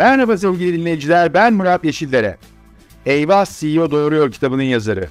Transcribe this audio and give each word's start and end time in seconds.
Merhaba 0.00 0.36
sevgili 0.36 0.78
dinleyiciler, 0.78 1.34
ben 1.34 1.52
Murat 1.54 1.84
Yeşillere. 1.84 2.36
Eyvah 3.06 3.46
CEO 3.46 3.90
Doğuruyor 3.90 4.32
kitabının 4.32 4.62
yazarı. 4.62 5.08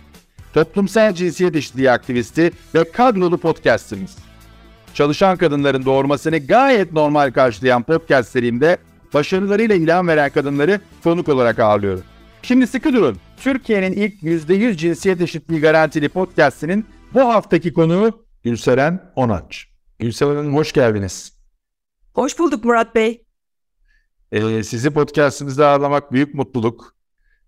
Toplumsal 0.53 1.13
cinsiyet 1.13 1.55
eşitliği 1.55 1.91
aktivisti 1.91 2.51
ve 2.75 2.91
kadrolu 2.91 3.37
podcastimiz. 3.37 4.17
Çalışan 4.93 5.37
kadınların 5.37 5.85
doğurmasını 5.85 6.37
gayet 6.37 6.93
normal 6.93 7.31
karşılayan 7.31 7.83
podcast 7.83 8.29
serimde 8.29 8.77
başarılarıyla 9.13 9.75
ilham 9.75 10.07
veren 10.07 10.29
kadınları 10.29 10.79
konuk 11.03 11.29
olarak 11.29 11.59
ağırlıyorum. 11.59 12.03
Şimdi 12.41 12.67
sıkı 12.67 12.93
durun. 12.93 13.17
Türkiye'nin 13.37 13.93
ilk 13.93 14.23
%100 14.23 14.77
cinsiyet 14.77 15.21
eşitliği 15.21 15.61
garantili 15.61 16.09
podcastinin 16.09 16.85
bu 17.13 17.19
haftaki 17.19 17.73
konuğu 17.73 18.25
Gülseren 18.43 19.11
Onaç. 19.15 19.67
Gülseren 19.99 20.35
Hanım 20.35 20.55
hoş 20.55 20.73
geldiniz. 20.73 21.33
Hoş 22.13 22.39
bulduk 22.39 22.65
Murat 22.65 22.95
Bey. 22.95 23.28
Ee, 24.31 24.63
sizi 24.63 24.89
podcastimizde 24.89 25.65
ağırlamak 25.65 26.11
büyük 26.11 26.33
mutluluk. 26.33 26.95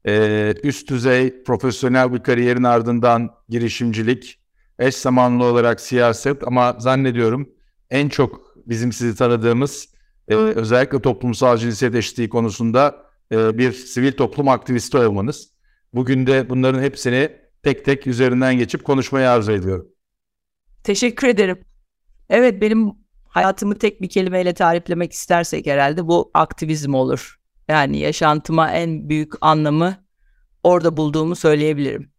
Ee, 0.08 0.54
üst 0.64 0.90
düzey 0.90 1.44
profesyonel 1.44 2.14
bir 2.14 2.20
kariyerin 2.24 2.64
ardından 2.64 3.36
girişimcilik, 3.50 4.40
eş 4.80 4.96
zamanlı 4.96 5.44
olarak 5.44 5.82
siyaset 5.82 6.48
ama 6.48 6.76
zannediyorum 6.80 7.50
en 7.90 8.10
çok 8.10 8.58
bizim 8.66 8.92
sizi 8.92 9.18
tanıdığımız 9.18 9.88
e, 10.28 10.36
özellikle 10.36 11.02
toplumsal 11.02 11.58
cinsiyet 11.58 11.96
eşitliği 11.96 12.30
konusunda 12.30 13.06
e, 13.32 13.58
bir 13.58 13.72
sivil 13.72 14.12
toplum 14.12 14.48
aktivisti 14.48 14.98
olmanız. 14.98 15.52
Bugün 15.94 16.28
de 16.28 16.50
bunların 16.50 16.82
hepsini 16.82 17.32
tek 17.64 17.86
tek 17.86 18.08
üzerinden 18.08 18.58
geçip 18.58 18.84
konuşmayı 18.84 19.30
arzu 19.30 19.52
ediyorum. 19.52 19.88
Teşekkür 20.84 21.28
ederim. 21.28 21.60
Evet 22.30 22.62
benim 22.62 23.01
hayatımı 23.32 23.76
tek 23.76 24.02
bir 24.02 24.10
kelimeyle 24.10 24.54
tariflemek 24.54 25.14
istersek 25.14 25.66
herhalde 25.66 26.08
bu 26.08 26.32
aktivizm 26.34 26.94
olur. 26.94 27.40
Yani 27.68 27.98
yaşantıma 27.98 28.72
en 28.72 29.10
büyük 29.10 29.34
anlamı 29.42 29.96
orada 30.64 30.98
bulduğumu 30.98 31.36
söyleyebilirim. 31.36 32.12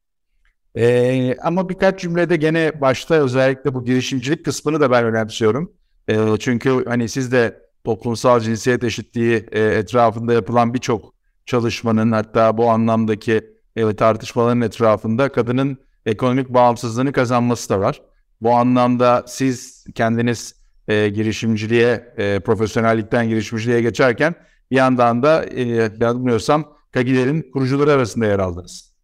Ee, 0.76 1.36
ama 1.42 1.68
birkaç 1.68 2.00
cümlede 2.00 2.36
gene 2.36 2.80
başta 2.80 3.14
özellikle 3.14 3.74
bu 3.74 3.84
girişimcilik 3.84 4.44
kısmını 4.44 4.80
da 4.80 4.90
ben 4.90 5.04
önemsiyorum. 5.04 5.72
Ee, 6.08 6.18
çünkü 6.38 6.84
hani 6.84 7.08
siz 7.08 7.32
de 7.32 7.62
toplumsal 7.84 8.40
cinsiyet 8.40 8.84
eşitliği 8.84 9.46
e, 9.52 9.60
etrafında 9.60 10.32
yapılan 10.32 10.74
birçok 10.74 11.14
çalışmanın 11.46 12.12
hatta 12.12 12.58
bu 12.58 12.70
anlamdaki 12.70 13.52
e, 13.76 13.96
tartışmaların 13.96 14.60
etrafında 14.60 15.32
kadının 15.32 15.78
ekonomik 16.06 16.48
bağımsızlığını 16.48 17.12
kazanması 17.12 17.68
da 17.68 17.80
var. 17.80 18.02
Bu 18.40 18.54
anlamda 18.54 19.24
siz 19.26 19.84
kendiniz 19.94 20.61
e, 20.88 21.08
girişimciliğe, 21.08 22.14
e, 22.16 22.40
profesyonellikten 22.40 23.28
girişimciliğe 23.28 23.80
geçerken 23.82 24.34
bir 24.70 24.76
yandan 24.76 25.22
da 25.22 25.44
e, 25.44 26.00
bilmiyorsam 26.00 26.76
Kagiler'in 26.92 27.50
kurucuları 27.52 27.92
arasında 27.92 28.26
yer 28.26 28.38
aldınız. 28.38 28.94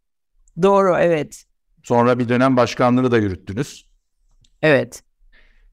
Doğru, 0.62 0.96
evet. 0.98 1.44
Sonra 1.82 2.18
bir 2.18 2.28
dönem 2.28 2.56
başkanlığını 2.56 3.10
da 3.10 3.18
yürüttünüz. 3.18 3.88
Evet. 4.62 5.02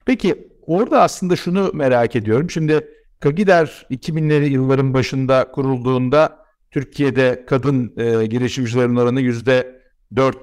Peki 0.05 0.47
orada 0.61 1.01
aslında 1.01 1.35
şunu 1.35 1.71
merak 1.73 2.15
ediyorum. 2.15 2.49
Şimdi 2.49 2.87
Kagider 3.19 3.87
2000'leri 3.91 4.45
yılların 4.45 4.93
başında 4.93 5.51
kurulduğunda 5.51 6.45
Türkiye'de 6.71 7.45
kadın 7.47 7.93
e, 7.97 8.25
girişimcilerin 8.25 8.95
oranı 8.95 9.21
yüzde 9.21 9.81
4, 10.15 10.37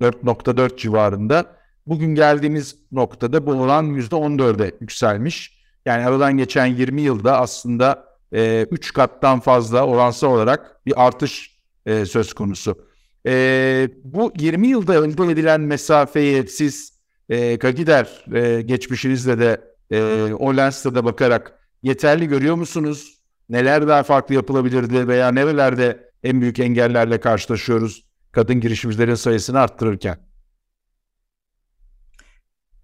4.4 0.00 0.76
civarında. 0.76 1.56
Bugün 1.86 2.14
geldiğimiz 2.14 2.76
noktada 2.92 3.46
bu 3.46 3.52
oran 3.52 3.82
yüzde 3.82 4.16
14'e 4.16 4.72
yükselmiş. 4.80 5.64
Yani 5.86 6.06
aradan 6.06 6.36
geçen 6.36 6.66
20 6.66 7.00
yılda 7.00 7.40
aslında 7.40 8.04
3 8.32 8.90
e, 8.90 8.92
kattan 8.94 9.40
fazla 9.40 9.86
oransal 9.86 10.32
olarak 10.32 10.86
bir 10.86 11.06
artış 11.06 11.58
e, 11.86 12.06
söz 12.06 12.32
konusu. 12.32 12.86
E, 13.26 13.88
bu 14.04 14.32
20 14.38 14.66
yılda 14.66 14.94
elde 14.94 15.32
edilen 15.32 15.60
mesafeyi 15.60 16.48
siz 16.48 16.92
e, 17.28 17.58
Kagider 17.58 18.24
e, 18.34 18.62
geçmişinizle 18.62 19.38
de 19.38 19.60
e, 19.90 20.32
o 20.38 20.56
lensle 20.56 20.94
de 20.94 21.04
bakarak 21.04 21.58
yeterli 21.82 22.28
görüyor 22.28 22.54
musunuz? 22.54 23.18
Neler 23.48 23.88
daha 23.88 24.02
farklı 24.02 24.34
yapılabilirdi 24.34 25.08
veya 25.08 25.28
nerelerde 25.32 26.10
en 26.22 26.40
büyük 26.40 26.58
engellerle 26.58 27.20
karşılaşıyoruz 27.20 28.04
kadın 28.32 28.60
girişimcilerin 28.60 29.14
sayısını 29.14 29.60
arttırırken? 29.60 30.18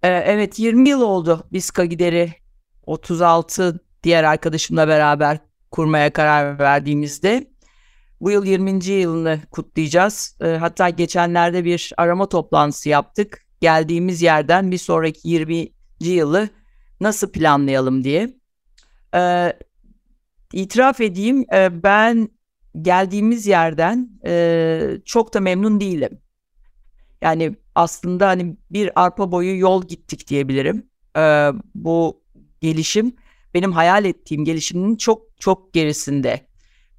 Ee, 0.03 0.07
evet 0.07 0.59
20 0.59 0.89
yıl 0.89 1.01
oldu 1.01 1.47
biz 1.51 1.71
Kagider'i 1.71 2.33
36 2.85 3.79
diğer 4.03 4.23
arkadaşımla 4.23 4.87
beraber 4.87 5.37
kurmaya 5.71 6.13
karar 6.13 6.59
verdiğimizde. 6.59 7.51
Bu 8.21 8.31
yıl 8.31 8.45
20. 8.45 8.85
yılını 8.85 9.39
kutlayacağız. 9.51 10.37
Ee, 10.41 10.47
hatta 10.47 10.89
geçenlerde 10.89 11.65
bir 11.65 11.91
arama 11.97 12.29
toplantısı 12.29 12.89
yaptık. 12.89 13.45
Geldiğimiz 13.61 14.21
yerden 14.21 14.71
bir 14.71 14.77
sonraki 14.77 15.29
20. 15.29 15.67
yılı 15.99 16.49
nasıl 17.01 17.31
planlayalım 17.31 18.03
diye. 18.03 18.33
Ee, 19.15 19.53
itiraf 20.53 21.01
edeyim 21.01 21.45
e, 21.53 21.83
ben 21.83 22.29
geldiğimiz 22.81 23.47
yerden 23.47 24.09
e, 24.25 24.97
çok 25.05 25.33
da 25.33 25.39
memnun 25.39 25.79
değilim. 25.79 26.21
Yani 27.21 27.55
aslında 27.75 28.27
hani 28.27 28.57
bir 28.71 28.91
arpa 28.95 29.31
boyu 29.31 29.59
yol 29.59 29.87
gittik 29.87 30.27
diyebilirim. 30.27 30.89
Ee, 31.17 31.49
bu 31.75 32.21
gelişim 32.61 33.15
benim 33.53 33.71
hayal 33.71 34.05
ettiğim 34.05 34.45
gelişimin 34.45 34.95
çok 34.95 35.39
çok 35.39 35.73
gerisinde. 35.73 36.47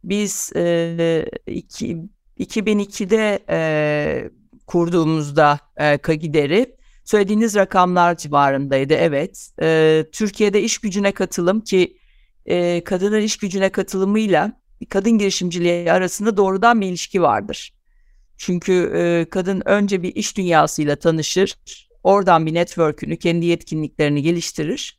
Biz 0.04 0.52
e, 0.56 1.26
iki, 1.46 1.96
2002'de 2.38 3.44
e, 3.48 4.30
kurduğumuzda 4.66 5.58
e, 5.76 5.98
Kagider'i 5.98 6.76
söylediğiniz 7.04 7.54
rakamlar 7.54 8.16
civarındaydı. 8.16 8.94
Evet, 8.94 9.50
e, 9.62 10.04
Türkiye'de 10.12 10.62
iş 10.62 10.78
gücüne 10.78 11.12
katılım 11.12 11.60
ki 11.60 11.96
e, 12.46 12.84
kadının 12.84 13.20
iş 13.20 13.36
gücüne 13.36 13.70
katılımıyla 13.70 14.52
kadın 14.88 15.18
girişimciliği 15.18 15.92
arasında 15.92 16.36
doğrudan 16.36 16.80
bir 16.80 16.86
ilişki 16.86 17.22
vardır. 17.22 17.72
Çünkü 18.42 18.92
e, 18.94 19.30
kadın 19.30 19.62
önce 19.64 20.02
bir 20.02 20.14
iş 20.14 20.36
dünyasıyla 20.36 20.96
tanışır, 20.96 21.58
oradan 22.02 22.46
bir 22.46 22.54
network'ünü, 22.54 23.16
kendi 23.16 23.46
yetkinliklerini 23.46 24.22
geliştirir 24.22 24.98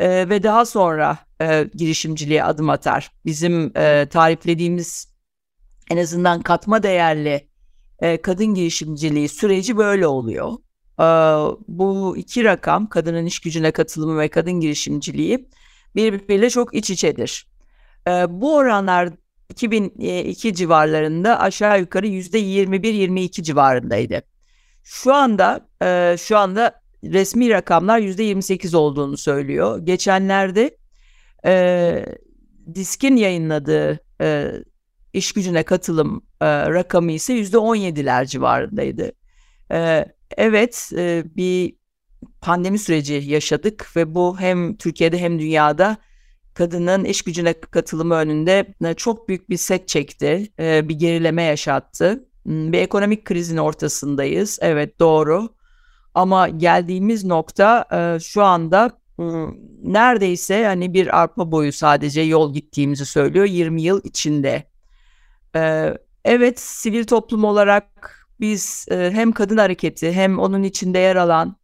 e, 0.00 0.28
ve 0.28 0.42
daha 0.42 0.64
sonra 0.64 1.18
e, 1.40 1.68
girişimciliğe 1.74 2.44
adım 2.44 2.70
atar. 2.70 3.10
Bizim 3.26 3.76
e, 3.76 4.08
tariflediğimiz 4.08 5.14
en 5.90 5.96
azından 5.96 6.42
katma 6.42 6.82
değerli 6.82 7.48
e, 8.00 8.22
kadın 8.22 8.54
girişimciliği 8.54 9.28
süreci 9.28 9.76
böyle 9.76 10.06
oluyor. 10.06 10.52
E, 11.00 11.04
bu 11.68 12.16
iki 12.16 12.44
rakam 12.44 12.88
kadının 12.88 13.26
iş 13.26 13.40
gücüne 13.40 13.70
katılımı 13.70 14.18
ve 14.18 14.28
kadın 14.28 14.60
girişimciliği 14.60 15.48
birbiriyle 15.96 16.50
çok 16.50 16.74
iç 16.74 16.90
içedir. 16.90 17.46
E, 18.08 18.10
bu 18.28 18.56
oranlar 18.56 19.08
2002 19.52 20.54
civarlarında 20.54 21.40
aşağı 21.40 21.80
yukarı 21.80 22.06
%21-22 22.06 23.42
civarındaydı. 23.42 24.22
Şu 24.82 25.14
anda 25.14 25.68
e, 25.82 26.16
şu 26.18 26.38
anda 26.38 26.82
resmi 27.04 27.50
rakamlar 27.50 27.98
%28 27.98 28.76
olduğunu 28.76 29.16
söylüyor. 29.16 29.78
Geçenlerde 29.78 30.76
e, 31.46 32.04
Disk'in 32.74 33.16
yayınladığı 33.16 34.00
e, 34.20 34.52
iş 35.12 35.32
gücüne 35.32 35.62
katılım 35.62 36.22
e, 36.40 36.46
rakamı 36.70 37.12
ise 37.12 37.34
%17'ler 37.34 38.26
civarındaydı. 38.26 39.12
E, 39.72 40.04
evet 40.36 40.90
e, 40.96 41.24
bir 41.36 41.76
pandemi 42.40 42.78
süreci 42.78 43.14
yaşadık 43.14 43.96
ve 43.96 44.14
bu 44.14 44.40
hem 44.40 44.76
Türkiye'de 44.76 45.18
hem 45.18 45.38
dünyada 45.38 45.96
kadının 46.54 47.04
iş 47.04 47.22
gücüne 47.22 47.52
katılımı 47.52 48.14
önünde 48.14 48.74
e, 48.84 48.94
çok 48.94 49.28
büyük 49.28 49.50
bir 49.50 49.56
set 49.56 49.88
çekti, 49.88 50.48
e, 50.58 50.88
bir 50.88 50.94
gerileme 50.94 51.42
yaşattı. 51.42 52.24
Hmm, 52.42 52.72
bir 52.72 52.78
ekonomik 52.78 53.24
krizin 53.24 53.56
ortasındayız, 53.56 54.58
evet 54.62 55.00
doğru. 55.00 55.48
Ama 56.14 56.48
geldiğimiz 56.48 57.24
nokta 57.24 57.84
e, 57.92 58.20
şu 58.20 58.42
anda 58.42 58.90
hmm, 59.16 59.54
neredeyse 59.92 60.66
hani 60.66 60.94
bir 60.94 61.20
arpa 61.20 61.52
boyu 61.52 61.72
sadece 61.72 62.20
yol 62.20 62.54
gittiğimizi 62.54 63.06
söylüyor 63.06 63.46
20 63.46 63.82
yıl 63.82 64.00
içinde. 64.04 64.72
Evet, 66.24 66.60
sivil 66.60 67.04
toplum 67.04 67.44
olarak 67.44 67.86
biz 68.40 68.86
hem 68.90 69.32
kadın 69.32 69.56
hareketi 69.56 70.12
hem 70.12 70.38
onun 70.38 70.62
içinde 70.62 70.98
yer 70.98 71.16
alan 71.16 71.56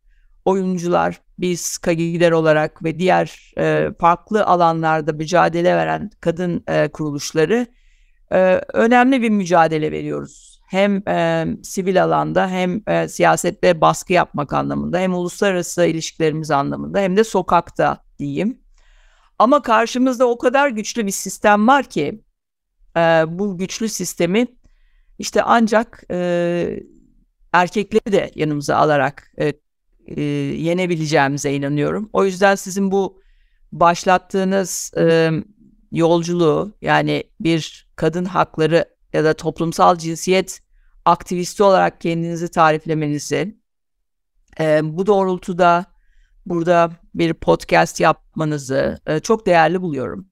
oyuncular, 0.49 1.21
biz 1.39 1.79
Kagider 1.79 2.33
olarak 2.33 2.85
ve 2.85 2.99
diğer 2.99 3.53
e, 3.59 3.89
farklı 4.01 4.45
alanlarda 4.45 5.13
mücadele 5.13 5.77
veren 5.77 6.11
kadın 6.21 6.65
e, 6.69 6.89
kuruluşları 6.89 7.67
e, 8.33 8.61
önemli 8.73 9.23
bir 9.23 9.31
mücadele 9.31 9.93
veriyoruz. 9.93 10.61
Hem 10.67 11.09
e, 11.09 11.47
sivil 11.63 12.05
alanda 12.05 12.49
hem 12.49 12.83
e, 12.87 13.09
siyasette 13.09 13.81
baskı 13.81 14.13
yapmak 14.13 14.53
anlamında 14.53 14.99
hem 14.99 15.15
uluslararası 15.15 15.85
ilişkilerimiz 15.85 16.51
anlamında 16.51 17.01
hem 17.01 17.17
de 17.17 17.25
sokakta 17.25 18.05
diyeyim. 18.19 18.59
Ama 19.39 19.63
karşımızda 19.63 20.29
o 20.29 20.39
kadar 20.39 20.69
güçlü 20.69 21.07
bir 21.07 21.11
sistem 21.11 21.69
var 21.69 21.85
ki 21.85 22.23
e, 22.97 23.01
bu 23.29 23.59
güçlü 23.59 23.89
sistemi 23.89 24.47
işte 25.19 25.43
ancak 25.43 26.05
e, 26.11 26.81
erkekleri 27.53 28.13
de 28.13 28.31
yanımıza 28.35 28.77
alarak 28.77 29.33
e, 29.41 29.53
e, 30.17 30.23
yenebileceğimize 30.23 31.53
inanıyorum. 31.53 32.11
O 32.13 32.25
yüzden 32.25 32.55
sizin 32.55 32.91
bu 32.91 33.23
başlattığınız 33.73 34.93
e, 34.97 35.31
yolculuğu 35.93 36.73
yani 36.83 37.25
bir 37.41 37.89
kadın 37.97 38.25
hakları 38.25 38.85
ya 39.13 39.25
da 39.25 39.35
toplumsal 39.35 39.97
cinsiyet 39.99 40.61
aktivisti 41.05 41.63
olarak 41.63 42.01
kendinizi 42.01 42.49
tariflemenizi 42.51 43.59
e, 44.61 44.81
bu 44.83 45.07
doğrultuda 45.07 45.87
burada 46.47 46.91
bir 47.15 47.35
podcast 47.35 48.01
yapmanızı 48.01 49.01
e, 49.07 49.21
çok 49.21 49.47
değerli 49.47 49.83
buluyorum. 49.83 50.29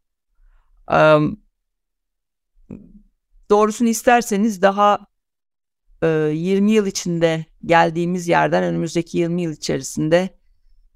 E, 0.93 1.19
doğrusunu 3.51 3.89
isterseniz 3.89 4.63
daha 4.63 5.07
e, 6.07 6.33
20 6.35 6.73
yıl 6.73 6.87
içinde 6.87 7.45
geldiğimiz 7.65 8.29
yerden 8.29 8.63
önümüzdeki 8.63 9.19
20 9.19 9.43
yıl 9.43 9.53
içerisinde 9.53 10.31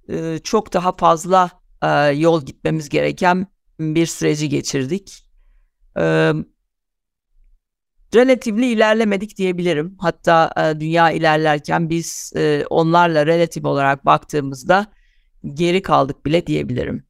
e, 0.09 0.39
çok 0.45 0.73
daha 0.73 0.93
fazla 0.93 1.51
e, 1.83 1.89
yol 2.07 2.45
gitmemiz 2.45 2.89
gereken 2.89 3.47
bir 3.81 4.07
süreci 4.07 4.49
geçirdik. 4.49 5.27
E, 5.97 6.33
relatifli 8.15 8.67
ilerlemedik 8.67 9.37
diyebilirim. 9.37 9.97
Hatta 9.99 10.53
dünya 10.81 11.11
ilerlerken 11.11 11.91
biz 11.91 12.33
onlarla 12.71 13.27
relatif 13.27 13.65
olarak 13.65 14.07
baktığımızda 14.07 14.87
geri 15.55 15.83
kaldık 15.83 16.27
bile 16.27 16.47
diyebilirim. 16.47 17.05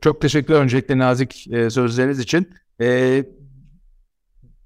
Çok 0.00 0.20
teşekkürler 0.20 0.60
öncelikle 0.60 0.98
nazik 0.98 1.46
sözleriniz 1.70 2.18
için. 2.18 2.52
E, 2.80 3.24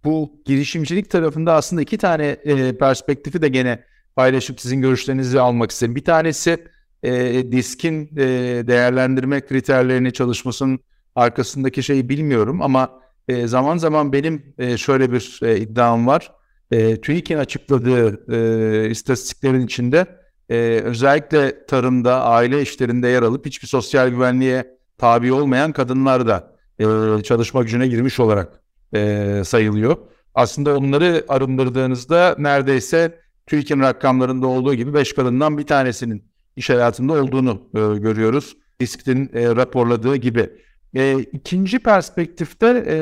bu 0.04 0.42
girişimcilik 0.44 1.10
tarafında 1.10 1.54
aslında 1.54 1.82
iki 1.82 1.98
tane 1.98 2.26
e, 2.26 2.76
perspektifi 2.76 3.42
de 3.42 3.48
gene 3.48 3.84
paylaşıp 4.16 4.60
sizin 4.60 4.82
görüşlerinizi 4.82 5.40
almak 5.40 5.70
isterim. 5.70 5.96
Bir 5.96 6.04
tanesi 6.04 6.66
e, 7.02 7.52
diskin 7.52 8.10
e, 8.16 8.26
değerlendirme 8.66 9.40
kriterlerini 9.40 10.12
çalışmasının 10.12 10.80
arkasındaki 11.14 11.82
şeyi 11.82 12.08
bilmiyorum 12.08 12.62
ama 12.62 12.90
e, 13.28 13.46
zaman 13.46 13.76
zaman 13.76 14.12
benim 14.12 14.54
e, 14.58 14.76
şöyle 14.76 15.12
bir 15.12 15.40
e, 15.42 15.58
iddiam 15.58 16.06
var. 16.06 16.32
E, 16.70 17.00
TÜİK'in 17.00 17.38
açıkladığı 17.38 18.32
e, 18.32 18.90
istatistiklerin 18.90 19.66
içinde 19.66 20.06
e, 20.48 20.80
özellikle 20.84 21.66
tarımda, 21.66 22.24
aile 22.24 22.62
işlerinde 22.62 23.08
yer 23.08 23.22
alıp 23.22 23.46
hiçbir 23.46 23.68
sosyal 23.68 24.08
güvenliğe 24.08 24.78
tabi 24.98 25.32
olmayan 25.32 25.72
kadınlar 25.72 26.26
da 26.26 26.52
e, 26.78 27.22
çalışma 27.22 27.62
gücüne 27.62 27.88
girmiş 27.88 28.20
olarak 28.20 28.61
e, 28.94 29.42
sayılıyor. 29.44 29.96
Aslında 30.34 30.76
onları 30.78 31.24
arındırdığınızda 31.28 32.36
neredeyse 32.38 33.18
TÜİK'in 33.46 33.80
rakamlarında 33.80 34.46
olduğu 34.46 34.74
gibi 34.74 34.94
5 34.94 35.14
kadından 35.14 35.58
bir 35.58 35.66
tanesinin 35.66 36.24
iş 36.56 36.70
hayatında 36.70 37.12
olduğunu 37.12 37.62
e, 37.74 37.98
görüyoruz. 37.98 38.56
Disk'in 38.80 39.30
e, 39.34 39.56
raporladığı 39.56 40.16
gibi. 40.16 40.50
E, 40.94 41.18
ikinci 41.18 41.78
perspektifte 41.78 42.84
e, 42.88 42.96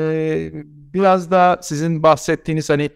biraz 0.93 1.31
daha 1.31 1.59
sizin 1.61 2.03
bahsettiğiniz 2.03 2.69
hani 2.69 2.89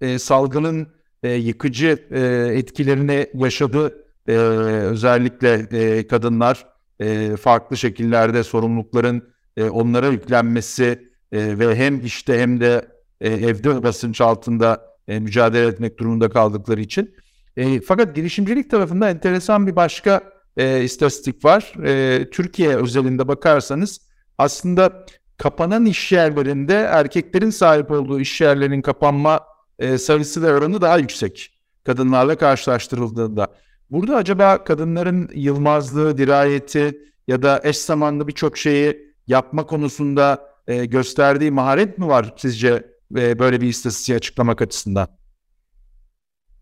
e, 0.00 0.18
salgının 0.18 0.88
e, 1.22 1.32
yıkıcı 1.32 2.06
e, 2.10 2.20
etkilerini 2.58 3.26
yaşadı 3.34 4.04
e, 4.28 4.32
özellikle 4.32 5.66
e, 5.72 6.06
kadınlar 6.06 6.66
e, 7.00 7.36
farklı 7.36 7.76
şekillerde 7.76 8.44
sorumlulukların 8.44 9.28
e, 9.56 9.64
onlara 9.64 10.08
yüklenmesi 10.08 11.07
e, 11.32 11.58
ve 11.58 11.76
hem 11.76 12.04
işte 12.04 12.40
hem 12.40 12.60
de 12.60 12.88
e, 13.20 13.28
evde 13.28 13.82
basınç 13.82 14.20
altında 14.20 14.96
e, 15.08 15.20
mücadele 15.20 15.66
etmek 15.66 15.98
durumunda 15.98 16.28
kaldıkları 16.28 16.80
için. 16.80 17.14
E, 17.56 17.80
fakat 17.80 18.16
girişimcilik 18.16 18.70
tarafında 18.70 19.10
enteresan 19.10 19.66
bir 19.66 19.76
başka 19.76 20.22
e, 20.56 20.84
istatistik 20.84 21.44
var. 21.44 21.72
E, 21.84 22.30
Türkiye 22.30 22.76
özelinde 22.76 23.28
bakarsanız 23.28 24.00
aslında 24.38 25.06
kapanan 25.36 25.86
iş 25.86 26.12
yerlerinde 26.12 26.74
erkeklerin 26.74 27.50
sahip 27.50 27.90
olduğu 27.90 28.20
iş 28.20 28.40
yerlerinin 28.40 28.82
kapanma 28.82 29.40
e, 29.78 29.98
sayısı 29.98 30.42
ve 30.42 30.54
oranı 30.54 30.80
daha 30.80 30.98
yüksek 30.98 31.58
kadınlarla 31.84 32.36
karşılaştırıldığında. 32.36 33.48
Burada 33.90 34.16
acaba 34.16 34.64
kadınların 34.64 35.30
yılmazlığı, 35.34 36.18
dirayeti 36.18 36.98
ya 37.28 37.42
da 37.42 37.60
eş 37.64 37.76
zamanlı 37.76 38.28
birçok 38.28 38.58
şeyi 38.58 39.14
yapma 39.26 39.66
konusunda 39.66 40.48
e, 40.68 40.84
gösterdiği 40.84 41.50
maharet 41.50 41.98
mi 41.98 42.08
var 42.08 42.34
sizce 42.36 42.86
e, 43.16 43.38
böyle 43.38 43.60
bir 43.60 43.68
istatistiği 43.68 44.16
açıklamak 44.16 44.62
açısından? 44.62 45.18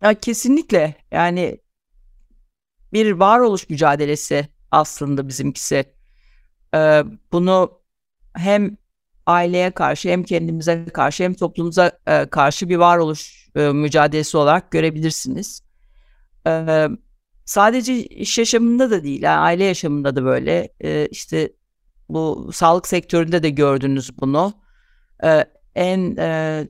Ya 0.01 0.13
kesinlikle 0.13 0.95
yani 1.11 1.59
bir 2.93 3.11
varoluş 3.11 3.69
mücadelesi 3.69 4.47
aslında 4.71 5.27
bizimkisi. 5.27 5.85
Ee, 6.75 7.03
bunu 7.31 7.81
hem 8.33 8.77
aileye 9.25 9.71
karşı 9.71 10.09
hem 10.09 10.23
kendimize 10.23 10.85
karşı 10.85 11.23
hem 11.23 11.33
toplumuza 11.33 11.91
e, 12.07 12.25
karşı 12.25 12.69
bir 12.69 12.75
varoluş 12.75 13.49
e, 13.55 13.69
mücadelesi 13.69 14.37
olarak 14.37 14.71
görebilirsiniz. 14.71 15.63
E, 16.47 16.87
sadece 17.45 18.05
iş 18.05 18.37
yaşamında 18.37 18.91
da 18.91 19.03
değil, 19.03 19.21
yani 19.21 19.39
aile 19.39 19.63
yaşamında 19.63 20.15
da 20.15 20.23
böyle. 20.23 20.69
E, 20.83 21.07
işte 21.11 21.51
bu 22.09 22.49
sağlık 22.53 22.87
sektöründe 22.87 23.43
de 23.43 23.49
gördünüz 23.49 24.17
bunu. 24.21 24.53
E, 25.23 25.45
en 25.75 26.15
e, 26.17 26.67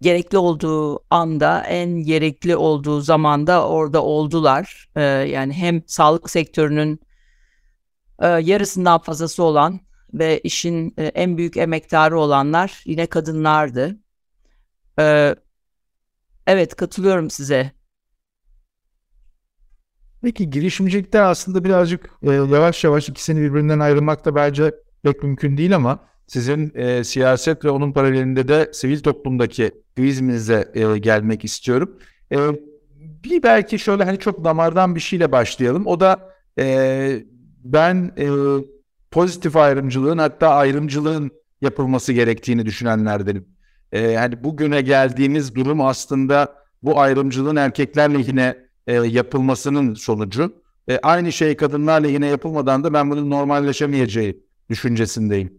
gerekli 0.00 0.38
olduğu 0.38 1.00
anda, 1.10 1.64
en 1.64 1.90
gerekli 1.90 2.56
olduğu 2.56 3.00
zamanda 3.00 3.68
orada 3.68 4.02
oldular. 4.02 4.88
E, 4.96 5.02
yani 5.02 5.52
hem 5.52 5.82
sağlık 5.86 6.30
sektörünün 6.30 7.00
e, 8.22 8.26
yarısından 8.26 8.98
fazlası 8.98 9.42
olan 9.42 9.80
ve 10.12 10.40
işin 10.40 10.94
e, 10.98 11.04
en 11.04 11.38
büyük 11.38 11.56
emektarı 11.56 12.20
olanlar 12.20 12.82
yine 12.84 13.06
kadınlardı. 13.06 13.96
E, 14.98 15.34
evet 16.46 16.76
katılıyorum 16.76 17.30
size. 17.30 17.77
Peki 20.22 20.50
girişimcilikten 20.50 21.22
aslında 21.22 21.64
birazcık 21.64 22.10
e, 22.22 22.32
yavaş 22.32 22.84
yavaş 22.84 23.08
ikisini 23.08 23.40
birbirinden 23.40 23.78
ayırmak 23.78 24.24
da 24.24 24.34
bence 24.34 24.74
pek 25.02 25.22
mümkün 25.22 25.56
değil 25.56 25.76
ama 25.76 25.98
sizin 26.26 26.72
e, 26.74 27.04
siyaset 27.04 27.64
ve 27.64 27.70
onun 27.70 27.92
paralelinde 27.92 28.48
de 28.48 28.70
sivil 28.72 29.00
toplumdaki 29.00 29.72
aktivizminize 29.98 30.70
e, 30.74 30.98
gelmek 30.98 31.44
istiyorum. 31.44 31.98
E, 32.32 32.36
bir 33.24 33.42
belki 33.42 33.78
şöyle 33.78 34.04
hani 34.04 34.18
çok 34.18 34.44
damardan 34.44 34.94
bir 34.94 35.00
şeyle 35.00 35.32
başlayalım. 35.32 35.86
O 35.86 36.00
da 36.00 36.30
e, 36.58 37.24
ben 37.64 38.12
e, 38.18 38.26
pozitif 39.10 39.56
ayrımcılığın 39.56 40.18
hatta 40.18 40.48
ayrımcılığın 40.48 41.30
yapılması 41.60 42.12
gerektiğini 42.12 42.66
düşünenlerdenim. 42.66 43.48
E, 43.92 44.00
yani 44.00 44.44
bugüne 44.44 44.80
geldiğimiz 44.80 45.54
durum 45.54 45.80
aslında 45.80 46.54
bu 46.82 47.00
ayrımcılığın 47.00 47.56
erkekler 47.56 48.14
lehine 48.14 48.67
e, 48.88 48.94
yapılmasının 48.94 49.94
sonucu. 49.94 50.52
E, 50.88 50.98
aynı 50.98 51.32
şey 51.32 51.56
kadınlar 51.56 52.00
lehine 52.00 52.26
yapılmadan 52.26 52.84
da 52.84 52.92
ben 52.92 53.10
bunun 53.10 53.30
normalleşemeyeceği 53.30 54.44
düşüncesindeyim. 54.70 55.52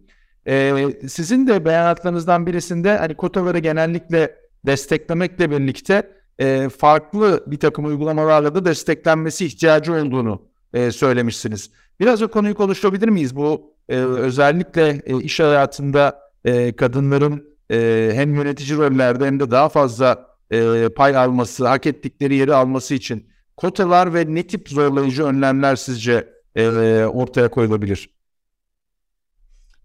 E, 0.46 0.86
sizin 1.08 1.46
de 1.46 1.64
beyanatlarınızdan 1.64 2.46
birisinde 2.46 2.96
hani 2.96 3.14
kotaları 3.14 3.58
genellikle 3.58 4.36
desteklemekle 4.66 5.50
birlikte 5.50 6.10
e, 6.38 6.68
farklı 6.68 7.44
bir 7.46 7.58
takım 7.58 7.84
uygulamalarla 7.84 8.54
da 8.54 8.64
desteklenmesi 8.64 9.46
ihtiyacı 9.46 9.92
olduğunu 9.92 10.42
e, 10.74 10.90
söylemişsiniz. 10.90 11.70
Biraz 12.00 12.22
o 12.22 12.28
konuyu 12.28 12.54
konuşabilir 12.54 13.08
miyiz? 13.08 13.36
Bu 13.36 13.74
e, 13.88 13.96
özellikle 13.96 15.02
e, 15.06 15.22
iş 15.22 15.40
hayatında 15.40 16.20
e, 16.44 16.76
kadınların 16.76 17.44
e, 17.70 18.10
hem 18.14 18.34
yönetici 18.34 18.78
rollerde 18.78 19.26
hem 19.26 19.40
de 19.40 19.50
daha 19.50 19.68
fazla 19.68 20.29
e, 20.50 20.88
pay 20.88 21.16
alması, 21.16 21.68
hak 21.68 21.86
ettikleri 21.86 22.34
yeri 22.34 22.54
alması 22.54 22.94
için 22.94 23.30
kotalar 23.56 24.14
ve 24.14 24.34
ne 24.34 24.46
tip 24.46 24.68
zorlayıcı 24.68 25.24
önlemler 25.24 25.76
sizce 25.76 26.28
e, 26.56 26.68
ortaya 27.04 27.50
koyulabilir? 27.50 28.10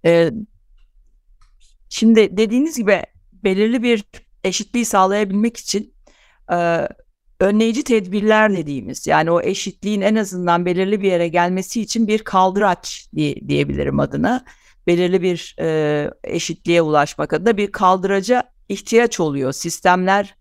Ee, 0.05 0.31
şimdi 1.89 2.37
dediğiniz 2.37 2.77
gibi 2.77 3.01
belirli 3.33 3.83
bir 3.83 4.03
eşitliği 4.43 4.85
sağlayabilmek 4.85 5.57
için 5.57 5.93
e, 6.51 6.87
önleyici 7.39 7.83
tedbirler 7.83 8.57
dediğimiz 8.57 9.07
yani 9.07 9.31
o 9.31 9.41
eşitliğin 9.41 10.01
en 10.01 10.15
azından 10.15 10.65
belirli 10.65 11.01
bir 11.01 11.07
yere 11.07 11.27
gelmesi 11.27 11.81
için 11.81 12.07
bir 12.07 12.19
kaldıraç 12.19 13.09
diye, 13.15 13.35
diyebilirim 13.47 13.99
adına. 13.99 14.45
Belirli 14.87 15.21
bir 15.21 15.55
e, 15.59 16.11
eşitliğe 16.23 16.81
ulaşmak 16.81 17.33
adına 17.33 17.57
bir 17.57 17.71
kaldıraca 17.71 18.43
ihtiyaç 18.69 19.19
oluyor. 19.19 19.53
Sistemler 19.53 20.35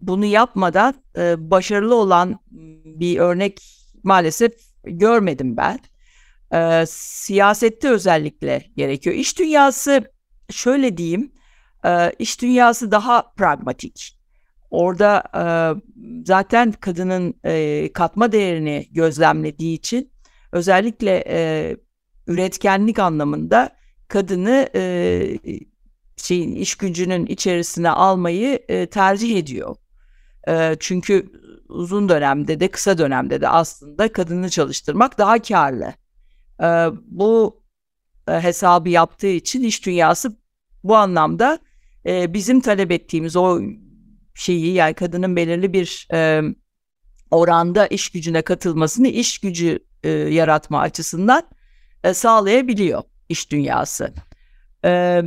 bunu 0.00 0.24
yapmadan 0.24 0.94
e, 1.16 1.50
başarılı 1.50 1.94
olan 1.94 2.38
bir 2.84 3.18
örnek 3.18 3.60
maalesef 4.02 4.52
görmedim 4.84 5.56
ben. 5.56 5.78
E, 6.52 6.84
siyasette 6.88 7.88
özellikle 7.88 8.64
gerekiyor. 8.76 9.16
İş 9.16 9.38
dünyası 9.38 10.04
şöyle 10.50 10.96
diyeyim, 10.96 11.32
e, 11.84 12.12
iş 12.18 12.42
dünyası 12.42 12.90
daha 12.90 13.32
pragmatik. 13.36 14.18
Orada 14.70 15.22
e, 15.34 15.44
zaten 16.26 16.72
kadının 16.72 17.34
katma 17.92 18.32
değerini 18.32 18.86
gözlemlediği 18.90 19.76
için 19.76 20.12
özellikle 20.52 21.24
üretkenlik 22.26 22.98
anlamında 22.98 23.70
kadını 24.08 24.68
şeyin 26.24 26.54
iş 26.54 26.74
gücünün 26.74 27.26
içerisine 27.26 27.90
almayı 27.90 28.64
e, 28.68 28.86
tercih 28.86 29.38
ediyor. 29.38 29.76
E, 30.48 30.76
çünkü 30.80 31.32
uzun 31.68 32.08
dönemde 32.08 32.60
de 32.60 32.68
kısa 32.68 32.98
dönemde 32.98 33.40
de 33.40 33.48
aslında 33.48 34.12
kadını 34.12 34.50
çalıştırmak 34.50 35.18
daha 35.18 35.42
karlı. 35.42 35.94
E, 36.62 36.66
bu 37.06 37.62
e, 38.28 38.32
hesabı 38.32 38.88
yaptığı 38.88 39.26
için 39.26 39.62
iş 39.62 39.86
dünyası 39.86 40.36
bu 40.84 40.96
anlamda 40.96 41.58
e, 42.06 42.34
bizim 42.34 42.60
talep 42.60 42.90
ettiğimiz 42.90 43.36
o 43.36 43.60
şeyi 44.34 44.72
yani 44.72 44.94
kadının 44.94 45.36
belirli 45.36 45.72
bir 45.72 46.08
e, 46.12 46.42
oranda 47.30 47.86
iş 47.86 48.10
gücüne 48.10 48.42
katılmasını 48.42 49.08
iş 49.08 49.38
gücü 49.38 49.78
e, 50.02 50.10
yaratma 50.10 50.80
açısından 50.80 51.42
e, 52.04 52.14
sağlayabiliyor 52.14 53.02
iş 53.28 53.50
dünyası. 53.50 54.12
E, 54.84 55.22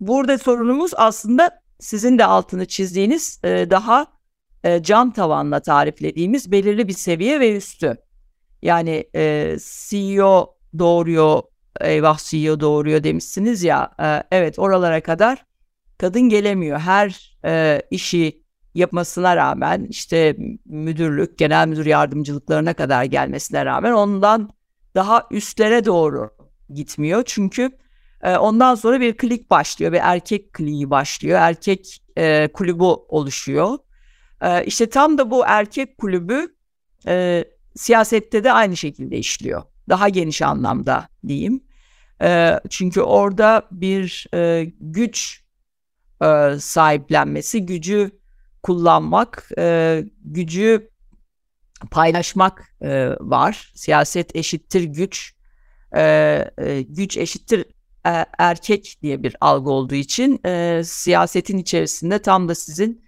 burada 0.00 0.38
sorunumuz 0.38 0.90
aslında 0.96 1.60
sizin 1.80 2.18
de 2.18 2.24
altını 2.24 2.66
çizdiğiniz 2.66 3.40
e, 3.44 3.70
daha 3.70 4.06
e, 4.64 4.82
cam 4.82 5.10
tavanla 5.10 5.60
tariflediğimiz 5.60 6.52
belirli 6.52 6.88
bir 6.88 6.92
seviye 6.92 7.40
ve 7.40 7.56
üstü. 7.56 7.96
Yani 8.62 9.04
e, 9.14 9.56
CEO 9.88 10.56
doğuruyor, 10.78 11.42
eyvah 11.80 12.18
CEO 12.18 12.60
doğuruyor 12.60 13.04
demişsiniz 13.04 13.62
ya. 13.62 13.90
E, 14.00 14.22
evet 14.30 14.58
oralara 14.58 15.02
kadar 15.02 15.44
kadın 15.98 16.22
gelemiyor. 16.22 16.78
Her 16.78 17.38
e, 17.44 17.82
işi 17.90 18.42
yapmasına 18.74 19.36
rağmen 19.36 19.86
işte 19.90 20.36
müdürlük, 20.64 21.38
genel 21.38 21.68
müdür 21.68 21.86
yardımcılıklarına 21.86 22.74
kadar 22.74 23.04
gelmesine 23.04 23.64
rağmen 23.64 23.92
ondan 23.92 24.50
daha 24.94 25.26
üstlere 25.30 25.84
doğru 25.84 26.30
gitmiyor. 26.74 27.22
Çünkü 27.26 27.70
e, 28.26 28.36
ondan 28.36 28.74
sonra 28.74 29.00
bir 29.00 29.16
klik 29.16 29.50
başlıyor, 29.50 29.92
bir 29.92 30.00
erkek 30.02 30.52
kliği 30.52 30.90
başlıyor, 30.90 31.38
erkek 31.40 32.02
e, 32.18 32.48
kulübü 32.52 32.84
oluşuyor. 32.84 33.78
E, 34.42 34.64
işte 34.64 34.90
tam 34.90 35.18
da 35.18 35.30
bu 35.30 35.44
erkek 35.46 35.98
kulübü 35.98 36.54
e, 37.06 37.44
siyasette 37.76 38.44
de 38.44 38.52
aynı 38.52 38.76
şekilde 38.76 39.18
işliyor. 39.18 39.62
Daha 39.88 40.08
geniş 40.08 40.42
anlamda 40.42 41.08
diyeyim. 41.28 41.64
E, 42.22 42.60
çünkü 42.70 43.00
orada 43.00 43.62
bir 43.70 44.26
e, 44.34 44.72
güç 44.80 45.42
e, 46.22 46.50
sahiplenmesi, 46.60 47.66
gücü 47.66 48.10
kullanmak, 48.62 49.48
e, 49.58 50.04
gücü 50.24 50.90
paylaşmak 51.90 52.72
e, 52.80 53.10
var. 53.20 53.72
Siyaset 53.74 54.36
eşittir 54.36 54.84
güç, 54.84 55.34
e, 55.96 56.02
e, 56.58 56.82
güç 56.82 57.16
eşittir 57.16 57.64
erkek 58.38 58.98
diye 59.02 59.22
bir 59.22 59.36
algı 59.40 59.70
olduğu 59.70 59.94
için 59.94 60.40
e, 60.46 60.82
siyasetin 60.84 61.58
içerisinde 61.58 62.22
tam 62.22 62.48
da 62.48 62.54
sizin 62.54 63.04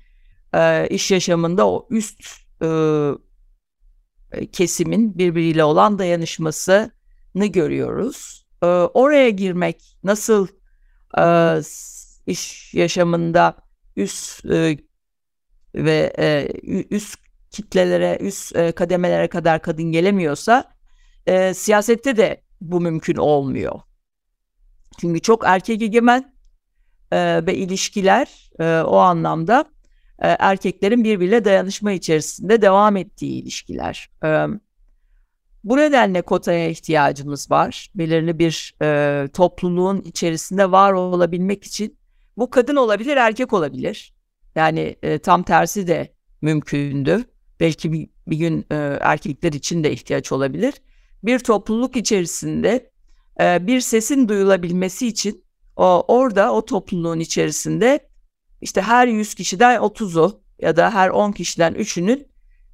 e, 0.55 0.89
iş 0.89 1.11
yaşamında 1.11 1.69
o 1.69 1.87
üst 1.91 2.21
e, 2.63 2.69
kesimin 4.53 5.19
birbiriyle 5.19 5.65
olan 5.65 5.99
dayanışmasını 5.99 7.47
görüyoruz. 7.47 8.47
E, 8.63 8.67
oraya 8.67 9.31
girmek 9.31 9.99
nasıl 10.05 10.49
e, 11.19 11.25
iş 12.27 12.75
yaşamında 12.75 13.57
üst 13.97 14.45
e, 14.47 14.79
ve 15.75 16.13
e, 16.19 16.49
üst 16.91 17.19
kitlelere, 17.51 18.19
üst 18.21 18.57
e, 18.57 18.73
kademelere 18.73 19.29
kadar 19.29 19.63
kadın 19.63 19.93
gelemiyorsa 19.93 20.65
e, 21.27 21.55
siyasette 21.55 22.17
de 22.17 22.43
bu 22.61 22.81
mümkün 22.81 23.17
olmuyor. 23.17 23.81
Çünkü 25.01 25.21
çok 25.21 25.43
erkek 25.47 25.83
egemen 25.83 26.35
e, 27.13 27.47
ve 27.47 27.55
ilişkiler 27.55 28.51
e, 28.61 28.81
o 28.81 28.97
anlamda 28.97 29.65
e, 30.19 30.29
erkeklerin 30.29 31.05
birbiriyle 31.05 31.45
dayanışma 31.45 31.93
içerisinde 31.93 32.63
devam 32.63 32.97
ettiği 32.97 33.43
ilişkiler. 33.43 34.11
E, 34.25 34.47
bu 35.65 35.77
nedenle 35.77 36.23
kotaya 36.23 36.69
ihtiyacımız 36.69 37.51
var. 37.51 37.91
Belirli 37.95 38.39
bir 38.39 38.75
e, 38.83 39.29
topluluğun 39.29 40.01
içerisinde 40.01 40.71
var 40.71 40.93
olabilmek 40.93 41.65
için 41.65 41.99
bu 42.37 42.51
kadın 42.51 42.77
olabilir, 42.77 43.17
erkek 43.17 43.53
olabilir. 43.53 44.15
Yani 44.55 44.97
e, 45.03 45.19
tam 45.19 45.43
tersi 45.43 45.87
de 45.87 46.13
mümkündü. 46.43 47.25
Belki 47.61 47.93
bir, 47.93 48.09
bir 48.27 48.37
gün 48.37 48.67
e, 48.71 48.99
erkekler 49.01 49.53
için 49.53 49.85
de 49.85 49.93
ihtiyaç 49.93 50.33
olabilir. 50.33 50.75
Bir 51.25 51.39
topluluk 51.39 51.97
içerisinde 51.97 52.91
e, 53.41 53.67
bir 53.67 53.81
sesin 53.81 54.29
duyulabilmesi 54.29 55.07
için 55.07 55.45
o 55.77 56.05
orada 56.09 56.53
o 56.53 56.65
topluluğun 56.65 57.21
içerisinde 57.21 58.09
işte 58.61 58.83
her 58.83 59.07
100 59.07 59.35
kişiden 59.35 59.77
30'u 59.77 60.43
ya 60.59 60.77
da 60.77 60.95
her 60.95 61.09
10 61.09 61.33
kişiden 61.33 61.75
3'ünün 61.75 62.29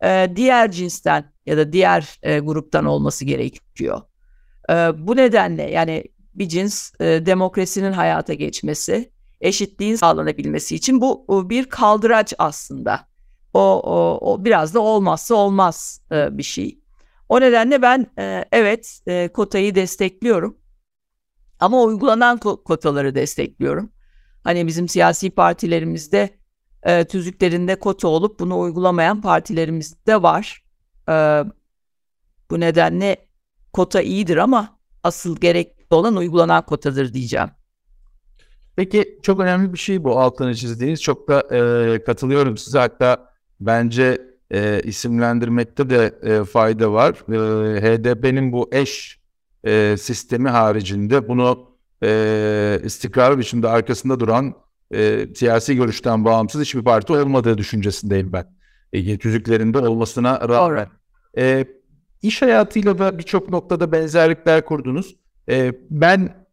e, 0.04 0.32
diğer 0.36 0.70
cinsten 0.70 1.32
ya 1.46 1.56
da 1.56 1.72
diğer 1.72 2.18
e, 2.22 2.38
gruptan 2.38 2.84
olması 2.84 3.24
gerekiyor. 3.24 4.00
Bu 4.94 5.16
nedenle 5.16 5.70
yani 5.70 6.04
bir 6.34 6.48
cins 6.48 6.92
demokrasinin 7.00 7.92
hayata 7.92 8.34
geçmesi, 8.34 9.12
eşitliğin 9.40 9.96
sağlanabilmesi 9.96 10.74
için 10.74 11.00
bu 11.00 11.50
bir 11.50 11.64
kaldıraç 11.64 12.34
aslında. 12.38 13.08
O, 13.54 13.60
o, 13.84 14.18
o 14.32 14.44
biraz 14.44 14.74
da 14.74 14.80
olmazsa 14.80 15.34
olmaz 15.34 16.00
bir 16.10 16.42
şey. 16.42 16.83
O 17.28 17.40
nedenle 17.40 17.82
ben 17.82 18.06
e, 18.18 18.44
evet 18.52 19.00
e, 19.06 19.28
kotayı 19.28 19.74
destekliyorum. 19.74 20.58
Ama 21.60 21.82
uygulanan 21.82 22.38
kotaları 22.38 23.14
destekliyorum. 23.14 23.92
Hani 24.44 24.66
bizim 24.66 24.88
siyasi 24.88 25.30
partilerimizde 25.30 26.30
e, 26.82 27.04
tüzüklerinde 27.04 27.78
kota 27.78 28.08
olup 28.08 28.40
bunu 28.40 28.60
uygulamayan 28.60 29.20
partilerimiz 29.20 30.06
de 30.06 30.22
var. 30.22 30.64
E, 31.08 31.44
bu 32.50 32.60
nedenle 32.60 33.28
kota 33.72 34.02
iyidir 34.02 34.36
ama 34.36 34.78
asıl 35.02 35.36
gerekli 35.36 35.94
olan 35.94 36.16
uygulanan 36.16 36.66
kotadır 36.66 37.12
diyeceğim. 37.12 37.50
Peki 38.76 39.18
çok 39.22 39.40
önemli 39.40 39.72
bir 39.72 39.78
şey 39.78 40.04
bu 40.04 40.18
altını 40.20 40.54
çizdiğiniz. 40.54 41.02
Çok 41.02 41.28
da 41.28 41.40
e, 41.40 42.04
katılıyorum 42.04 42.56
size. 42.56 42.78
Hatta 42.78 43.32
bence 43.60 44.33
e, 44.50 44.80
isimlendirmekte 44.84 45.90
de 45.90 46.14
e, 46.22 46.44
fayda 46.44 46.92
var. 46.92 47.14
E, 47.28 47.80
HDP'nin 47.80 48.52
bu 48.52 48.68
eş 48.72 49.20
e, 49.64 49.96
sistemi 49.98 50.48
haricinde 50.48 51.28
bunu 51.28 51.70
e, 52.02 52.80
istikrarlı 52.84 53.38
biçimde 53.38 53.68
arkasında 53.68 54.20
duran 54.20 54.54
e, 54.94 55.26
siyasi 55.34 55.76
görüşten 55.76 56.24
bağımsız 56.24 56.60
hiçbir 56.60 56.84
parti 56.84 57.12
olmadığı 57.12 57.58
düşüncesindeyim 57.58 58.32
ben. 58.32 58.46
E, 58.92 59.18
tüzüklerinde 59.18 59.78
olmasına 59.78 60.48
rağmen. 60.48 60.88
E, 61.38 61.66
iş 62.22 62.42
hayatıyla 62.42 62.98
da 62.98 63.18
birçok 63.18 63.48
noktada 63.48 63.92
benzerlikler 63.92 64.64
kurdunuz. 64.64 65.16
E, 65.48 65.72
ben 65.90 66.46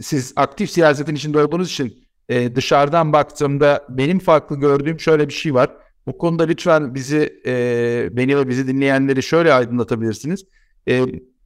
siz 0.00 0.32
aktif 0.36 0.70
siyasetin 0.70 1.14
içinde 1.14 1.44
olduğunuz 1.44 1.70
için 1.70 2.08
e, 2.28 2.56
dışarıdan 2.56 3.12
baktığımda 3.12 3.86
benim 3.88 4.18
farklı 4.18 4.56
gördüğüm 4.60 5.00
şöyle 5.00 5.28
bir 5.28 5.32
şey 5.32 5.54
var. 5.54 5.70
Bu 6.06 6.18
konuda 6.18 6.44
lütfen 6.44 6.94
bizi, 6.94 7.42
e, 7.46 8.08
beni 8.12 8.36
ve 8.36 8.48
bizi 8.48 8.66
dinleyenleri 8.68 9.22
şöyle 9.22 9.52
aydınlatabilirsiniz. 9.52 10.44
E, 10.88 11.02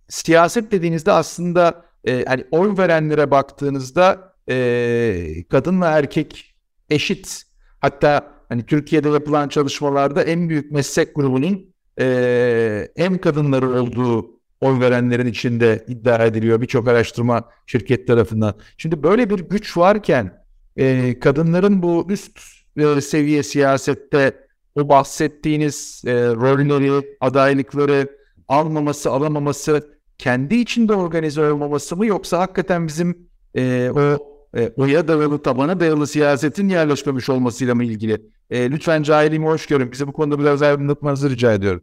siyaset 0.09 0.73
dediğinizde 0.73 1.13
aslında 1.13 1.85
e, 2.05 2.25
hani 2.25 2.45
oy 2.51 2.79
verenlere 2.79 3.31
baktığınızda 3.31 4.33
e, 4.49 5.45
kadın 5.51 5.81
ve 5.81 5.85
erkek 5.85 6.55
eşit. 6.91 7.43
Hatta 7.81 8.33
hani 8.49 8.67
Türkiye'de 8.67 9.09
yapılan 9.09 9.49
çalışmalarda 9.49 10.23
en 10.23 10.49
büyük 10.49 10.73
meslek 10.73 11.15
grubunun 11.15 11.75
e, 12.01 12.89
hem 12.97 13.19
kadınları 13.19 13.71
olduğu 13.71 14.37
oy 14.61 14.81
verenlerin 14.81 15.27
içinde 15.27 15.85
iddia 15.89 16.25
ediliyor 16.25 16.61
birçok 16.61 16.89
araştırma 16.89 17.51
şirket 17.67 18.07
tarafından. 18.07 18.55
Şimdi 18.79 19.03
böyle 19.03 19.31
bir 19.31 19.39
güç 19.39 19.77
varken 19.77 20.43
e, 20.77 21.19
kadınların 21.19 21.83
bu 21.83 22.07
üst 22.11 22.39
e, 22.77 23.01
seviye 23.01 23.43
siyasette 23.43 24.46
o 24.77 24.89
bahsettiğiniz 24.89 26.03
e, 26.07 26.13
rolleri, 26.15 27.17
adaylıkları 27.21 28.17
almaması, 28.49 29.11
alamaması 29.11 29.97
kendi 30.19 30.55
içinde 30.55 30.95
organize 30.95 31.53
olmaması 31.53 31.97
mı 31.97 32.07
yoksa 32.07 32.39
hakikaten 32.39 32.89
bizim 32.89 33.29
e, 33.55 33.91
o 33.91 34.19
e, 34.57 34.73
oya 34.77 35.09
dayalı, 35.09 35.43
tabana 35.43 35.81
dayalı 35.81 36.07
siyasetin 36.07 36.69
yerleşmemiş 36.69 37.29
olmasıyla 37.29 37.75
mı 37.75 37.85
ilgili? 37.85 38.31
E, 38.51 38.71
lütfen 38.71 39.03
cahilimi 39.03 39.47
hoş 39.47 39.67
görün. 39.67 39.93
Bize 39.93 40.07
bu 40.07 40.13
konuda 40.13 40.39
biraz 40.39 40.63
aydınlatmanızı 40.63 41.31
rica 41.31 41.53
ediyorum. 41.53 41.83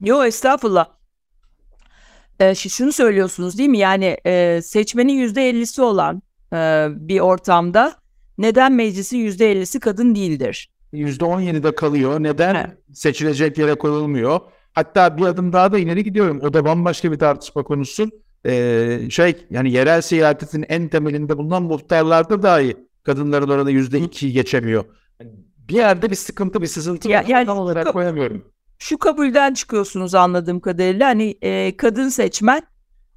Yo 0.00 0.24
estağfurullah. 0.24 0.86
Ee, 2.40 2.54
şunu 2.54 2.92
söylüyorsunuz 2.92 3.58
değil 3.58 3.68
mi? 3.68 3.78
Yani 3.78 4.16
e, 4.26 4.60
seçmenin 4.62 5.12
yüzde 5.12 5.48
ellisi 5.48 5.82
olan 5.82 6.22
e, 6.52 6.86
bir 6.90 7.20
ortamda 7.20 7.96
neden 8.38 8.72
meclisin 8.72 9.18
%50'si 9.18 9.80
kadın 9.80 10.14
değildir? 10.14 10.71
%17'de 10.92 11.74
kalıyor. 11.74 12.22
Neden 12.22 12.54
evet. 12.54 12.70
seçilecek 12.92 13.58
yere 13.58 13.74
koyulmuyor? 13.74 14.40
Hatta 14.72 15.16
bir 15.16 15.22
adım 15.22 15.52
daha 15.52 15.72
da 15.72 15.78
ileri 15.78 16.04
gidiyorum. 16.04 16.40
O 16.42 16.52
da 16.52 16.64
bambaşka 16.64 17.12
bir 17.12 17.18
tartışma 17.18 17.62
konusu. 17.62 18.10
Ee, 18.46 19.00
şey 19.10 19.46
yani 19.50 19.72
yerel 19.72 20.02
siyasetin 20.02 20.64
en 20.68 20.88
temelinde 20.88 21.38
bulunan 21.38 21.62
muhtarlarda 21.62 22.42
dahi 22.42 22.76
kadınların 23.02 23.48
oranı 23.48 23.72
%2'yi 23.72 24.32
geçemiyor. 24.32 24.84
Bir 25.68 25.74
yerde 25.74 26.10
bir 26.10 26.16
sıkıntı, 26.16 26.62
bir 26.62 26.66
sızıntı 26.66 27.08
ya, 27.08 27.24
yani, 27.28 27.50
olarak 27.50 27.92
koyamıyorum. 27.92 28.44
Şu 28.78 28.98
kabulden 28.98 29.54
çıkıyorsunuz 29.54 30.14
anladığım 30.14 30.60
kadarıyla. 30.60 31.08
Hani 31.08 31.38
e, 31.42 31.76
kadın 31.76 32.08
seçmen 32.08 32.62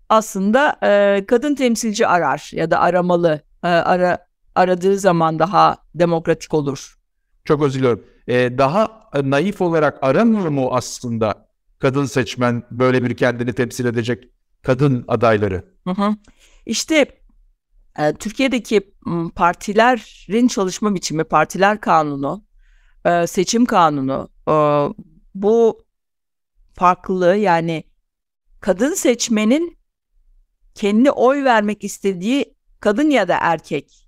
aslında 0.09 0.75
e, 0.83 1.25
kadın 1.25 1.55
temsilci 1.55 2.07
arar 2.07 2.49
ya 2.53 2.71
da 2.71 2.79
aramalı. 2.79 3.41
E, 3.63 3.67
ara 3.67 4.25
aradığı 4.55 4.99
zaman 4.99 5.39
daha 5.39 5.77
demokratik 5.95 6.53
olur. 6.53 6.94
Çok 7.45 7.63
özür 7.63 7.79
diliyorum. 7.79 8.03
Ee, 8.27 8.57
daha 8.57 9.09
naif 9.23 9.61
olarak 9.61 10.03
aramıyor 10.03 10.47
mu 10.47 10.69
aslında 10.71 11.47
kadın 11.79 12.05
seçmen 12.05 12.63
böyle 12.71 13.03
bir 13.03 13.17
kendini 13.17 13.53
temsil 13.53 13.85
edecek 13.85 14.29
kadın 14.61 15.05
adayları? 15.07 15.65
Hı 15.87 15.91
hı. 15.91 16.15
İşte 16.65 17.21
e, 17.99 18.13
Türkiye'deki 18.13 18.93
partilerin 19.35 20.47
çalışma 20.47 20.95
biçimi, 20.95 21.23
partiler 21.23 21.81
kanunu, 21.81 22.45
e, 23.05 23.27
seçim 23.27 23.65
kanunu 23.65 24.29
e, 24.47 24.53
bu 25.35 25.85
farklılığı 26.73 27.35
yani 27.35 27.83
kadın 28.59 28.93
seçmenin 28.93 29.77
kendi 30.75 31.11
oy 31.11 31.43
vermek 31.43 31.83
istediği 31.83 32.55
kadın 32.79 33.09
ya 33.09 33.27
da 33.27 33.37
erkek 33.41 34.07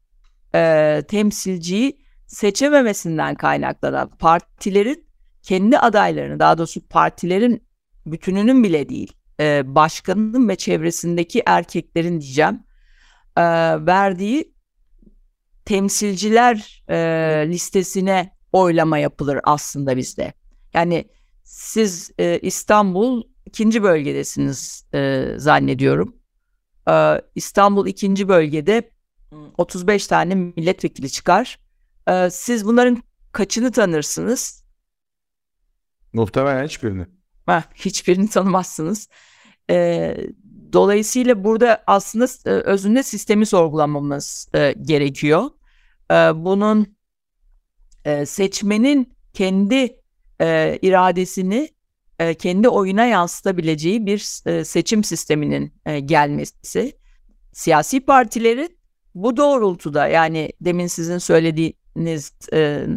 e, 0.56 1.04
temsilciyi 1.08 2.07
seçememesinden 2.28 3.36
kaynaklanan 3.36 4.10
partilerin 4.10 5.08
kendi 5.44 5.80
adaylarını 5.80 6.40
daha 6.40 6.58
doğrusu 6.58 6.88
partilerin 6.88 7.68
bütününün 8.06 8.64
bile 8.64 8.90
değil 8.90 9.14
e, 9.40 9.76
başkanının 9.76 10.50
ve 10.50 10.56
çevresindeki 10.56 11.44
erkeklerin 11.46 12.22
diyeceğim 12.22 12.64
e, 13.38 13.44
verdiği 13.86 14.54
temsilciler 15.66 16.84
e, 16.90 16.98
listesine 17.48 18.38
oylama 18.52 18.98
yapılır 18.98 19.40
aslında 19.44 19.98
bizde. 19.98 20.34
Yani 20.74 21.10
siz 21.44 22.12
e, 22.20 22.40
İstanbul 22.42 23.24
ikinci 23.46 23.84
bölgedesiniz 23.84 24.86
e, 24.94 25.26
zannediyorum. 25.38 26.16
E, 26.90 27.22
İstanbul 27.36 27.88
ikinci 27.88 28.28
bölgede 28.28 28.92
35 29.58 30.08
tane 30.08 30.36
milletvekili 30.36 31.10
çıkar. 31.10 31.60
E, 32.08 32.30
siz 32.30 32.66
bunların 32.66 33.04
kaçını 33.32 33.72
tanırsınız? 33.72 34.64
Muhtemelen 36.14 36.66
hiçbirini. 36.66 37.06
Heh, 37.46 37.62
hiçbirini 37.76 38.30
tanımazsınız. 38.30 39.10
E, 39.70 40.18
dolayısıyla 40.74 41.44
burada 41.44 41.84
aslında 41.88 42.28
e, 42.46 42.50
özünde 42.50 43.04
sistemi 43.04 43.46
sorgulamamız 43.46 44.48
e, 44.56 44.76
gerekiyor. 44.82 45.44
E, 46.12 46.16
bunun 46.16 46.98
e, 48.06 48.26
seçmenin 48.26 49.14
kendi 49.34 50.02
e, 50.42 50.80
iradesini 50.82 51.70
e, 52.20 52.34
kendi 52.34 52.70
oyuna 52.70 53.06
yansıtabileceği 53.06 54.06
bir 54.06 54.42
e, 54.46 54.66
seçim 54.66 55.04
sisteminin 55.04 55.74
e, 55.86 56.00
gelmesi. 56.00 56.98
Siyasi 57.54 58.00
partilerin 58.00 58.78
bu 59.16 59.38
doğrultuda 59.38 60.08
yani 60.08 60.52
demin 60.62 60.88
sizin 60.88 61.18
söylediğiniz 61.98 62.32
e, 62.54 62.88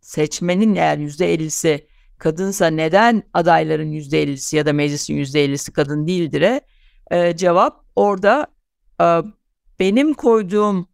seçmenin 0.00 0.74
eğer 0.74 0.98
yüzde 0.98 1.34
ellisi 1.34 1.86
kadınsa 2.18 2.66
neden 2.66 3.22
adayların 3.34 3.90
yüzde 3.90 4.22
ellisi 4.22 4.56
ya 4.56 4.66
da 4.66 4.72
meclisin 4.72 5.14
yüzde 5.14 5.44
ellisi 5.44 5.72
kadın 5.72 6.06
değildir'e 6.06 6.60
e, 7.10 7.36
cevap 7.36 7.84
orada 7.96 8.46
e, 9.00 9.06
benim 9.78 10.14
koyduğum 10.14 10.88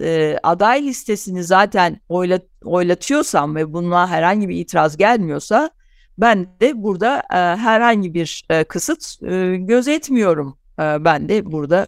e, 0.00 0.38
aday 0.42 0.82
listesini 0.82 1.44
zaten 1.44 2.00
oylat, 2.08 2.42
oylatıyorsam 2.64 3.56
ve 3.56 3.72
buna 3.72 4.08
herhangi 4.08 4.48
bir 4.48 4.56
itiraz 4.56 4.96
gelmiyorsa 4.96 5.70
ben 6.18 6.46
de 6.60 6.82
burada 6.82 7.22
e, 7.30 7.36
herhangi 7.36 8.14
bir 8.14 8.44
e, 8.50 8.64
kısıt 8.64 9.22
e, 9.22 9.56
gözetmiyorum. 9.56 10.58
E, 10.78 11.04
ben 11.04 11.28
de 11.28 11.52
burada 11.52 11.86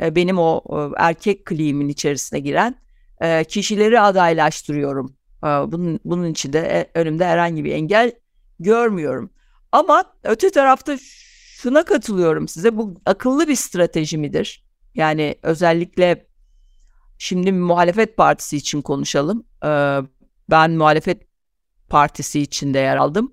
e, 0.00 0.14
benim 0.14 0.38
o 0.38 0.62
e, 0.70 1.02
erkek 1.04 1.44
kliğimin 1.44 1.88
içerisine 1.88 2.40
giren 2.40 2.85
e, 3.20 3.44
kişileri 3.44 4.00
adaylaştırıyorum. 4.00 5.16
E, 5.44 5.46
bunun, 5.46 6.00
bunun 6.04 6.30
için 6.30 6.52
de 6.52 6.58
e, 6.58 6.98
önümde 7.00 7.26
herhangi 7.26 7.64
bir 7.64 7.72
engel 7.72 8.12
görmüyorum. 8.60 9.30
Ama 9.72 10.04
öte 10.24 10.50
tarafta 10.50 10.96
şuna 11.60 11.84
katılıyorum 11.84 12.48
size 12.48 12.76
bu 12.76 12.94
akıllı 13.06 13.48
bir 13.48 13.56
strateji 13.56 14.18
midir? 14.18 14.64
Yani 14.94 15.34
özellikle 15.42 16.26
Şimdi 17.18 17.52
muhalefet 17.52 18.16
partisi 18.16 18.56
için 18.56 18.82
konuşalım. 18.82 19.46
Ee, 19.64 19.98
ben 20.50 20.70
muhalefet 20.70 21.22
partisi 21.88 22.40
içinde 22.40 22.78
yer 22.78 22.96
aldım. 22.96 23.32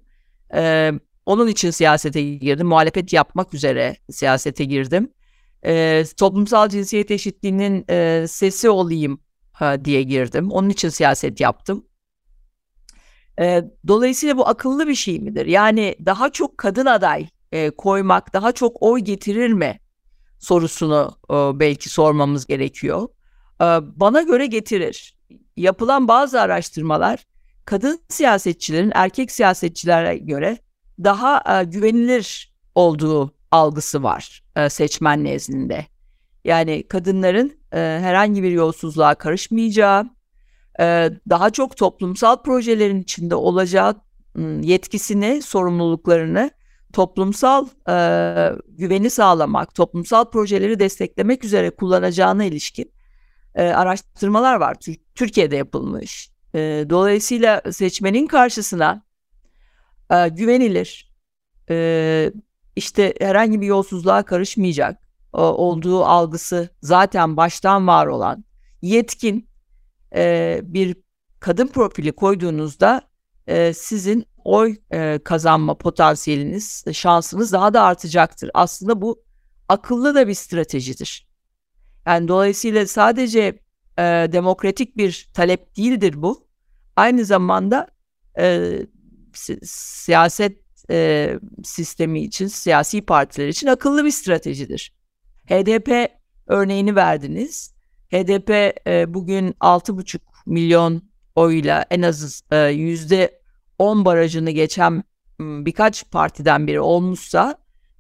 Ee, 0.54 0.92
onun 1.26 1.48
için 1.48 1.72
siyasete 1.72 2.22
girdim. 2.22 2.68
Muhalefet 2.68 3.14
yapmak 3.14 3.54
üzere 3.54 3.96
siyasete 4.12 4.66
girdim. 4.66 5.12
Ee, 5.66 6.04
toplumsal 6.18 6.70
cinsiyet 6.70 7.12
eşitliğinin 7.12 7.86
e, 7.90 8.26
sesi 8.28 8.70
olayım 8.70 9.22
diye 9.86 10.04
girdim. 10.04 10.52
Onun 10.52 10.70
için 10.70 10.90
siyaset 10.90 11.40
yaptım. 11.40 11.86
E, 13.40 13.64
dolayısıyla 13.88 14.38
bu 14.38 14.48
akıllı 14.48 14.88
bir 14.88 14.96
şey 14.96 15.20
midir? 15.20 15.46
Yani 15.46 15.96
daha 16.06 16.30
çok 16.30 16.58
kadın 16.58 16.86
aday 16.86 17.28
e, 17.52 17.70
koymak 17.70 18.34
daha 18.34 18.52
çok 18.52 18.84
oy 18.84 19.00
getirir 19.00 19.54
mi 19.54 19.80
sorusunu 20.40 21.18
e, 21.30 21.34
belki 21.34 21.90
sormamız 21.90 22.46
gerekiyor. 22.46 23.08
Ee, 23.62 23.66
bana 23.82 24.22
göre 24.22 24.46
getirir. 24.46 25.18
Yapılan 25.58 26.08
bazı 26.08 26.42
araştırmalar 26.42 27.26
kadın 27.66 28.00
siyasetçilerin 28.10 28.92
erkek 28.96 29.32
siyasetçilere 29.32 30.18
göre 30.18 30.58
daha 31.04 31.62
e, 31.62 31.64
güvenilir 31.64 32.54
olduğu 32.76 33.36
algısı 33.52 34.04
var 34.04 34.44
e, 34.56 34.70
seçmen 34.70 35.24
nezdinde. 35.24 35.86
Yani 36.46 36.88
kadınların 36.88 37.54
e, 37.74 37.78
herhangi 37.78 38.44
bir 38.44 38.52
yolsuzluğa 38.52 39.16
karışmayacağı, 39.16 40.06
daha 41.30 41.50
çok 41.50 41.78
toplumsal 41.78 42.44
projelerin 42.44 43.02
içinde 43.02 43.36
olacağı 43.36 43.96
yetkisini, 44.62 45.42
sorumluluklarını 45.42 46.52
toplumsal 46.94 47.68
güveni 48.68 49.10
sağlamak, 49.10 49.76
toplumsal 49.76 50.26
projeleri 50.26 50.80
desteklemek 50.80 51.44
üzere 51.44 51.70
kullanacağına 51.70 52.44
ilişkin 52.44 52.92
e, 53.56 53.64
araştırmalar 53.64 54.56
var. 54.56 54.78
Türkiye'de 55.16 55.56
yapılmış. 55.56 56.30
E, 56.56 56.86
dolayısıyla 56.90 57.62
seçmenin 57.72 58.28
karşısına 58.28 59.04
e, 60.12 60.28
güvenilir, 60.28 61.14
e, 61.70 62.32
işte 62.76 63.14
herhangi 63.20 63.62
bir 63.62 63.66
yolsuzluğa 63.66 64.24
karışmayacak 64.24 64.98
e, 64.98 65.03
olduğu 65.34 66.06
algısı 66.06 66.70
zaten 66.82 67.38
baştan 67.38 67.88
var 67.88 68.08
olan 68.08 68.46
yetkin 68.82 69.50
e, 70.16 70.60
bir 70.64 70.98
kadın 71.40 71.68
profili 71.68 72.12
koyduğunuzda 72.12 73.02
e, 73.48 73.74
sizin 73.74 74.26
oy 74.44 74.76
e, 74.92 75.20
kazanma 75.26 75.78
potansiyeliniz, 75.78 76.86
şansınız 76.94 77.52
daha 77.52 77.74
da 77.74 77.84
artacaktır. 77.84 78.52
Aslında 78.54 79.02
bu 79.02 79.24
akıllı 79.70 80.16
da 80.16 80.28
bir 80.28 80.34
stratejidir. 80.34 81.28
Yani 82.06 82.28
dolayısıyla 82.28 82.88
sadece 82.88 83.60
e, 83.98 84.04
demokratik 84.32 84.98
bir 84.98 85.30
talep 85.34 85.78
değildir 85.78 86.22
bu. 86.22 86.48
Aynı 86.96 87.26
zamanda 87.26 87.88
e, 88.40 88.72
si- 89.34 89.60
siyaset 89.64 90.64
e, 90.90 91.30
sistemi 91.64 92.24
için, 92.24 92.48
siyasi 92.48 93.02
partiler 93.02 93.48
için 93.48 93.68
akıllı 93.68 94.06
bir 94.06 94.12
stratejidir. 94.12 94.94
HDP 95.48 96.12
örneğini 96.48 96.96
verdiniz. 96.96 97.74
HDP 98.12 98.50
e, 98.88 99.14
bugün 99.14 99.52
6,5 99.52 100.20
milyon 100.46 101.04
oyla 101.36 101.86
en 101.90 102.02
az 102.02 102.44
e, 102.52 102.58
yüzde 102.68 103.42
10 103.80 104.06
barajını 104.06 104.52
geçen 104.52 105.04
birkaç 105.40 106.12
partiden 106.12 106.68
biri 106.68 106.80
olmuşsa 106.80 107.58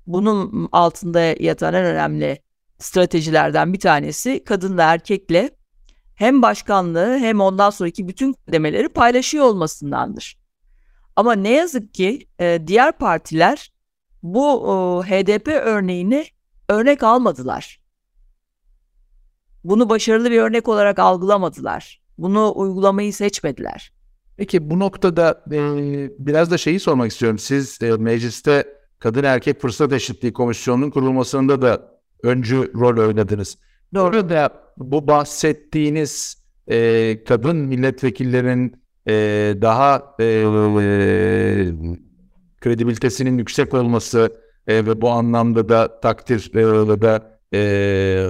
bunun 0.07 0.69
altında 0.71 1.21
yatan 1.21 1.73
en 1.73 1.85
önemli 1.85 2.41
stratejilerden 2.79 3.73
bir 3.73 3.79
tanesi 3.79 4.43
kadınla 4.43 4.83
erkekle 4.83 5.49
hem 6.15 6.41
başkanlığı 6.41 7.17
hem 7.17 7.41
ondan 7.41 7.69
sonraki 7.69 8.07
bütün 8.07 8.33
kademeleri 8.33 8.89
paylaşıyor 8.89 9.45
olmasındandır. 9.45 10.37
Ama 11.15 11.33
ne 11.33 11.49
yazık 11.49 11.93
ki 11.93 12.27
e, 12.39 12.67
diğer 12.67 12.97
partiler 12.97 13.71
bu 14.23 15.03
HDP 15.05 15.47
örneğini 15.47 16.25
örnek 16.69 17.03
almadılar. 17.03 17.79
bunu 19.63 19.89
başarılı 19.89 20.31
bir 20.31 20.39
örnek 20.39 20.67
olarak 20.67 20.99
algılamadılar. 20.99 22.01
Bunu 22.17 22.53
uygulamayı 22.55 23.13
seçmediler. 23.13 23.93
Peki 24.37 24.69
bu 24.69 24.79
noktada 24.79 25.43
e, 25.51 25.59
biraz 26.19 26.51
da 26.51 26.57
şeyi 26.57 26.79
sormak 26.79 27.11
istiyorum. 27.11 27.39
Siz 27.39 27.81
e, 27.81 27.91
mecliste 27.91 28.67
Kadın 28.99 29.23
Erkek 29.23 29.61
Fırsat 29.61 29.93
Eşitliği 29.93 30.33
Komisyonu'nun 30.33 30.89
kurulmasında 30.89 31.61
da 31.61 31.99
öncü 32.23 32.73
rol 32.73 33.07
oynadınız. 33.07 33.57
Doğru. 33.93 34.13
Burada 34.13 34.63
bu 34.77 35.07
bahsettiğiniz 35.07 36.43
e, 36.67 37.23
kadın 37.23 37.57
milletvekillerin 37.57 38.83
e, 39.07 39.13
daha 39.61 40.15
e, 40.19 40.25
e, 40.25 40.45
kredibilitesinin 42.61 43.37
yüksek 43.37 43.73
olması 43.73 44.42
e, 44.67 44.85
ve 44.85 45.01
bu 45.01 45.09
anlamda 45.09 45.69
da 45.69 45.99
takdir 45.99 46.51
e, 46.55 47.01
da 47.01 47.39
e, 47.53 48.29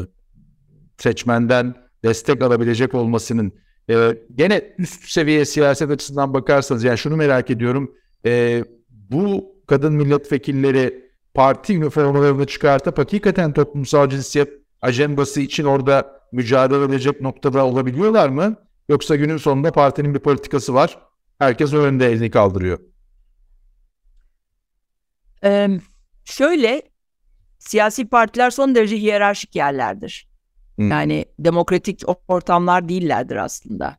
seçmenden 0.98 1.76
destek 2.04 2.42
alabilecek 2.42 2.94
olmasının 2.94 3.52
e, 3.90 4.18
gene 4.36 4.76
üst 4.78 5.10
seviye 5.10 5.46
siyaset 5.46 5.92
açısından 5.92 6.34
bakarsanız 6.34 6.84
yani 6.84 6.98
şunu 6.98 7.16
merak 7.16 7.50
ediyorum 7.50 7.96
e, 8.26 8.64
bu 8.90 9.56
kadın 9.68 9.94
milletvekilleri 9.94 11.04
parti 11.34 11.76
üniformalarını 11.78 12.48
çıkartıp 12.48 12.98
hakikaten 12.98 13.54
toplumsal 13.54 14.10
cinsiyet 14.10 14.50
ajandası 14.82 15.42
için 15.42 15.64
orada 15.64 16.22
mücadele 16.32 16.84
edecek 16.84 17.22
noktada 17.22 17.66
olabiliyorlar 17.66 18.30
mı? 18.30 18.56
Yoksa 18.90 19.16
günün 19.16 19.38
sonunda 19.38 19.72
partinin 19.72 20.14
bir 20.14 20.20
politikası 20.20 20.74
var. 20.74 21.00
Herkes 21.40 21.74
önünde 21.74 22.12
elini 22.12 22.32
kaldırıyor. 22.32 22.80
Ee, 25.44 25.80
şöyle 26.26 26.82
siyasi 27.60 28.10
partiler 28.10 28.50
son 28.50 28.76
derece 28.76 28.98
hiyerarşik 28.98 29.56
yerlerdir. 29.56 30.28
Hmm. 30.76 30.92
Yani 30.92 31.26
demokratik 31.40 32.02
ortamlar 32.28 32.90
değillerdir 32.90 33.36
aslında. 33.36 33.98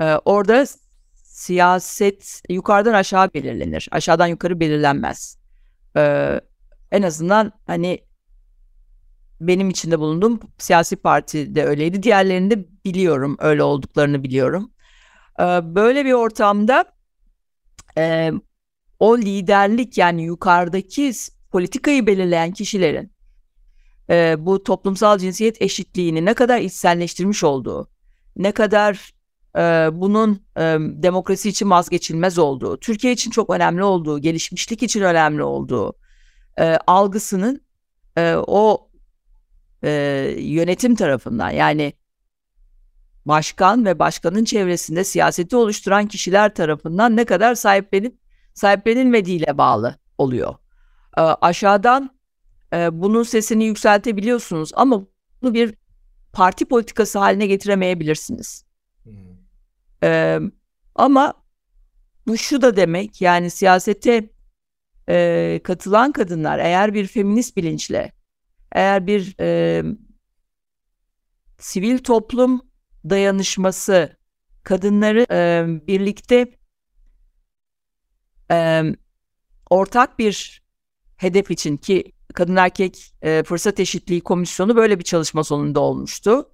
Ee, 0.00 0.04
orada 0.24 0.66
siyaset 1.14 2.42
yukarıdan 2.48 2.94
aşağı 2.94 3.34
belirlenir. 3.34 3.88
Aşağıdan 3.90 4.26
yukarı 4.26 4.60
belirlenmez. 4.60 5.38
Ee, 5.96 6.40
en 6.92 7.02
azından 7.02 7.52
hani 7.66 7.98
benim 9.40 9.70
içinde 9.70 9.98
bulunduğum 9.98 10.40
siyasi 10.58 10.96
parti 10.96 11.54
de 11.54 11.64
öyleydi. 11.64 12.02
Diğerlerini 12.02 12.50
de 12.50 12.66
biliyorum. 12.84 13.36
Öyle 13.40 13.62
olduklarını 13.62 14.24
biliyorum. 14.24 14.72
Ee, 15.40 15.42
böyle 15.74 16.04
bir 16.04 16.12
ortamda 16.12 16.84
e, 17.98 18.32
o 19.00 19.18
liderlik 19.18 19.98
yani 19.98 20.22
yukarıdaki 20.22 21.12
politikayı 21.50 22.06
belirleyen 22.06 22.52
kişilerin 22.52 23.12
e, 24.10 24.36
bu 24.38 24.64
toplumsal 24.64 25.18
cinsiyet 25.18 25.62
eşitliğini 25.62 26.24
ne 26.24 26.34
kadar 26.34 26.58
içselleştirmiş 26.58 27.44
olduğu, 27.44 27.90
ne 28.36 28.52
kadar 28.52 29.12
e, 29.56 29.60
bunun 29.92 30.42
e, 30.56 30.62
demokrasi 30.80 31.48
için 31.48 31.70
vazgeçilmez 31.70 32.38
olduğu, 32.38 32.80
Türkiye 32.80 33.12
için 33.12 33.30
çok 33.30 33.50
önemli 33.50 33.84
olduğu, 33.84 34.18
gelişmişlik 34.18 34.82
için 34.82 35.02
önemli 35.02 35.42
olduğu 35.42 35.94
e, 36.58 36.78
algısının 36.86 37.60
e, 38.16 38.34
o 38.34 38.90
e, 39.84 39.90
yönetim 40.38 40.94
tarafından 40.94 41.50
yani 41.50 41.92
başkan 43.26 43.84
ve 43.84 43.98
başkanın 43.98 44.44
çevresinde 44.44 45.04
siyaseti 45.04 45.56
oluşturan 45.56 46.06
kişiler 46.06 46.54
tarafından 46.54 47.16
ne 47.16 47.24
kadar 47.24 47.54
sahiplenip 47.54 48.18
sahiplenilmediğiyle 48.54 49.58
bağlı 49.58 49.98
oluyor. 50.18 50.54
E, 51.16 51.20
aşağıdan 51.20 52.18
e, 52.72 53.00
bunun 53.00 53.22
sesini 53.22 53.64
yükseltebiliyorsunuz 53.64 54.70
ama 54.74 55.06
bunu 55.42 55.54
bir 55.54 55.74
parti 56.32 56.64
politikası 56.64 57.18
haline 57.18 57.46
getiremeyebilirsiniz. 57.46 58.64
Hmm. 59.02 59.12
E, 60.02 60.38
ama 60.94 61.34
bu 62.26 62.36
şu 62.36 62.62
da 62.62 62.76
demek 62.76 63.20
yani 63.20 63.50
siyasete 63.50 64.30
e, 65.08 65.60
katılan 65.64 66.12
kadınlar 66.12 66.58
eğer 66.58 66.94
bir 66.94 67.06
feminist 67.06 67.56
bilinçle, 67.56 68.12
eğer 68.72 69.06
bir 69.06 69.34
e, 69.40 69.82
sivil 71.58 71.98
toplum 71.98 72.60
dayanışması 73.10 74.16
kadınları 74.64 75.26
e, 75.30 75.66
birlikte 75.86 76.52
e, 78.50 78.82
ortak 79.70 80.18
bir 80.18 80.62
hedef 81.18 81.50
için 81.50 81.76
ki 81.76 82.12
kadın 82.34 82.56
erkek 82.56 83.14
e, 83.22 83.42
fırsat 83.42 83.80
eşitliği 83.80 84.20
komisyonu 84.20 84.76
böyle 84.76 84.98
bir 84.98 85.04
çalışma 85.04 85.44
sonunda 85.44 85.80
olmuştu. 85.80 86.50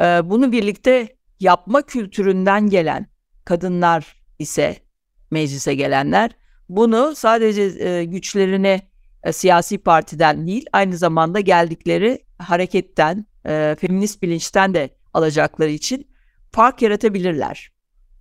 E, 0.00 0.04
bunu 0.04 0.52
birlikte 0.52 1.16
yapma 1.40 1.82
kültüründen 1.82 2.70
gelen 2.70 3.06
kadınlar 3.44 4.22
ise 4.38 4.76
meclise 5.30 5.74
gelenler 5.74 6.30
bunu 6.68 7.14
sadece 7.16 7.62
e, 7.62 8.04
güçlerini 8.04 8.80
e, 9.24 9.32
siyasi 9.32 9.78
partiden 9.78 10.46
değil 10.46 10.66
aynı 10.72 10.96
zamanda 10.96 11.40
geldikleri 11.40 12.24
hareketten, 12.38 13.26
e, 13.46 13.76
feminist 13.80 14.22
bilinçten 14.22 14.74
de 14.74 14.90
alacakları 15.14 15.70
için 15.70 16.08
fark 16.52 16.82
yaratabilirler. 16.82 17.72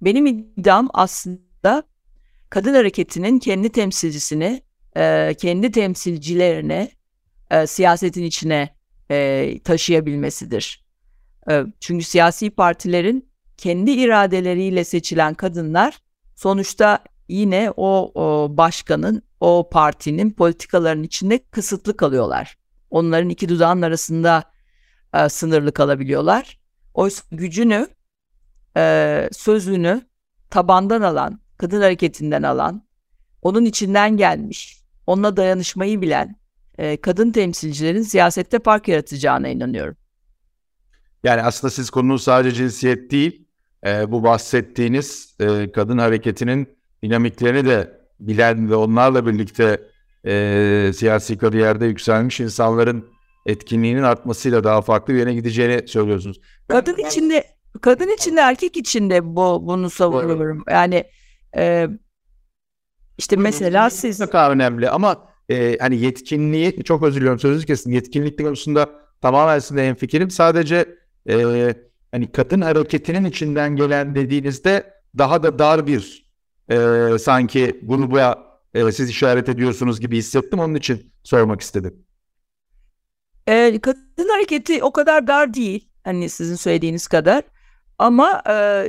Benim 0.02 0.26
iddiam 0.26 0.90
aslında 0.94 1.84
kadın 2.50 2.74
hareketinin 2.74 3.40
kendi 3.40 3.70
temsilcisini, 3.70 4.64
e, 4.98 5.36
kendi 5.40 5.72
temsilcilerini 5.72 6.92
e, 7.52 7.68
siyasetin 7.68 8.24
içine 8.24 8.76
e, 9.12 9.60
taşıyabilmesidir. 9.64 10.86
E, 11.50 11.64
çünkü 11.80 12.06
siyasi 12.06 12.50
partilerin 12.50 13.32
kendi 13.58 13.92
iradeleriyle 13.92 14.84
seçilen 14.84 15.34
kadınlar 15.34 16.00
sonuçta 16.36 17.00
yine 17.30 17.74
o, 17.78 18.12
o 18.16 18.58
başkanın, 18.58 19.22
o 19.40 19.70
partinin 19.72 20.32
politikalarının 20.32 21.04
içinde 21.04 21.40
kısıtlı 21.52 21.98
kalıyorlar. 21.98 22.58
Onların 22.90 23.30
iki 23.30 23.50
dudağın 23.50 23.82
arasında 23.82 24.44
e, 25.14 25.30
sınırlı 25.30 25.72
kalabiliyorlar. 25.72 26.60
Oysa 26.94 27.24
gücünü, 27.32 27.88
e, 28.78 29.30
sözünü 29.32 30.02
tabandan 30.50 31.02
alan, 31.02 31.40
kadın 31.58 31.82
hareketinden 31.82 32.44
alan, 32.44 32.88
onun 33.42 33.66
içinden 33.66 34.18
gelmiş, 34.18 34.81
onunla 35.12 35.38
dayanışmayı 35.38 36.02
bilen 36.02 36.36
e, 36.78 37.02
kadın 37.02 37.32
temsilcilerin 37.32 38.02
siyasette 38.02 38.60
fark 38.60 38.88
yaratacağına 38.88 39.48
inanıyorum. 39.48 39.98
Yani 41.24 41.42
aslında 41.42 41.72
siz 41.72 41.90
konunun 41.90 42.18
sadece 42.18 42.56
cinsiyet 42.56 43.12
değil, 43.12 43.48
e, 43.86 44.12
bu 44.12 44.24
bahsettiğiniz 44.24 45.36
e, 45.40 45.72
kadın 45.72 45.98
hareketinin 45.98 46.78
dinamiklerini 47.04 47.66
de 47.66 48.02
bilen 48.20 48.70
ve 48.70 48.76
onlarla 48.76 49.26
birlikte 49.28 49.82
e, 50.26 50.92
siyasi 50.96 51.38
kariyerde 51.38 51.86
yükselmiş 51.86 52.40
insanların 52.40 53.10
etkinliğinin 53.46 54.04
artmasıyla 54.04 54.64
daha 54.64 54.82
farklı 54.82 55.14
bir 55.14 55.20
yere 55.20 55.34
gideceğini 55.34 55.88
söylüyorsunuz. 55.88 56.42
Kadın 56.68 56.96
içinde 57.08 57.44
kadın 57.82 58.16
içinde 58.16 58.42
erkek 58.42 58.78
içinde 58.78 59.36
bu 59.36 59.68
bunu 59.68 59.90
savunuyorum. 59.90 60.64
Yani 60.70 61.04
e, 61.58 61.88
işte 63.22 63.36
mesela 63.36 63.90
siz 63.90 64.20
daha 64.20 64.52
önemli 64.52 64.90
ama 64.90 65.28
e, 65.50 65.78
hani 65.78 65.98
yetkinliği 65.98 66.84
çok 66.84 67.04
özür 67.04 67.20
diliyorum 67.20 67.40
sözünüzü 67.40 67.66
kesin 67.66 67.92
yetkinlik 67.92 68.40
konusunda 68.40 68.90
tamamen 69.22 69.60
sizinle 69.60 69.86
en 69.88 69.96
fikrim. 69.96 70.32
Sadece 70.32 70.96
e, 71.30 71.36
hani 72.12 72.32
kadın 72.32 72.62
hareketinin 72.62 73.26
içinden 73.26 73.76
gelen 73.76 74.16
dediğinizde 74.16 74.94
daha 75.18 75.44
da 75.44 75.60
dar 75.60 75.88
bir 75.88 76.32
e, 76.70 76.78
sanki 77.20 77.80
bunu 77.82 78.12
buraya 78.12 78.38
e, 78.74 78.92
siz 78.92 79.10
işaret 79.10 79.50
ediyorsunuz 79.50 80.00
gibi 80.00 80.18
hissettim. 80.18 80.60
Onun 80.60 80.76
için 80.76 81.12
sormak 81.24 81.62
istedim. 81.62 82.06
E, 83.48 83.80
kadın 83.82 84.30
hareketi 84.30 84.84
o 84.84 84.92
kadar 84.92 85.28
dar 85.28 85.54
değil. 85.54 85.90
Hani 86.04 86.30
sizin 86.30 86.56
söylediğiniz 86.56 87.08
kadar. 87.08 87.44
Ama 88.00 88.42
e, 88.50 88.88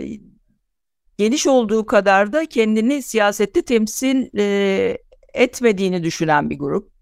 geniş 1.19 1.47
olduğu 1.47 1.87
kadar 1.87 2.33
da 2.33 2.47
kendini 2.47 3.03
siyasette 3.03 3.63
temsil 3.63 4.39
e, 4.39 4.99
etmediğini 5.35 6.03
düşünen 6.03 6.51
bir 6.51 6.59
grup. 6.59 6.93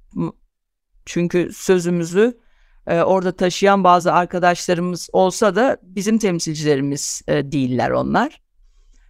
Çünkü 1.07 1.51
sözümüzü 1.53 2.39
e, 2.87 3.01
orada 3.03 3.37
taşıyan 3.37 3.85
bazı 3.85 4.13
arkadaşlarımız 4.13 5.09
olsa 5.13 5.57
da 5.57 5.79
bizim 5.83 6.19
temsilcilerimiz 6.19 7.23
e, 7.29 7.53
değiller 7.53 7.91
onlar. 7.91 8.43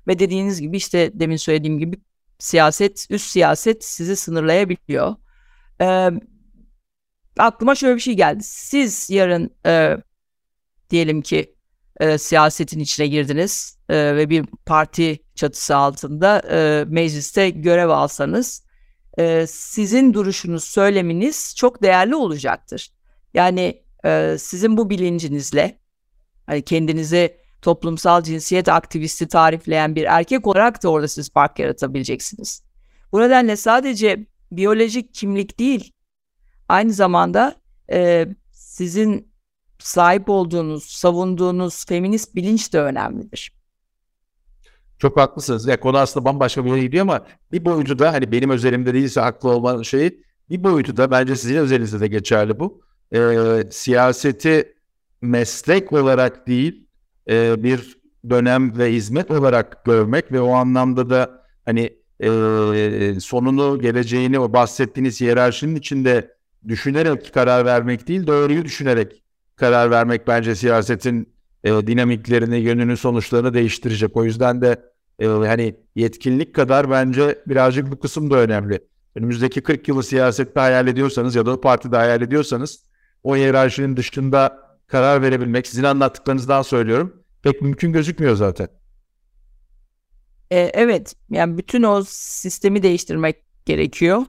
Ve 0.07 0.19
dediğiniz 0.19 0.61
gibi 0.61 0.77
işte 0.77 1.11
demin 1.15 1.37
söylediğim 1.37 1.79
gibi 1.79 2.01
siyaset, 2.39 3.07
üst 3.11 3.31
siyaset 3.31 3.85
sizi 3.85 4.17
sınırlayabiliyor. 4.17 5.17
E, 5.81 6.11
aklıma 7.39 7.75
şöyle 7.75 7.95
bir 7.95 8.01
şey 8.01 8.15
geldi. 8.15 8.43
Siz 8.43 9.11
yarın 9.11 9.51
e, 9.67 9.97
diyelim 10.91 11.23
ki 11.23 11.55
e, 12.01 12.19
siyasetin 12.19 12.81
içine 12.81 13.07
girdiniz 13.07 13.79
e, 13.89 14.17
ve 14.17 14.31
bir 14.31 14.47
parti 14.67 15.19
çatısı 15.35 15.77
altında 15.77 16.43
e, 16.51 16.85
mecliste 16.89 17.51
görev 17.51 17.89
alsanız 17.89 18.65
e, 19.19 19.47
sizin 19.47 20.15
duruşunuz, 20.15 20.65
söyleminiz 20.65 21.55
çok 21.57 21.83
değerli 21.83 22.15
olacaktır. 22.15 22.91
Yani 23.35 23.83
e, 24.05 24.37
sizin 24.39 24.77
bu 24.77 24.91
bilincinizle 24.91 25.81
Hani 26.51 26.63
kendinizi 26.63 27.37
toplumsal 27.63 28.23
cinsiyet 28.23 28.69
aktivisti 28.69 29.29
tarifleyen 29.29 29.97
bir 29.97 30.05
erkek 30.05 30.47
olarak 30.47 30.83
da 30.83 30.89
orada 30.89 31.09
siz 31.09 31.33
fark 31.33 31.59
yaratabileceksiniz. 31.59 32.63
Bu 33.13 33.21
nedenle 33.21 33.57
sadece 33.57 34.27
biyolojik 34.53 35.15
kimlik 35.15 35.59
değil, 35.59 35.93
aynı 36.69 36.93
zamanda 36.93 37.55
e, 37.93 38.27
sizin 38.53 39.30
sahip 39.81 40.29
olduğunuz, 40.29 40.85
savunduğunuz 40.85 41.87
feminist 41.87 42.35
bilinç 42.35 42.73
de 42.73 42.81
önemlidir. 42.81 43.53
Çok 44.99 45.17
haklısınız. 45.17 45.67
Ya 45.67 45.81
konu 45.81 45.99
aslında 45.99 46.25
bambaşka 46.25 46.65
bir 46.65 46.71
yere 46.71 46.81
gidiyor 46.81 47.03
ama 47.03 47.27
bir 47.53 47.65
boyutu 47.65 47.99
da 47.99 48.13
hani 48.13 48.33
benim 48.33 48.51
özelimde 48.51 48.95
değilse 48.95 49.21
haklı 49.21 49.49
olman 49.49 49.83
şeyi 49.83 50.23
bir 50.51 50.65
boyutu 50.65 50.97
da 50.97 51.11
bence 51.11 51.37
sizin 51.37 51.57
özelinizde 51.57 52.01
de 52.01 52.09
geçerli 52.09 52.59
bu. 52.59 52.83
Ee, 53.15 53.63
siyaseti 53.71 54.75
meslek 55.23 55.93
olarak 55.93 56.47
değil 56.47 56.87
e, 57.31 57.63
bir 57.63 58.01
dönem 58.31 58.79
ve 58.79 58.93
hizmet 58.93 59.31
olarak 59.31 59.85
görmek 59.85 60.33
ve 60.33 60.41
o 60.41 60.53
anlamda 60.53 61.11
da 61.11 61.45
hani 61.65 62.01
e, 62.21 63.21
sonunu, 63.21 63.81
geleceğini 63.81 64.39
o 64.39 64.53
bahsettiğiniz 64.53 65.21
hiyerarşinin 65.21 65.77
içinde 65.77 66.35
düşünerek 66.69 67.35
karar 67.35 67.65
vermek 67.65 68.09
değil, 68.09 68.27
doğruyu 68.27 68.65
düşünerek 68.65 69.23
karar 69.61 69.91
vermek 69.91 70.27
bence 70.27 70.55
siyasetin 70.55 71.35
e, 71.65 71.71
dinamiklerini, 71.71 72.57
yönünü, 72.57 72.97
sonuçlarını 72.97 73.55
değiştirecek. 73.55 74.17
O 74.17 74.25
yüzden 74.25 74.63
de 74.63 74.83
e, 75.19 75.27
hani 75.27 75.77
yetkinlik 75.95 76.55
kadar 76.55 76.91
bence 76.91 77.39
birazcık 77.47 77.91
bu 77.93 78.01
kısım 78.01 78.31
da 78.31 78.37
önemli. 78.37 78.81
Önümüzdeki 79.15 79.61
40 79.61 79.89
yılı 79.89 80.03
siyasette 80.03 80.61
hayal 80.61 80.87
ediyorsanız 80.87 81.35
ya 81.35 81.47
da 81.47 81.51
o 81.51 81.61
partide 81.61 81.97
hayal 81.97 82.23
ediyorsanız 82.23 82.85
o 83.23 83.37
hiyerarşinin 83.37 83.97
dışında 83.97 84.59
karar 84.87 85.23
verebilmek, 85.23 85.67
sizin 85.67 85.85
anlattıklarınızdan 85.85 86.63
söylüyorum, 86.63 87.23
pek 87.43 87.63
mümkün 87.63 87.93
gözükmüyor 87.93 88.37
zaten. 88.37 88.69
E, 90.51 90.59
evet, 90.59 91.15
yani 91.31 91.59
bütün 91.59 91.83
o 91.83 92.03
sistemi 92.07 92.83
değiştirmek 92.83 93.37
gerekiyor. 93.67 94.23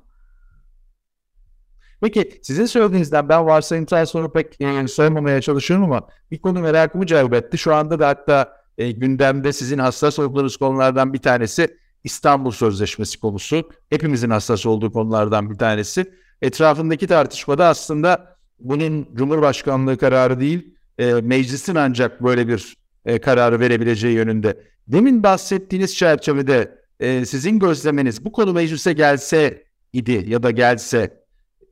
Peki 2.01 2.39
sizin 2.43 2.65
söylediğinizden 2.65 3.29
ben 3.29 3.45
varsayımsal 3.45 4.05
soru 4.05 4.31
pek 4.31 4.61
e, 4.61 4.87
söylememeye 4.87 5.41
çalışıyorum 5.41 5.85
ama 5.85 6.07
bir 6.31 6.41
konu 6.41 6.59
merakımı 6.59 7.05
celbetti. 7.05 7.57
Şu 7.57 7.75
anda 7.75 7.99
da 7.99 8.07
hatta 8.07 8.53
e, 8.77 8.91
gündemde 8.91 9.53
sizin 9.53 9.77
hassas 9.77 10.19
olduğunuz 10.19 10.57
konulardan 10.57 11.13
bir 11.13 11.19
tanesi 11.19 11.77
İstanbul 12.03 12.51
Sözleşmesi 12.51 13.19
konusu. 13.19 13.69
Hepimizin 13.89 14.29
hassas 14.29 14.65
olduğu 14.65 14.91
konulardan 14.91 15.49
bir 15.49 15.57
tanesi. 15.57 16.13
Etrafındaki 16.41 17.07
tartışmada 17.07 17.67
aslında 17.67 18.37
bunun 18.59 19.15
Cumhurbaşkanlığı 19.15 19.97
kararı 19.97 20.39
değil, 20.39 20.75
e, 20.97 21.13
meclisin 21.13 21.75
ancak 21.75 22.23
böyle 22.23 22.47
bir 22.47 22.77
e, 23.05 23.19
kararı 23.19 23.59
verebileceği 23.59 24.15
yönünde. 24.15 24.63
Demin 24.87 25.23
bahsettiğiniz 25.23 25.95
çerçevede 25.95 26.81
e, 26.99 27.25
sizin 27.25 27.59
gözlemeniz 27.59 28.25
bu 28.25 28.31
konu 28.31 28.53
meclise 28.53 28.93
gelse 28.93 29.63
idi 29.93 30.25
ya 30.27 30.43
da 30.43 30.51
gelse 30.51 31.20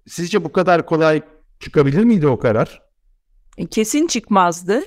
sizce 0.10 0.44
bu 0.44 0.52
kadar 0.52 0.86
kolay 0.86 1.22
çıkabilir 1.60 2.04
miydi 2.04 2.28
o 2.28 2.40
karar? 2.40 2.82
E, 3.58 3.66
kesin 3.68 4.08
çıkmazdı. 4.08 4.80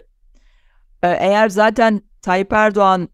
E, 1.03 1.09
eğer 1.09 1.49
zaten 1.49 2.03
Tayyip 2.23 2.53
Erdoğan 2.53 3.09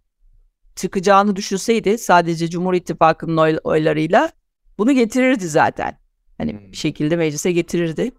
çıkacağını 0.77 1.37
düşünseydi 1.37 1.99
sadece 1.99 2.51
Cumhur 2.51 2.75
İttifakı'nın 2.75 3.37
oy, 3.37 3.59
oylarıyla 3.65 4.31
bunu 4.79 4.93
getirirdi 4.93 5.49
zaten. 5.49 5.99
Hani 6.39 6.73
bir 6.73 6.77
şekilde 6.77 7.17
meclise 7.17 7.53
getirirdi. 7.53 8.11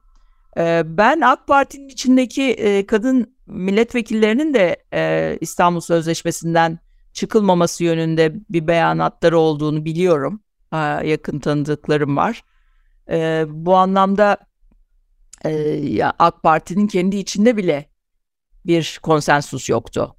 Ee, 0.58 0.84
ben 0.86 1.22
AK 1.22 1.48
Parti'nin 1.48 1.90
içindeki 1.90 2.44
e, 2.44 2.86
kadın 2.86 3.38
milletvekillerinin 3.48 4.54
de 4.54 4.84
e, 4.94 5.38
İstanbul 5.42 5.80
Sözleşmesi'nden 5.80 6.80
çıkılmaması 7.14 7.84
yönünde 7.84 8.36
bir 8.50 8.68
beyanatları 8.68 9.40
olduğunu 9.40 9.86
biliyorum. 9.86 10.42
Yakın 11.04 11.40
tanıdıklarım 11.40 12.18
var. 12.18 12.44
Ee, 13.10 13.46
bu 13.48 13.76
anlamda 13.76 14.38
e, 15.44 15.50
ya 15.74 16.14
AK 16.20 16.44
Parti'nin 16.44 16.88
kendi 16.88 17.18
içinde 17.18 17.58
bile 17.58 17.90
bir 18.66 19.00
konsensus 19.04 19.70
yoktu. 19.70 20.16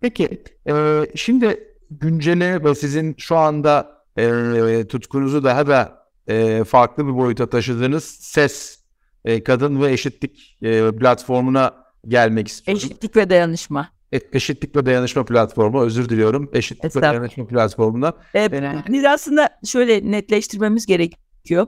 Peki, 0.00 0.42
e, 0.68 1.02
şimdi 1.14 1.76
güncele 1.90 2.64
ve 2.64 2.74
sizin 2.74 3.14
şu 3.18 3.36
anda 3.36 4.04
e, 4.18 4.86
tutkunuzu 4.88 5.44
daha 5.44 5.66
da 5.66 6.08
e, 6.28 6.64
farklı 6.64 7.06
bir 7.06 7.14
boyuta 7.14 7.50
taşıdığınız 7.50 8.04
ses 8.04 8.78
e, 9.24 9.44
kadın 9.44 9.82
ve 9.82 9.92
eşitlik 9.92 10.58
e, 10.62 10.96
platformuna 10.96 11.84
gelmek 12.08 12.48
istiyorum. 12.48 12.82
Eşitlik 12.84 13.16
ve 13.16 13.30
dayanışma. 13.30 13.93
Eşitlik 14.32 14.76
ve 14.76 14.86
dayanışma 14.86 15.24
platformu 15.24 15.82
özür 15.82 16.08
diliyorum. 16.08 16.50
Eşitlik 16.52 16.96
ve 16.96 17.02
dayanışma 17.02 17.46
platformuna. 17.46 18.12
Ee, 18.34 18.48
biz 18.88 19.04
aslında 19.04 19.48
şöyle 19.64 20.10
netleştirmemiz 20.10 20.86
gerekiyor. 20.86 21.66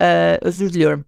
Ee, 0.00 0.38
özür 0.42 0.72
diliyorum. 0.72 1.04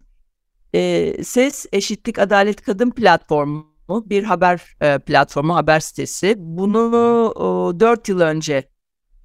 E, 0.75 1.13
Ses 1.25 1.67
Eşitlik 1.73 2.19
Adalet 2.19 2.63
Kadın 2.63 2.91
platformu 2.91 3.77
bir 3.89 4.25
haber 4.25 4.77
e, 4.81 4.99
platformu, 4.99 5.55
haber 5.55 5.81
sitesi. 5.81 6.35
Bunu 6.39 7.75
e, 7.77 7.81
4 7.81 8.09
yıl 8.09 8.21
önce 8.21 8.69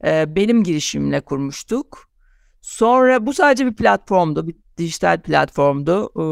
e, 0.06 0.36
benim 0.36 0.64
girişimimle 0.64 1.22
kurmuştuk. 1.22 2.10
Sonra 2.62 3.26
bu 3.26 3.34
sadece 3.34 3.66
bir 3.66 3.76
platformdu, 3.76 4.48
bir 4.48 4.56
dijital 4.78 5.22
platformdu. 5.22 6.12
E, 6.16 6.24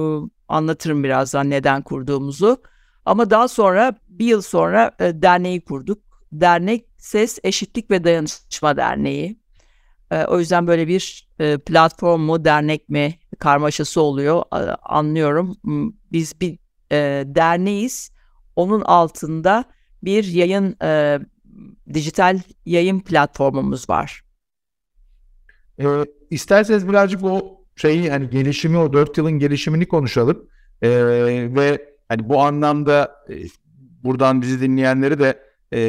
anlatırım 0.47 1.03
birazdan 1.03 1.49
neden 1.49 1.81
kurduğumuzu. 1.81 2.61
Ama 3.09 3.29
daha 3.29 3.47
sonra 3.47 3.95
bir 4.09 4.25
yıl 4.25 4.41
sonra 4.41 4.91
e, 4.99 5.21
derneği 5.21 5.61
kurduk. 5.61 6.03
Dernek 6.31 6.85
Ses 6.97 7.39
Eşitlik 7.43 7.91
ve 7.91 8.03
Dayanışma 8.03 8.77
Derneği. 8.77 9.39
E, 10.11 10.25
o 10.25 10.39
yüzden 10.39 10.67
böyle 10.67 10.87
bir 10.87 11.27
e, 11.39 11.57
platform 11.57 12.21
mu, 12.21 12.45
dernek 12.45 12.89
mi 12.89 13.19
karmaşası 13.39 14.01
oluyor 14.01 14.43
e, 14.53 14.57
anlıyorum. 14.83 15.57
Biz 16.11 16.41
bir 16.41 16.59
e, 16.91 17.23
derneğiz. 17.25 18.11
Onun 18.55 18.81
altında 18.81 19.63
bir 20.03 20.23
yayın, 20.23 20.75
e, 20.83 21.19
dijital 21.93 22.39
yayın 22.65 22.99
platformumuz 22.99 23.89
var. 23.89 24.23
E, 25.79 25.85
isterseniz 26.29 26.87
birazcık 26.87 27.23
o 27.23 27.65
şeyi 27.75 28.09
hani 28.09 28.29
gelişimi 28.29 28.77
o 28.77 28.93
dört 28.93 29.17
yılın 29.17 29.39
gelişimini 29.39 29.87
konuşalım. 29.87 30.49
E, 30.81 30.89
ve 31.55 31.89
hani 32.09 32.29
bu 32.29 32.41
anlamda 32.41 33.15
e, 33.29 33.33
buradan 34.03 34.41
bizi 34.41 34.61
dinleyenleri 34.61 35.19
de 35.19 35.39
e, 35.73 35.79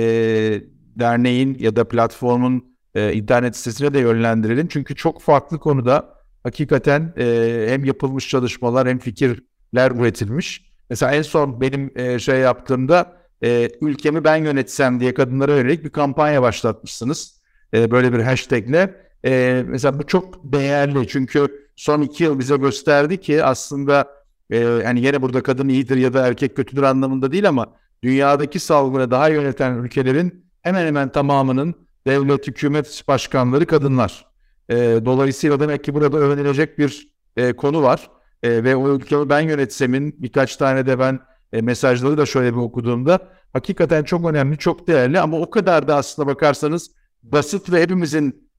derneğin 0.97 1.57
ya 1.59 1.77
da 1.77 1.89
platformun 1.89 2.77
e, 2.95 3.13
internet 3.13 3.57
sitesine 3.57 3.95
de 3.95 3.99
yönlendirelim. 3.99 4.69
Çünkü 4.69 4.95
çok 4.95 5.23
farklı 5.23 5.59
konuda 5.59 6.15
hakikaten 6.43 7.15
e, 7.19 7.67
hem 7.69 7.85
yapılmış 7.85 8.29
çalışmalar 8.29 8.89
hem 8.89 8.99
fikirler 8.99 9.91
üretilmiş. 9.91 10.71
Mesela 10.91 11.13
en 11.13 11.23
son 11.23 11.61
benim 11.61 11.93
e, 11.97 12.19
şey 12.19 12.39
yaptığımda 12.39 13.17
e, 13.43 13.69
ülkemi 13.81 14.25
ben 14.25 14.37
yönetsem 14.37 15.01
diye 15.01 15.15
kadınlara 15.15 15.57
yönelik 15.57 15.85
bir 15.85 15.91
kampanya 15.91 16.43
başlatmışsınız. 16.43 17.41
E, 17.75 17.91
böyle 17.91 18.13
bir 18.13 18.21
hashtagle. 18.21 18.95
E, 19.25 19.65
mesela 19.67 19.99
bu 19.99 20.07
çok 20.07 20.53
değerli 20.53 21.09
çünkü 21.09 21.69
son 21.77 22.03
iki 22.03 22.25
yıl 22.25 22.39
bize 22.39 22.57
gösterdi 22.57 23.21
ki 23.21 23.45
aslında 23.45 24.20
e, 24.51 24.59
yani 24.59 25.01
yine 25.01 25.23
burada 25.23 25.43
kadın 25.43 25.69
iyidir 25.69 25.97
ya 25.97 26.15
da 26.15 26.27
erkek 26.27 26.57
kötüdür 26.57 26.83
anlamında 26.83 27.33
değil 27.33 27.49
ama 27.49 27.67
dünyadaki 28.03 28.59
salgını 28.59 29.11
daha 29.11 29.29
yöneten 29.29 29.75
ülkelerin 29.75 30.45
hemen 30.63 30.87
hemen 30.87 31.13
tamamının 31.13 31.75
devlet, 32.07 32.47
hükümet 32.47 33.05
başkanları 33.09 33.67
kadınlar. 33.67 34.27
E, 34.69 34.77
dolayısıyla 35.05 35.61
demek 35.61 35.85
ki 35.85 35.95
burada 35.95 36.17
öğrenilecek 36.17 36.79
bir 36.79 37.09
e, 37.37 37.53
konu 37.53 37.83
var. 37.83 38.11
E, 38.43 38.65
ve 38.65 38.77
o 38.77 38.97
ülkemi 38.97 39.29
ben 39.29 39.41
yönetsemin 39.41 40.17
birkaç 40.19 40.57
tane 40.57 40.87
de 40.87 40.99
ben 40.99 41.21
mesajları 41.53 42.19
da 42.19 42.27
şöyle 42.27 42.53
bir 42.53 42.59
okuduğumda 42.59 43.19
hakikaten 43.53 44.05
çok 44.05 44.31
önemli, 44.31 44.59
çok 44.59 44.87
değerli 44.89 45.21
ama 45.21 45.41
o 45.41 45.51
kadar 45.51 45.89
da 45.89 45.97
aslında 45.97 46.29
bakarsanız 46.29 46.91
basit 47.23 47.73
ve 47.73 47.83
hepimizin 47.83 48.51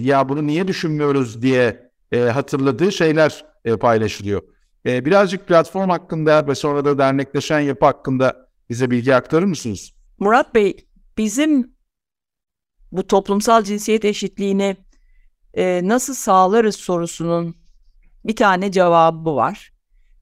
ya 0.00 0.28
bunu 0.28 0.46
niye 0.46 0.68
düşünmüyoruz 0.68 1.42
diye 1.42 1.90
hatırladığı 2.12 2.92
şeyler 2.92 3.44
paylaşılıyor. 3.80 4.42
E, 4.86 5.04
birazcık 5.04 5.48
platform 5.48 5.90
hakkında 5.90 6.46
ve 6.46 6.54
sonra 6.54 6.84
da 6.84 6.98
dernekleşen 6.98 7.60
yapı 7.60 7.84
hakkında 7.84 8.48
bize 8.70 8.90
bilgi 8.90 9.14
aktarır 9.14 9.46
mısınız? 9.46 9.92
Murat 10.18 10.54
Bey, 10.54 10.76
bizim 11.18 11.76
bu 12.92 13.06
toplumsal 13.06 13.64
cinsiyet 13.64 14.04
eşitliğini 14.04 14.76
e, 15.54 15.80
nasıl 15.84 16.14
sağlarız 16.14 16.76
sorusunun 16.76 17.56
bir 18.24 18.36
tane 18.36 18.72
cevabı 18.72 19.36
var. 19.36 19.72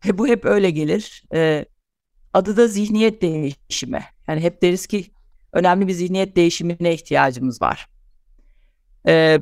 Ve 0.06 0.18
bu 0.18 0.26
hep 0.26 0.44
öyle 0.44 0.70
gelir. 0.70 1.24
E, 1.34 1.64
adı 2.32 2.56
da 2.56 2.66
zihniyet 2.66 3.22
değişimi. 3.22 4.04
Yani 4.28 4.40
hep 4.40 4.62
deriz 4.62 4.86
ki 4.86 5.06
önemli 5.52 5.88
bir 5.88 5.92
zihniyet 5.92 6.36
değişimine 6.36 6.94
ihtiyacımız 6.94 7.62
var. 7.62 7.88
E, 9.08 9.38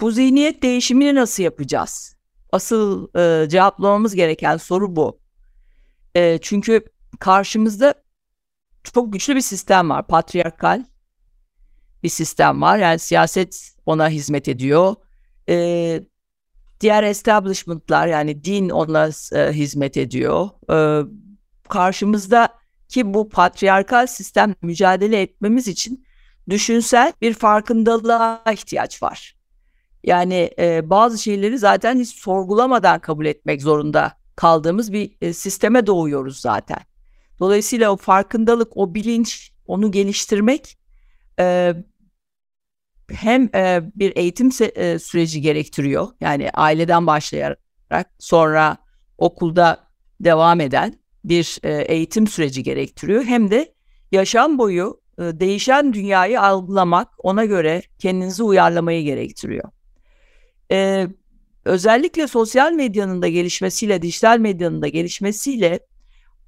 bu 0.00 0.10
zihniyet 0.10 0.62
değişimini 0.62 1.14
nasıl 1.14 1.42
yapacağız? 1.42 2.19
Asıl 2.52 3.08
e, 3.16 3.48
cevaplamamız 3.48 4.14
gereken 4.14 4.56
soru 4.56 4.96
bu. 4.96 5.20
E, 6.14 6.38
çünkü 6.42 6.84
karşımızda 7.20 7.94
çok 8.84 9.12
güçlü 9.12 9.36
bir 9.36 9.40
sistem 9.40 9.90
var. 9.90 10.06
Patriarkal 10.06 10.84
bir 12.02 12.08
sistem 12.08 12.62
var. 12.62 12.78
Yani 12.78 12.98
siyaset 12.98 13.74
ona 13.86 14.08
hizmet 14.08 14.48
ediyor. 14.48 14.94
E, 15.48 16.00
diğer 16.80 17.02
establishment'lar 17.02 18.06
yani 18.06 18.44
din 18.44 18.68
ona 18.68 19.10
e, 19.32 19.52
hizmet 19.52 19.96
ediyor. 19.96 20.48
E, 20.72 21.06
karşımızda 21.68 22.48
ki 22.88 23.14
bu 23.14 23.28
patriarkal 23.28 24.06
sistem 24.06 24.54
mücadele 24.62 25.22
etmemiz 25.22 25.68
için 25.68 26.06
düşünsel 26.50 27.12
bir 27.20 27.34
farkındalığa 27.34 28.42
ihtiyaç 28.52 29.02
var. 29.02 29.39
Yani 30.04 30.50
e, 30.58 30.90
bazı 30.90 31.18
şeyleri 31.18 31.58
zaten 31.58 31.98
hiç 31.98 32.08
sorgulamadan 32.08 33.00
kabul 33.00 33.26
etmek 33.26 33.62
zorunda 33.62 34.12
kaldığımız 34.36 34.92
bir 34.92 35.16
e, 35.20 35.32
sisteme 35.32 35.86
doğuyoruz 35.86 36.40
zaten. 36.40 36.78
Dolayısıyla 37.38 37.92
o 37.92 37.96
farkındalık, 37.96 38.76
o 38.76 38.94
bilinç, 38.94 39.52
onu 39.66 39.90
geliştirmek 39.90 40.78
e, 41.38 41.74
hem 43.10 43.50
e, 43.54 43.82
bir 43.96 44.16
eğitim 44.16 44.50
e, 44.74 44.98
süreci 44.98 45.40
gerektiriyor. 45.40 46.08
Yani 46.20 46.50
aileden 46.50 47.06
başlayarak 47.06 47.58
sonra 48.18 48.76
okulda 49.18 49.90
devam 50.20 50.60
eden 50.60 50.94
bir 51.24 51.58
e, 51.62 51.82
eğitim 51.82 52.26
süreci 52.26 52.62
gerektiriyor. 52.62 53.24
Hem 53.24 53.50
de 53.50 53.74
yaşam 54.12 54.58
boyu 54.58 55.00
e, 55.18 55.22
değişen 55.22 55.92
dünyayı 55.92 56.40
algılamak, 56.40 57.08
ona 57.18 57.44
göre 57.44 57.82
kendinizi 57.98 58.42
uyarlamayı 58.42 59.04
gerektiriyor. 59.04 59.68
E, 60.70 61.08
özellikle 61.64 62.26
sosyal 62.26 62.72
medyanın 62.72 63.22
da 63.22 63.28
gelişmesiyle, 63.28 64.02
dijital 64.02 64.38
medyanın 64.38 64.82
da 64.82 64.88
gelişmesiyle 64.88 65.80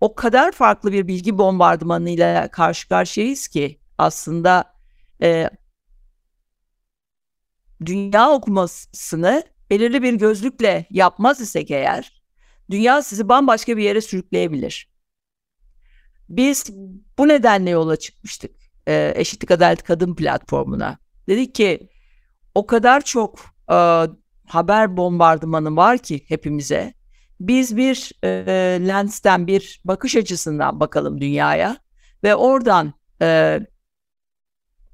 o 0.00 0.14
kadar 0.14 0.52
farklı 0.52 0.92
bir 0.92 1.08
bilgi 1.08 1.38
bombardımanıyla 1.38 2.48
karşı 2.48 2.88
karşıyayız 2.88 3.48
ki 3.48 3.78
aslında 3.98 4.74
e, 5.22 5.50
dünya 7.86 8.30
okumasını 8.30 9.42
belirli 9.70 10.02
bir 10.02 10.14
gözlükle 10.14 10.86
yapmaz 10.90 11.40
isek 11.40 11.70
eğer, 11.70 12.22
dünya 12.70 13.02
sizi 13.02 13.28
bambaşka 13.28 13.76
bir 13.76 13.82
yere 13.82 14.00
sürükleyebilir. 14.00 14.92
Biz 16.28 16.70
bu 17.18 17.28
nedenle 17.28 17.70
yola 17.70 17.96
çıkmıştık 17.96 18.54
e, 18.88 19.12
Eşitlik 19.16 19.50
Adalet 19.50 19.82
Kadın 19.82 20.14
platformuna. 20.14 20.98
Dedik 21.28 21.54
ki 21.54 21.88
o 22.54 22.66
kadar 22.66 23.00
çok 23.00 23.51
e, 23.72 24.08
haber 24.46 24.96
bombardımanı 24.96 25.76
var 25.76 25.98
ki 25.98 26.24
hepimize. 26.28 26.94
Biz 27.40 27.76
bir 27.76 28.12
e, 28.24 28.28
lensten, 28.88 29.46
bir 29.46 29.80
bakış 29.84 30.16
açısından 30.16 30.80
bakalım 30.80 31.20
dünyaya 31.20 31.76
ve 32.24 32.34
oradan 32.34 32.94
e, 33.22 33.60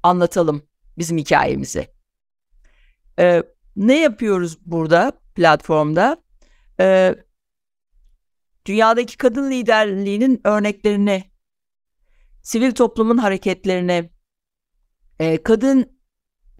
anlatalım 0.03 0.63
bizim 0.97 1.17
hikayemizi. 1.17 1.87
E, 3.19 3.43
ne 3.75 3.99
yapıyoruz 3.99 4.57
burada 4.65 5.11
platformda? 5.35 6.17
E, 6.79 7.15
dünyadaki 8.65 9.17
kadın 9.17 9.51
liderliğinin 9.51 10.41
örneklerini, 10.43 11.23
sivil 12.41 12.71
toplumun 12.71 13.17
hareketlerini, 13.17 14.09
e, 15.19 15.43
kadın 15.43 15.99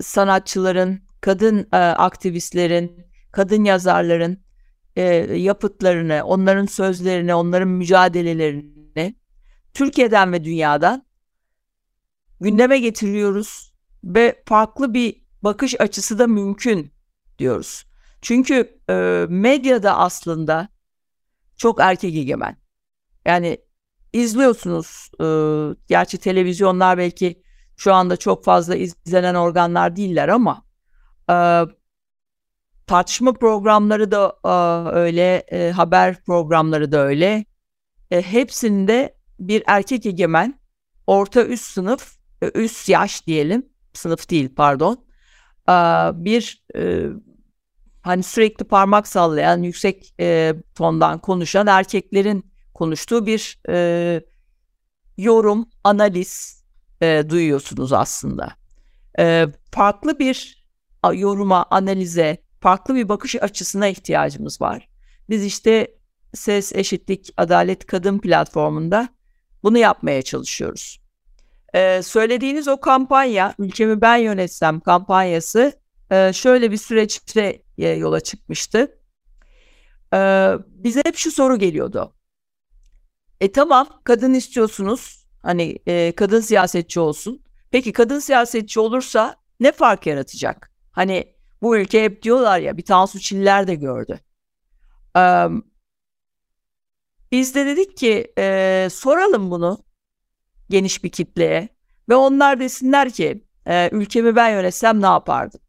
sanatçıların, 0.01 1.08
kadın 1.21 1.67
e, 1.73 1.77
aktivistlerin, 1.77 3.05
kadın 3.31 3.63
yazarların 3.63 4.43
e, 4.95 5.03
yapıtlarını, 5.37 6.23
onların 6.23 6.65
sözlerini, 6.65 7.33
onların 7.33 7.67
mücadelelerini 7.69 9.15
Türkiye'den 9.73 10.33
ve 10.33 10.43
dünyadan 10.43 11.05
gündeme 12.41 12.79
getiriyoruz 12.79 13.73
ve 14.03 14.43
farklı 14.45 14.93
bir 14.93 15.21
bakış 15.41 15.81
açısı 15.81 16.19
da 16.19 16.27
mümkün 16.27 16.93
diyoruz. 17.39 17.85
Çünkü 18.21 18.79
e, 18.89 19.25
medyada 19.29 19.97
aslında 19.97 20.69
çok 21.57 21.79
erkek 21.81 22.15
egemen. 22.15 22.57
Yani 23.25 23.57
izliyorsunuz. 24.13 25.11
E, 25.21 25.25
gerçi 25.87 26.17
televizyonlar 26.17 26.97
belki 26.97 27.43
şu 27.77 27.93
anda 27.93 28.17
çok 28.17 28.43
fazla 28.43 28.75
izlenen 28.75 29.35
organlar 29.35 29.95
değiller 29.95 30.27
ama 30.27 30.68
e, 31.29 31.35
tartışma 32.87 33.33
programları 33.33 34.11
da 34.11 34.35
e, 34.45 34.89
öyle, 34.95 35.35
e, 35.51 35.71
haber 35.71 36.23
programları 36.23 36.91
da 36.91 36.97
öyle. 36.97 37.45
E, 38.11 38.21
hepsinde 38.21 39.15
bir 39.39 39.63
erkek 39.67 40.05
egemen, 40.05 40.59
orta 41.07 41.45
üst 41.45 41.65
sınıf, 41.65 42.17
e, 42.41 42.51
üst 42.55 42.89
yaş 42.89 43.27
diyelim, 43.27 43.69
sınıf 43.93 44.29
değil 44.29 44.49
pardon, 44.55 45.05
e, 45.69 45.73
bir 46.13 46.65
e, 46.75 47.05
hani 48.01 48.23
sürekli 48.23 48.65
parmak 48.65 49.07
sallayan, 49.07 49.63
yüksek 49.63 50.13
e, 50.19 50.53
tondan 50.75 51.19
konuşan 51.19 51.67
erkeklerin 51.67 52.51
konuştuğu 52.73 53.25
bir 53.25 53.59
e, 53.69 54.21
yorum, 55.17 55.69
analiz 55.83 56.63
e, 57.01 57.23
duyuyorsunuz 57.29 57.93
aslında. 57.93 58.49
E, 59.19 59.47
farklı 59.71 60.19
bir 60.19 60.58
yoruma, 61.13 61.65
analize, 61.71 62.37
farklı 62.61 62.95
bir 62.95 63.09
bakış 63.09 63.35
açısına 63.35 63.87
ihtiyacımız 63.87 64.61
var. 64.61 64.89
Biz 65.29 65.45
işte 65.45 65.95
Ses, 66.33 66.75
Eşitlik, 66.75 67.33
Adalet, 67.37 67.85
Kadın 67.85 68.19
platformunda 68.19 69.09
bunu 69.63 69.77
yapmaya 69.77 70.21
çalışıyoruz. 70.21 70.99
Ee, 71.73 72.01
söylediğiniz 72.03 72.67
o 72.67 72.79
kampanya, 72.79 73.53
Ülkemi 73.59 74.01
Ben 74.01 74.17
Yönetsem 74.17 74.79
kampanyası 74.79 75.73
e, 76.11 76.33
şöyle 76.33 76.71
bir 76.71 76.77
süreçte 76.77 77.63
e, 77.77 77.87
yola 77.87 78.19
çıkmıştı. 78.19 78.97
E, 80.13 80.17
bize 80.67 81.01
hep 81.05 81.15
şu 81.15 81.31
soru 81.31 81.59
geliyordu. 81.59 82.13
E 83.41 83.51
tamam 83.51 83.87
kadın 84.03 84.33
istiyorsunuz, 84.33 85.25
hani 85.41 85.79
e, 85.87 86.13
kadın 86.15 86.39
siyasetçi 86.39 86.99
olsun. 86.99 87.43
Peki 87.71 87.93
kadın 87.93 88.19
siyasetçi 88.19 88.79
olursa 88.79 89.35
ne 89.59 89.71
fark 89.71 90.07
yaratacak? 90.07 90.71
Hani 90.91 91.33
bu 91.61 91.77
ülke 91.77 92.03
hep 92.03 92.23
diyorlar 92.23 92.59
ya 92.59 92.77
bir 92.77 92.85
Tansu 92.85 93.19
Çiller 93.19 93.67
de 93.67 93.75
gördü. 93.75 94.19
Ee, 95.17 95.45
biz 97.31 97.55
de 97.55 97.65
dedik 97.65 97.97
ki 97.97 98.33
e, 98.37 98.87
soralım 98.91 99.51
bunu 99.51 99.83
geniş 100.69 101.03
bir 101.03 101.09
kitleye 101.09 101.69
ve 102.09 102.15
onlar 102.15 102.59
desinler 102.59 103.09
ki 103.09 103.43
e, 103.67 103.89
ülkemi 103.91 104.35
ben 104.35 104.49
yönetsem 104.49 105.01
ne 105.01 105.05
yapardım? 105.05 105.59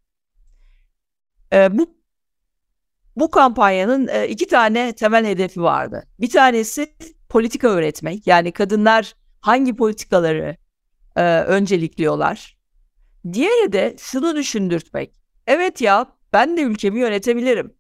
E, 1.53 1.79
bu 1.79 2.01
bu 3.17 3.31
kampanyanın 3.31 4.09
e, 4.09 4.29
iki 4.29 4.47
tane 4.47 4.93
temel 4.93 5.27
hedefi 5.27 5.63
vardı. 5.63 6.07
Bir 6.21 6.31
tanesi 6.31 6.97
politika 7.29 7.69
öğretmek. 7.69 8.27
Yani 8.27 8.53
kadınlar 8.53 9.15
hangi 9.41 9.77
politikaları 9.77 10.57
e, 11.17 11.41
öncelikliyorlar. 11.41 12.60
Diğeri 13.33 13.73
de 13.73 13.97
şunu 13.99 14.37
düşündürtmek. 14.37 15.21
Evet 15.47 15.81
ya 15.81 16.07
ben 16.33 16.57
de 16.57 16.63
ülkemi 16.63 17.01
yönetebilirim. 17.01 17.75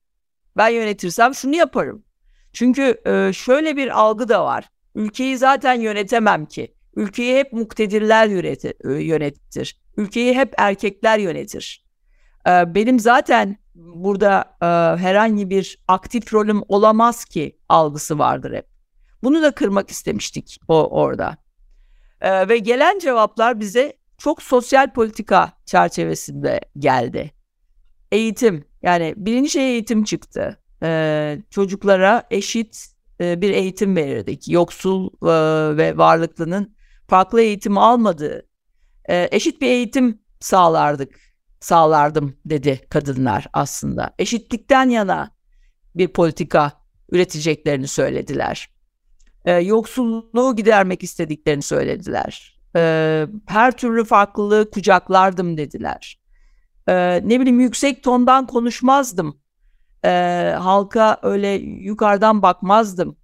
Ben 0.56 0.68
yönetirsem 0.68 1.34
şunu 1.34 1.56
yaparım. 1.56 2.04
Çünkü 2.52 3.00
e, 3.06 3.32
şöyle 3.32 3.76
bir 3.76 4.00
algı 4.00 4.28
da 4.28 4.44
var. 4.44 4.68
Ülkeyi 4.94 5.38
zaten 5.38 5.74
yönetemem 5.74 6.46
ki. 6.46 6.74
Ülkeyi 6.96 7.38
hep 7.38 7.52
muktedirler 7.52 8.26
yönetir. 8.26 9.62
E. 9.62 9.72
Ülkeyi 9.96 10.36
hep 10.36 10.54
erkekler 10.56 11.18
yönetir. 11.18 11.84
E, 12.46 12.74
benim 12.74 13.00
zaten 13.00 13.56
burada 13.74 14.56
herhangi 15.00 15.50
bir 15.50 15.78
aktif 15.88 16.34
rolüm 16.34 16.62
olamaz 16.68 17.24
ki 17.24 17.58
algısı 17.68 18.18
vardır 18.18 18.54
hep. 18.54 18.66
Bunu 19.22 19.42
da 19.42 19.50
kırmak 19.50 19.90
istemiştik 19.90 20.58
o 20.68 20.88
orada. 20.88 21.36
Ve 22.22 22.58
gelen 22.58 22.98
cevaplar 22.98 23.60
bize 23.60 23.99
çok 24.20 24.42
sosyal 24.42 24.92
politika 24.92 25.52
çerçevesinde 25.66 26.60
geldi. 26.78 27.30
Eğitim 28.12 28.64
yani 28.82 29.14
birinci 29.16 29.50
şey 29.50 29.70
eğitim 29.72 30.04
çıktı. 30.04 30.60
Ee, 30.82 31.42
çocuklara 31.50 32.26
eşit 32.30 32.86
e, 33.20 33.40
bir 33.40 33.50
eğitim 33.50 33.96
verirdik. 33.96 34.48
Yoksul 34.48 35.06
e, 35.06 35.76
ve 35.76 35.96
varlıklının 35.96 36.76
farklı 37.08 37.40
eğitim 37.40 37.78
almadığı 37.78 38.46
e, 39.08 39.28
eşit 39.32 39.60
bir 39.60 39.66
eğitim 39.66 40.18
sağlardık 40.40 41.20
sağlardım 41.60 42.36
dedi 42.44 42.80
kadınlar 42.90 43.46
aslında. 43.52 44.14
Eşitlikten 44.18 44.88
yana 44.88 45.30
bir 45.94 46.08
politika 46.08 46.72
üreteceklerini 47.12 47.88
söylediler. 47.88 48.70
E, 49.44 49.52
yoksulluğu 49.52 50.56
gidermek 50.56 51.02
istediklerini 51.02 51.62
söylediler. 51.62 52.59
E, 52.76 53.26
her 53.46 53.72
türlü 53.76 54.04
farklılığı 54.04 54.70
kucaklardım 54.70 55.56
dediler. 55.56 56.20
E, 56.88 57.20
ne 57.24 57.40
bileyim 57.40 57.60
yüksek 57.60 58.02
tondan 58.02 58.46
konuşmazdım. 58.46 59.40
E, 60.04 60.54
halka 60.58 61.18
öyle 61.22 61.48
yukarıdan 61.58 62.42
bakmazdım. 62.42 63.16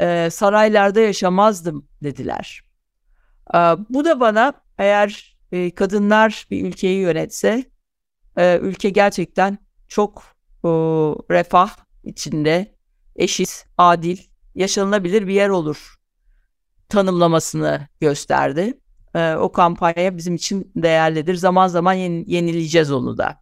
e, 0.00 0.28
saraylarda 0.30 1.00
yaşamazdım 1.00 1.88
dediler. 2.02 2.62
E, 3.54 3.58
bu 3.88 4.04
da 4.04 4.20
bana 4.20 4.52
eğer 4.78 5.36
e, 5.52 5.74
kadınlar 5.74 6.46
bir 6.50 6.64
ülkeyi 6.64 7.00
yönetse 7.00 7.64
e, 8.36 8.58
ülke 8.58 8.90
gerçekten 8.90 9.58
çok 9.88 10.22
e, 10.64 10.68
refah 11.30 11.70
içinde 12.04 12.74
eşit, 13.16 13.66
adil, 13.78 14.18
yaşanılabilir 14.54 15.26
bir 15.26 15.34
yer 15.34 15.48
olur 15.48 16.00
tanımlamasını 16.88 17.88
gösterdi. 18.00 18.79
E, 19.14 19.34
o 19.34 19.52
kampanya 19.52 20.16
bizim 20.16 20.34
için 20.34 20.72
değerlidir. 20.76 21.34
Zaman 21.34 21.68
zaman 21.68 21.92
yenileyeceğiz 21.92 22.92
onu 22.92 23.18
da. 23.18 23.40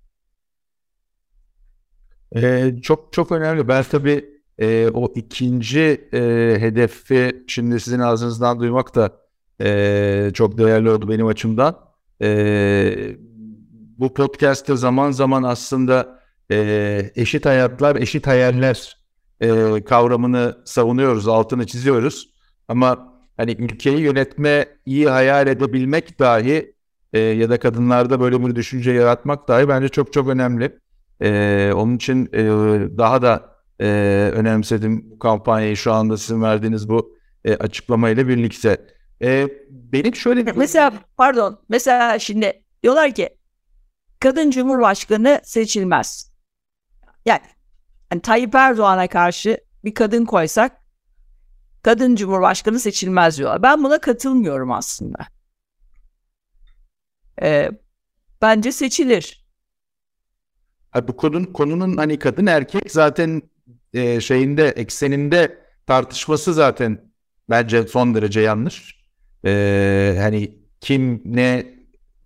Ee, 2.37 2.75
çok 2.83 3.13
çok 3.13 3.33
önemli. 3.33 3.69
Ben 3.69 3.83
tabii 3.83 4.25
e, 4.59 4.89
o 4.95 5.13
ikinci 5.15 6.09
e, 6.13 6.21
hedefi 6.61 7.45
şimdi 7.47 7.81
sizin 7.81 7.99
ağzınızdan 7.99 8.61
duymak 8.61 8.95
da 8.95 9.17
e, 9.61 10.31
çok 10.35 10.59
değerli 10.59 10.91
oldu 10.91 11.09
benim 11.09 11.27
açımdan. 11.27 11.79
E, 12.23 13.17
bu 13.99 14.15
podcast'te 14.15 14.77
zaman 14.77 15.11
zaman 15.11 15.43
aslında 15.43 16.21
e, 16.51 17.11
eşit 17.17 17.47
hayatlar, 17.47 17.97
eşit 17.97 18.27
hayaller 18.27 18.99
e, 19.41 19.85
kavramını 19.85 20.59
savunuyoruz, 20.65 21.29
altını 21.29 21.67
çiziyoruz. 21.67 22.31
Ama 22.69 23.18
hani 23.39 23.53
ülkeyi 23.53 24.01
yönetme, 24.01 24.67
iyi 24.87 25.09
hayal 25.09 25.47
edebilmek 25.47 26.19
dahi 26.19 26.75
e, 27.13 27.19
ya 27.19 27.51
da 27.51 27.59
kadınlarda 27.59 28.21
böyle 28.21 28.47
bir 28.47 28.55
düşünce 28.55 28.91
yaratmak 28.91 29.49
dahi 29.49 29.69
bence 29.69 29.89
çok 29.89 30.13
çok 30.13 30.29
önemli. 30.29 30.79
E, 31.21 31.73
onun 31.75 31.97
için 31.97 32.29
e, 32.33 32.43
daha 32.99 33.23
da 33.23 33.57
e, 33.81 33.87
önemsedim 34.35 35.11
bu 35.11 35.19
kampanyayı 35.19 35.77
şu 35.77 35.93
anda 35.93 36.17
sizin 36.17 36.43
verdiğiniz 36.43 36.89
bu 36.89 37.17
e, 37.45 37.55
açıklamayla 37.55 38.29
birlikte. 38.29 38.87
E, 39.23 39.49
benim 39.71 40.15
şöyle. 40.15 40.53
Mesela 40.53 40.93
pardon 41.17 41.61
mesela 41.69 42.19
şimdi 42.19 42.63
diyorlar 42.83 43.15
ki 43.15 43.29
kadın 44.21 44.51
cumhurbaşkanı 44.51 45.41
seçilmez. 45.45 46.33
Yani 47.27 47.41
hani 48.11 48.21
Tayyip 48.21 48.55
Erdoğan'a 48.55 49.09
karşı 49.09 49.59
bir 49.85 49.95
kadın 49.95 50.25
koysak 50.25 50.78
kadın 51.83 52.17
cumhurbaşkanı 52.17 52.79
seçilmez 52.81 53.39
diyorlar. 53.39 53.63
Ben 53.63 53.85
buna 53.85 54.01
katılmıyorum 54.01 54.73
aslında. 54.73 55.19
Ee, 57.43 57.71
bence 58.43 58.73
seçilir. 58.73 59.47
bu 61.09 61.17
konunun, 61.17 61.45
konunun 61.45 61.97
hani 61.97 62.19
kadın 62.19 62.47
erkek 62.47 62.93
zaten 62.93 63.43
e, 63.95 64.21
şeyinde 64.21 64.69
ekseninde 64.69 65.59
tartışması 65.87 66.55
zaten 66.55 67.13
bence 67.51 67.87
son 67.87 68.15
derece 68.15 68.41
yanlış. 68.41 68.99
E, 69.45 70.17
hani 70.21 70.59
kim 70.81 71.23
ne 71.25 71.75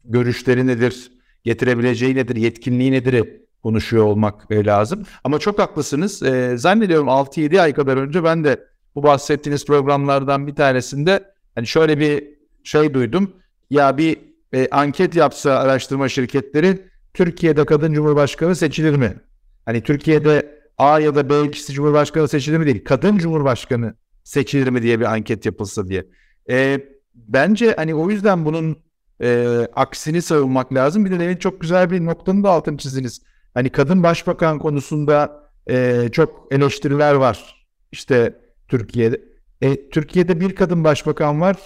görüşleri 0.04 0.66
nedir, 0.66 1.12
getirebileceği 1.44 2.14
nedir, 2.14 2.36
yetkinliği 2.36 2.92
nedir 2.92 3.42
konuşuyor 3.62 4.04
olmak 4.04 4.46
e, 4.50 4.64
lazım. 4.64 5.02
Ama 5.24 5.38
çok 5.38 5.58
haklısınız. 5.58 6.22
E, 6.22 6.56
zannediyorum 6.56 7.08
6-7 7.08 7.60
ay 7.60 7.72
kadar 7.74 7.96
önce 7.96 8.24
ben 8.24 8.44
de 8.44 8.71
bu 8.94 9.02
bahsettiğiniz 9.02 9.66
programlardan 9.66 10.46
bir 10.46 10.54
tanesinde 10.54 11.24
hani 11.54 11.66
şöyle 11.66 11.98
bir 11.98 12.24
şey 12.64 12.94
duydum. 12.94 13.32
Ya 13.70 13.98
bir 13.98 14.18
e, 14.54 14.68
anket 14.70 15.16
yapsa 15.16 15.52
araştırma 15.52 16.08
şirketleri 16.08 16.88
Türkiye'de 17.14 17.64
kadın 17.64 17.92
cumhurbaşkanı 17.92 18.56
seçilir 18.56 18.96
mi? 18.96 19.14
Hani 19.64 19.82
Türkiye'de 19.82 20.62
A 20.78 21.00
ya 21.00 21.14
da 21.14 21.30
B 21.30 21.50
kişisi 21.50 21.72
cumhurbaşkanı 21.72 22.28
seçilir 22.28 22.58
mi 22.58 22.66
değil. 22.66 22.84
Kadın 22.84 23.18
cumhurbaşkanı 23.18 23.94
seçilir 24.24 24.68
mi 24.68 24.82
diye 24.82 25.00
bir 25.00 25.04
anket 25.04 25.46
yapılsa 25.46 25.88
diye. 25.88 26.06
E, 26.50 26.80
bence 27.14 27.74
hani 27.76 27.94
o 27.94 28.10
yüzden 28.10 28.44
bunun 28.44 28.76
e, 29.22 29.46
aksini 29.76 30.22
savunmak 30.22 30.74
lazım. 30.74 31.04
Bir 31.04 31.10
de 31.10 31.20
demin 31.20 31.36
çok 31.36 31.60
güzel 31.60 31.90
bir 31.90 32.04
noktanın 32.04 32.44
da 32.44 32.50
altını 32.50 32.78
çizdiniz. 32.78 33.22
Hani 33.54 33.70
kadın 33.70 34.02
başbakan 34.02 34.58
konusunda 34.58 35.42
e, 35.70 36.08
çok 36.12 36.46
eleştiriler 36.50 37.14
var. 37.14 37.66
İşte 37.92 38.41
Türkiye'de. 38.72 39.20
E, 39.60 39.90
Türkiye'de 39.90 40.40
bir 40.40 40.54
kadın 40.54 40.84
başbakan 40.84 41.40
var, 41.40 41.56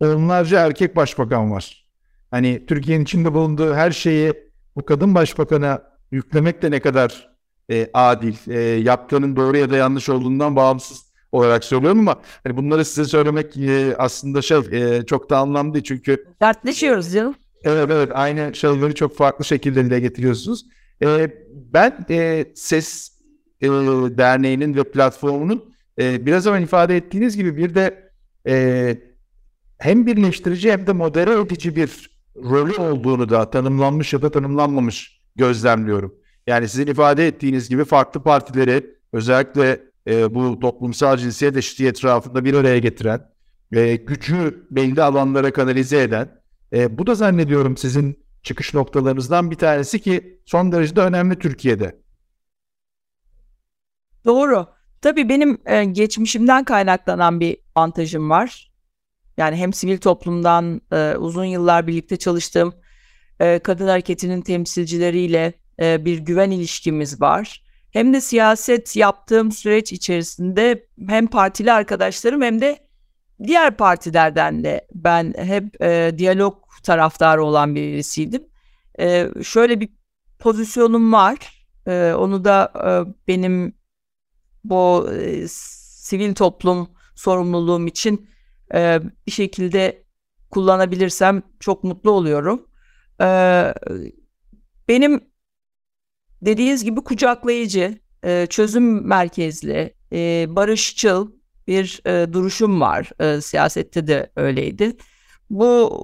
onlarca 0.00 0.60
erkek 0.66 0.96
başbakan 0.96 1.50
var. 1.50 1.86
Hani 2.30 2.66
Türkiye'nin 2.66 3.04
içinde 3.04 3.34
bulunduğu 3.34 3.74
her 3.74 3.90
şeyi 3.90 4.32
bu 4.76 4.84
kadın 4.84 5.14
başbakana 5.14 5.82
yüklemek 6.10 6.62
de 6.62 6.70
ne 6.70 6.80
kadar 6.80 7.30
e, 7.70 7.90
adil, 7.94 8.34
e, 8.48 8.60
yaptığının 8.60 9.36
doğru 9.36 9.56
ya 9.56 9.70
da 9.70 9.76
yanlış 9.76 10.08
olduğundan 10.08 10.56
bağımsız 10.56 11.12
olarak 11.32 11.64
söylüyorum 11.64 11.98
ama 11.98 12.20
hani 12.44 12.56
bunları 12.56 12.84
size 12.84 13.04
söylemek 13.04 13.56
e, 13.56 13.96
aslında 13.98 14.42
şey 14.42 14.58
e, 14.58 15.06
çok 15.06 15.30
da 15.30 15.38
anlamlı 15.38 15.74
değil 15.74 15.84
çünkü 15.84 16.26
dertleşiyoruz 16.40 17.12
canım. 17.12 17.34
Evet 17.64 17.90
evet 17.90 18.10
aynı 18.14 18.54
şeyleri 18.54 18.94
çok 18.94 19.16
farklı 19.16 19.44
şekilde 19.44 19.84
dile 19.84 20.00
getiriyorsunuz. 20.00 20.66
E, 21.02 21.30
ben 21.52 22.06
e, 22.10 22.46
Ses 22.54 23.12
e, 23.60 23.68
Derneği'nin 24.18 24.76
ve 24.76 24.84
platformunun 24.84 25.70
e, 25.98 26.26
biraz 26.26 26.46
evvel 26.46 26.62
ifade 26.62 26.96
ettiğiniz 26.96 27.36
gibi 27.36 27.56
bir 27.56 27.74
de 27.74 28.12
e, 28.46 28.96
hem 29.78 30.06
birleştirici 30.06 30.72
hem 30.72 30.86
de 30.86 30.92
modere 30.92 31.40
edici 31.40 31.76
bir 31.76 32.10
rolü 32.36 32.76
olduğunu 32.76 33.28
da 33.28 33.50
tanımlanmış 33.50 34.12
ya 34.12 34.22
da 34.22 34.30
tanımlanmamış 34.30 35.20
gözlemliyorum. 35.36 36.14
Yani 36.46 36.68
sizin 36.68 36.86
ifade 36.86 37.26
ettiğiniz 37.26 37.68
gibi 37.68 37.84
farklı 37.84 38.22
partileri 38.22 38.96
özellikle 39.12 39.80
e, 40.06 40.34
bu 40.34 40.60
toplumsal 40.60 41.16
cinsiyet 41.16 41.56
eşitliği 41.56 41.90
etrafında 41.90 42.44
bir 42.44 42.54
araya 42.54 42.78
getiren, 42.78 43.30
e, 43.72 43.96
gücü 43.96 44.66
belli 44.70 45.02
alanlara 45.02 45.52
kanalize 45.52 46.02
eden, 46.02 46.40
e, 46.72 46.98
bu 46.98 47.06
da 47.06 47.14
zannediyorum 47.14 47.76
sizin 47.76 48.24
çıkış 48.42 48.74
noktalarınızdan 48.74 49.50
bir 49.50 49.56
tanesi 49.56 50.00
ki 50.00 50.40
son 50.44 50.72
derece 50.72 51.00
önemli 51.00 51.38
Türkiye'de. 51.38 52.00
Doğru. 54.24 54.66
Tabii 55.00 55.28
benim 55.28 55.58
e, 55.66 55.84
geçmişimden 55.84 56.64
kaynaklanan 56.64 57.40
bir 57.40 57.56
avantajım 57.74 58.30
var. 58.30 58.70
Yani 59.36 59.56
hem 59.56 59.72
sivil 59.72 59.98
toplumdan 59.98 60.80
e, 60.92 61.16
uzun 61.16 61.44
yıllar 61.44 61.86
birlikte 61.86 62.16
çalıştığım 62.16 62.74
e, 63.40 63.58
kadın 63.58 63.88
hareketinin 63.88 64.42
temsilcileriyle 64.42 65.52
e, 65.80 66.04
bir 66.04 66.18
güven 66.18 66.50
ilişkimiz 66.50 67.20
var 67.20 67.62
hem 67.90 68.14
de 68.14 68.20
siyaset 68.20 68.96
yaptığım 68.96 69.52
süreç 69.52 69.92
içerisinde 69.92 70.86
hem 71.08 71.26
partili 71.26 71.72
arkadaşlarım 71.72 72.42
hem 72.42 72.60
de 72.60 72.78
diğer 73.42 73.76
partilerden 73.76 74.64
de 74.64 74.86
ben 74.94 75.34
hep 75.36 75.82
e, 75.82 76.12
diyalog 76.18 76.54
taraftarı 76.82 77.44
olan 77.44 77.74
birisiydim. 77.74 78.42
E, 79.00 79.28
şöyle 79.42 79.80
bir 79.80 79.88
pozisyonum 80.38 81.12
var. 81.12 81.66
E, 81.86 82.12
onu 82.12 82.44
da 82.44 82.72
e, 82.76 82.90
benim 83.28 83.79
bu 84.64 85.10
e, 85.12 85.48
sivil 85.48 86.34
toplum 86.34 86.88
sorumluluğum 87.14 87.86
için 87.86 88.30
e, 88.74 89.00
bir 89.26 89.32
şekilde 89.32 90.04
kullanabilirsem 90.50 91.42
çok 91.60 91.84
mutlu 91.84 92.10
oluyorum. 92.10 92.66
E, 93.20 93.26
benim 94.88 95.20
dediğiniz 96.42 96.84
gibi 96.84 97.00
kucaklayıcı, 97.04 97.98
e, 98.24 98.46
çözüm 98.50 99.06
merkezli, 99.08 99.94
e, 100.12 100.46
barışçıl 100.48 101.32
bir 101.66 102.00
e, 102.06 102.32
duruşum 102.32 102.80
var. 102.80 103.10
E, 103.20 103.40
siyasette 103.40 104.06
de 104.06 104.32
öyleydi. 104.36 104.96
Bu 105.50 106.02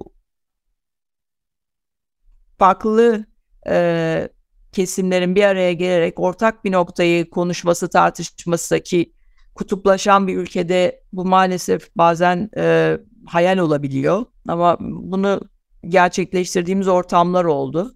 farklı 2.59 3.27
e, 3.69 4.29
kesimlerin 4.77 5.35
bir 5.35 5.43
araya 5.43 5.73
gelerek 5.73 6.21
ortak 6.21 6.65
bir 6.65 6.73
noktayı 6.73 7.31
konuşması, 7.31 7.89
tartışması 7.89 8.81
ki 8.81 9.13
kutuplaşan 9.55 10.27
bir 10.27 10.37
ülkede 10.37 11.03
bu 11.13 11.25
maalesef 11.25 11.97
bazen 11.97 12.51
e, 12.57 12.97
hayal 13.27 13.59
olabiliyor. 13.59 14.27
Ama 14.49 14.77
bunu 14.81 15.41
gerçekleştirdiğimiz 15.89 16.89
ortamlar 16.89 17.45
oldu. 17.45 17.95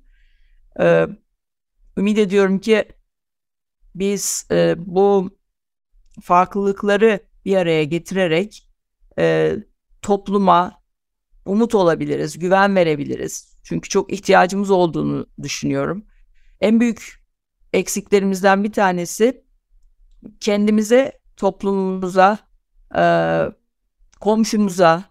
E, 0.81 1.07
ümit 1.97 2.19
ediyorum 2.19 2.59
ki 2.59 2.85
biz 3.95 4.47
e, 4.51 4.75
bu 4.79 5.31
farklılıkları 6.23 7.21
bir 7.45 7.57
araya 7.57 7.85
getirerek 7.85 8.69
e, 9.19 9.57
topluma 10.03 10.81
umut 11.47 11.75
olabiliriz, 11.75 12.39
güven 12.39 12.77
verebiliriz. 12.77 13.57
Çünkü 13.63 13.89
çok 13.89 14.13
ihtiyacımız 14.13 14.71
olduğunu 14.71 15.27
düşünüyorum. 15.43 16.10
En 16.61 16.81
büyük 16.81 17.25
eksiklerimizden 17.73 18.65
bir 18.65 18.73
tanesi 18.73 19.45
kendimize, 20.41 21.21
toplumumuza, 21.37 22.39
e, 22.97 23.05
komşumuza, 24.21 25.05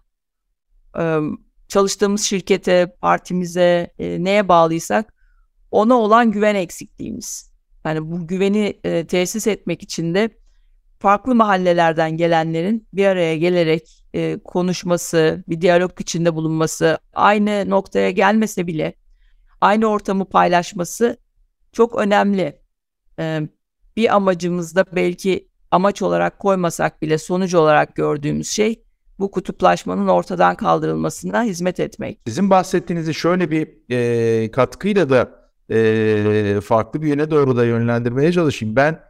e, 0.98 1.18
çalıştığımız 1.68 2.22
şirkete, 2.22 2.96
partimize, 3.00 3.92
e, 3.98 4.24
neye 4.24 4.48
bağlıysak 4.48 5.14
ona 5.70 5.94
olan 5.94 6.30
güven 6.30 6.54
eksikliğimiz. 6.54 7.50
Yani 7.84 8.10
bu 8.10 8.26
güveni 8.26 8.80
e, 8.84 9.06
tesis 9.06 9.46
etmek 9.46 9.82
için 9.82 10.14
de 10.14 10.30
farklı 10.98 11.34
mahallelerden 11.34 12.16
gelenlerin 12.16 12.88
bir 12.92 13.06
araya 13.06 13.36
gelerek 13.36 14.04
e, 14.14 14.38
konuşması, 14.44 15.44
bir 15.48 15.60
diyalog 15.60 16.00
içinde 16.00 16.34
bulunması, 16.34 16.98
aynı 17.14 17.70
noktaya 17.70 18.10
gelmese 18.10 18.66
bile 18.66 18.94
aynı 19.60 19.86
ortamı 19.86 20.28
paylaşması 20.28 21.16
çok 21.72 21.98
önemli. 21.98 22.60
E, 23.18 23.48
bir 23.96 24.16
amacımızda 24.16 24.84
belki 24.92 25.48
amaç 25.70 26.02
olarak 26.02 26.38
koymasak 26.38 27.02
bile 27.02 27.18
sonuç 27.18 27.54
olarak 27.54 27.96
gördüğümüz 27.96 28.50
şey 28.50 28.82
bu 29.18 29.30
kutuplaşmanın 29.30 30.08
ortadan 30.08 30.56
kaldırılmasına 30.56 31.42
hizmet 31.42 31.80
etmek. 31.80 32.18
Sizin 32.26 32.50
bahsettiğinizi 32.50 33.14
şöyle 33.14 33.50
bir 33.50 33.68
e, 33.90 34.50
katkıyla 34.50 35.10
da 35.10 35.50
e, 35.70 36.60
farklı 36.64 37.02
bir 37.02 37.08
yöne 37.08 37.30
doğru 37.30 37.56
da 37.56 37.64
yönlendirmeye 37.64 38.32
çalışayım. 38.32 38.76
Ben 38.76 39.00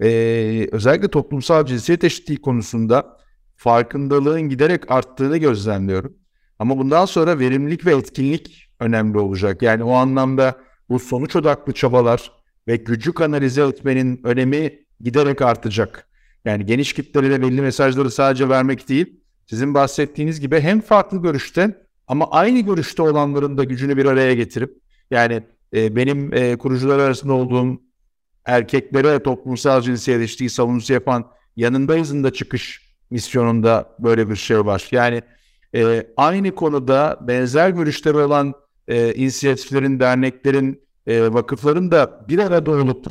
e, 0.00 0.68
özellikle 0.72 1.08
toplumsal 1.08 1.66
cinsiyet 1.66 2.04
eşitliği 2.04 2.40
konusunda 2.40 3.16
farkındalığın 3.56 4.42
giderek 4.42 4.90
arttığını 4.90 5.36
gözlemliyorum. 5.36 6.16
Ama 6.58 6.78
bundan 6.78 7.04
sonra 7.04 7.38
verimlilik 7.38 7.86
ve 7.86 7.96
etkinlik 7.96 8.70
önemli 8.80 9.18
olacak. 9.18 9.62
Yani 9.62 9.84
o 9.84 9.92
anlamda 9.92 10.56
bu 10.88 10.98
sonuç 10.98 11.36
odaklı 11.36 11.72
çabalar 11.72 12.32
ve 12.68 12.76
gücü 12.76 13.12
kanalize 13.12 13.62
etmenin 13.62 14.20
önemi 14.24 14.84
giderek 15.00 15.42
artacak. 15.42 16.08
Yani 16.44 16.66
geniş 16.66 16.92
kitlelere 16.92 17.42
belli 17.42 17.60
mesajları 17.60 18.10
sadece 18.10 18.48
vermek 18.48 18.88
değil, 18.88 19.20
sizin 19.46 19.74
bahsettiğiniz 19.74 20.40
gibi 20.40 20.60
hem 20.60 20.80
farklı 20.80 21.22
görüşte 21.22 21.84
ama 22.06 22.30
aynı 22.30 22.60
görüşte 22.60 23.02
olanların 23.02 23.58
da 23.58 23.64
gücünü 23.64 23.96
bir 23.96 24.06
araya 24.06 24.34
getirip 24.34 24.78
yani 25.10 25.42
e, 25.74 25.96
benim 25.96 26.34
e, 26.34 26.58
kurucular 26.58 26.98
arasında 26.98 27.32
olduğum 27.32 27.82
erkeklere 28.44 29.22
toplumsal 29.22 29.80
cinsiyet 29.80 30.20
eşitliği 30.20 30.50
savunucusu 30.50 30.92
yapan 30.92 31.26
yanındayızın 31.56 32.24
da 32.24 32.32
çıkış 32.32 32.94
misyonunda 33.10 33.96
böyle 33.98 34.30
bir 34.30 34.36
şey 34.36 34.66
var. 34.66 34.88
Yani 34.90 35.22
e, 35.74 36.06
aynı 36.16 36.54
konuda 36.54 37.18
benzer 37.20 37.70
görüşleri 37.70 38.16
olan 38.16 38.54
e, 38.88 39.14
inisiyatiflerin, 39.14 40.00
derneklerin, 40.00 40.82
e, 41.06 41.32
vakıfların 41.32 41.90
da 41.90 42.26
bir 42.28 42.38
arada 42.38 42.70
olup 42.70 43.06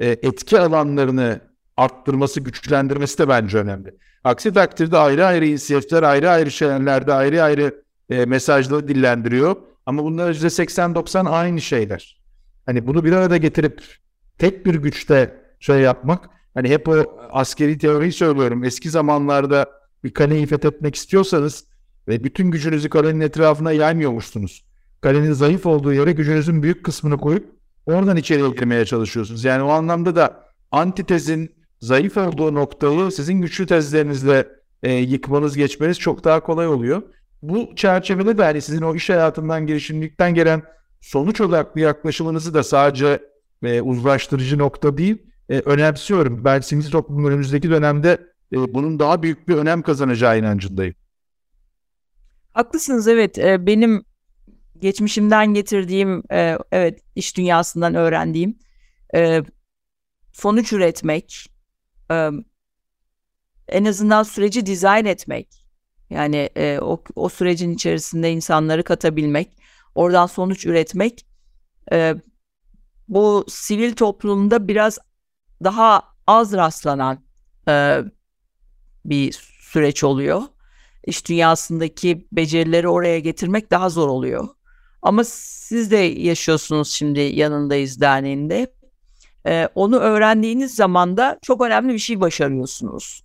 e, 0.00 0.06
etki 0.06 0.60
alanlarını 0.60 1.40
arttırması, 1.76 2.40
güçlendirmesi 2.40 3.18
de 3.18 3.28
bence 3.28 3.58
önemli. 3.58 3.94
Aksi 4.24 4.52
takdirde 4.52 4.96
ayrı 4.96 5.26
ayrı 5.26 5.46
inisiyatifler, 5.46 6.02
ayrı 6.02 6.30
ayrı 6.30 6.50
şeylerde 6.50 7.12
ayrı 7.12 7.42
ayrı 7.42 7.82
e, 8.10 8.24
mesajları 8.24 8.88
dillendiriyor. 8.88 9.56
Ama 9.86 10.04
bunlar 10.04 10.34
%80-90 10.34 11.28
aynı 11.28 11.60
şeyler. 11.60 12.20
Hani 12.66 12.86
bunu 12.86 13.04
bir 13.04 13.12
arada 13.12 13.36
getirip 13.36 13.82
tek 14.38 14.66
bir 14.66 14.74
güçte 14.74 15.40
şey 15.60 15.78
yapmak, 15.78 16.30
hani 16.54 16.68
hep 16.68 16.88
o 16.88 17.18
askeri 17.30 17.78
teoriyi 17.78 18.12
söylüyorum. 18.12 18.64
Eski 18.64 18.90
zamanlarda 18.90 19.70
bir 20.04 20.14
kaleyi 20.14 20.46
fethetmek 20.46 20.94
istiyorsanız 20.94 21.64
ve 22.08 22.24
bütün 22.24 22.50
gücünüzü 22.50 22.88
kalenin 22.88 23.20
etrafına 23.20 23.72
yaymıyormuşsunuz. 23.72 24.67
Kalenin 25.00 25.32
zayıf 25.32 25.66
olduğu 25.66 25.92
yere 25.92 26.12
gücünüzün 26.12 26.62
büyük 26.62 26.84
kısmını 26.84 27.18
koyup 27.18 27.58
oradan 27.86 28.16
içeriye 28.16 28.50
girmeye 28.50 28.84
çalışıyorsunuz. 28.84 29.44
Yani 29.44 29.62
o 29.62 29.68
anlamda 29.68 30.16
da 30.16 30.44
antitezin 30.70 31.54
zayıf 31.80 32.16
olduğu 32.16 32.54
noktayı 32.54 33.10
sizin 33.10 33.40
güçlü 33.40 33.66
tezlerinizle 33.66 34.48
e, 34.82 34.92
yıkmanız, 34.92 35.56
geçmeniz 35.56 35.98
çok 35.98 36.24
daha 36.24 36.40
kolay 36.40 36.68
oluyor. 36.68 37.02
Bu 37.42 37.76
çerçevede 37.76 38.38
de 38.38 38.44
hani 38.44 38.60
sizin 38.60 38.82
o 38.82 38.94
iş 38.94 39.10
hayatından, 39.10 39.66
girişimlikten 39.66 40.34
gelen 40.34 40.62
sonuç 41.00 41.40
odaklı 41.40 41.80
yaklaşımınızı 41.80 42.54
da 42.54 42.62
sadece 42.62 43.22
e, 43.62 43.80
uzlaştırıcı 43.80 44.58
nokta 44.58 44.98
değil, 44.98 45.22
e, 45.48 45.58
önemsiyorum. 45.58 46.44
Ben 46.44 46.60
sivil 46.60 46.90
toplumun 46.90 47.30
önümüzdeki 47.30 47.70
dönemde 47.70 48.18
e, 48.52 48.74
bunun 48.74 48.98
daha 48.98 49.22
büyük 49.22 49.48
bir 49.48 49.56
önem 49.56 49.82
kazanacağı 49.82 50.38
inancındayım. 50.38 50.94
Haklısınız 52.52 53.08
evet. 53.08 53.38
E, 53.38 53.66
benim 53.66 54.04
geçmişimden 54.80 55.54
getirdiğim, 55.54 56.22
e, 56.32 56.58
evet 56.72 57.00
iş 57.14 57.36
dünyasından 57.36 57.94
öğrendiğim 57.94 58.58
e, 59.14 59.42
sonuç 60.32 60.72
üretmek, 60.72 61.52
e, 62.10 62.30
en 63.68 63.84
azından 63.84 64.22
süreci 64.22 64.66
dizayn 64.66 65.04
etmek, 65.04 65.64
yani 66.10 66.50
e, 66.56 66.78
o, 66.82 67.02
o 67.14 67.28
sürecin 67.28 67.74
içerisinde 67.74 68.32
insanları 68.32 68.84
katabilmek, 68.84 69.58
oradan 69.94 70.26
sonuç 70.26 70.66
üretmek, 70.66 71.26
e, 71.92 72.14
bu 73.08 73.44
sivil 73.48 73.92
toplumda 73.92 74.68
biraz 74.68 74.98
daha 75.64 76.02
az 76.26 76.52
rastlanan 76.52 77.24
e, 77.68 78.02
bir 79.04 79.32
süreç 79.60 80.04
oluyor. 80.04 80.42
İş 81.06 81.28
dünyasındaki 81.28 82.28
becerileri 82.32 82.88
oraya 82.88 83.18
getirmek 83.18 83.70
daha 83.70 83.88
zor 83.88 84.08
oluyor. 84.08 84.48
Ama 85.02 85.24
siz 85.24 85.90
de 85.90 85.96
yaşıyorsunuz 85.96 86.90
şimdi 86.90 87.20
yanındayız 87.20 88.00
derneğinde. 88.00 88.72
Ee, 89.46 89.68
onu 89.74 89.98
öğrendiğiniz 89.98 90.74
zaman 90.74 91.16
da 91.16 91.38
çok 91.42 91.60
önemli 91.60 91.92
bir 91.92 91.98
şey 91.98 92.20
başarıyorsunuz. 92.20 93.24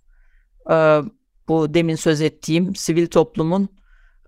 Ee, 0.70 1.00
bu 1.48 1.74
demin 1.74 1.96
söz 1.96 2.20
ettiğim 2.20 2.74
sivil 2.74 3.06
toplumun 3.06 3.68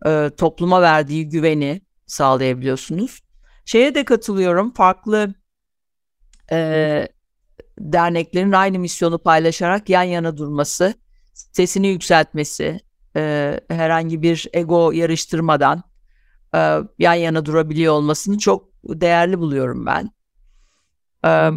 e, 0.06 0.30
topluma 0.36 0.82
verdiği 0.82 1.28
güveni 1.28 1.80
sağlayabiliyorsunuz. 2.06 3.20
Şeye 3.64 3.94
de 3.94 4.04
katılıyorum. 4.04 4.72
Farklı 4.72 5.34
e, 6.52 7.08
derneklerin 7.78 8.52
aynı 8.52 8.78
misyonu 8.78 9.18
paylaşarak 9.18 9.88
yan 9.88 10.02
yana 10.02 10.36
durması, 10.36 10.94
sesini 11.34 11.88
yükseltmesi, 11.88 12.80
e, 13.16 13.60
herhangi 13.68 14.22
bir 14.22 14.48
ego 14.52 14.92
yarıştırmadan 14.92 15.82
e, 16.56 16.78
yan 16.98 17.14
yana 17.14 17.46
durabiliyor 17.46 17.94
olmasını 17.94 18.38
çok 18.38 18.68
değerli 18.84 19.38
buluyorum 19.38 19.86
ben. 19.86 20.10
E, 21.24 21.50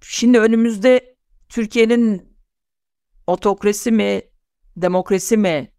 şimdi 0.00 0.38
önümüzde 0.38 1.16
Türkiye'nin 1.48 2.36
otokrasi 3.26 3.92
mi, 3.92 4.22
demokrasi 4.76 5.36
mi 5.36 5.72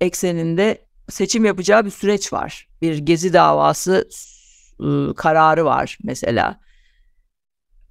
ekseninde 0.00 0.88
seçim 1.10 1.44
yapacağı 1.44 1.84
bir 1.84 1.90
süreç 1.90 2.32
var. 2.32 2.68
Bir 2.82 2.98
gezi 2.98 3.32
davası 3.32 4.08
e, 4.80 5.14
kararı 5.16 5.64
var 5.64 5.98
mesela. 6.02 6.60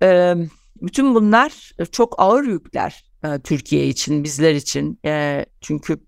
E, 0.02 0.36
bütün 0.82 1.16
bunlar 1.16 1.72
çok 1.92 2.16
ağır 2.18 2.44
yükler 2.44 3.06
e, 3.24 3.40
Türkiye 3.40 3.88
için, 3.88 4.24
bizler 4.24 4.56
için. 4.56 5.00
E, 5.06 5.46
çünkü 5.62 6.00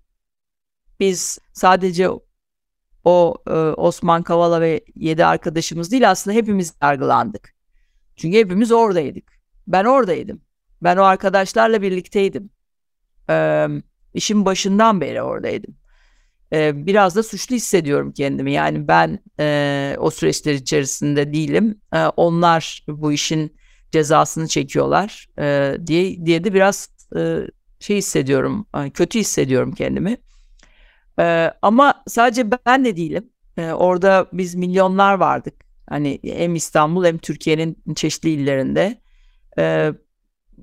biz 1.00 1.38
sadece 1.52 2.08
o 3.06 3.34
e, 3.46 3.52
Osman 3.52 4.22
Kavala 4.22 4.60
ve 4.60 4.80
yedi 4.94 5.24
arkadaşımız 5.24 5.92
değil 5.92 6.10
aslında 6.10 6.36
hepimiz 6.36 6.74
yargılandık. 6.82 7.54
Çünkü 8.16 8.38
hepimiz 8.38 8.72
oradaydık. 8.72 9.32
Ben 9.66 9.84
oradaydım. 9.84 10.40
Ben 10.82 10.96
o 10.96 11.02
arkadaşlarla 11.02 11.82
birlikteydim. 11.82 12.50
E, 13.30 13.66
işin 14.14 14.44
başından 14.44 15.00
beri 15.00 15.22
oradaydım. 15.22 15.76
E, 16.52 16.86
biraz 16.86 17.16
da 17.16 17.22
suçlu 17.22 17.56
hissediyorum 17.56 18.12
kendimi. 18.12 18.52
Yani 18.52 18.88
ben 18.88 19.18
e, 19.40 19.96
o 19.98 20.10
süreçler 20.10 20.54
içerisinde 20.54 21.32
değilim. 21.32 21.80
E, 21.94 22.06
onlar 22.06 22.84
bu 22.88 23.12
işin 23.12 23.56
cezasını 23.92 24.48
çekiyorlar 24.48 25.26
e, 25.38 25.76
diye 25.86 26.26
diye 26.26 26.44
de 26.44 26.54
biraz 26.54 26.88
e, 27.16 27.38
şey 27.80 27.96
hissediyorum, 27.96 28.66
kötü 28.94 29.18
hissediyorum 29.18 29.72
kendimi. 29.72 30.16
E, 31.18 31.52
ama 31.62 32.04
sadece 32.06 32.50
ben 32.66 32.84
de 32.84 32.96
değilim. 32.96 33.30
E, 33.56 33.72
orada 33.72 34.26
biz 34.32 34.54
milyonlar 34.54 35.14
vardık. 35.14 35.54
Hani 35.88 36.20
hem 36.22 36.54
İstanbul 36.54 37.04
hem 37.04 37.18
Türkiye'nin 37.18 37.82
çeşitli 37.94 38.30
illerinde. 38.30 39.00
E, 39.58 39.92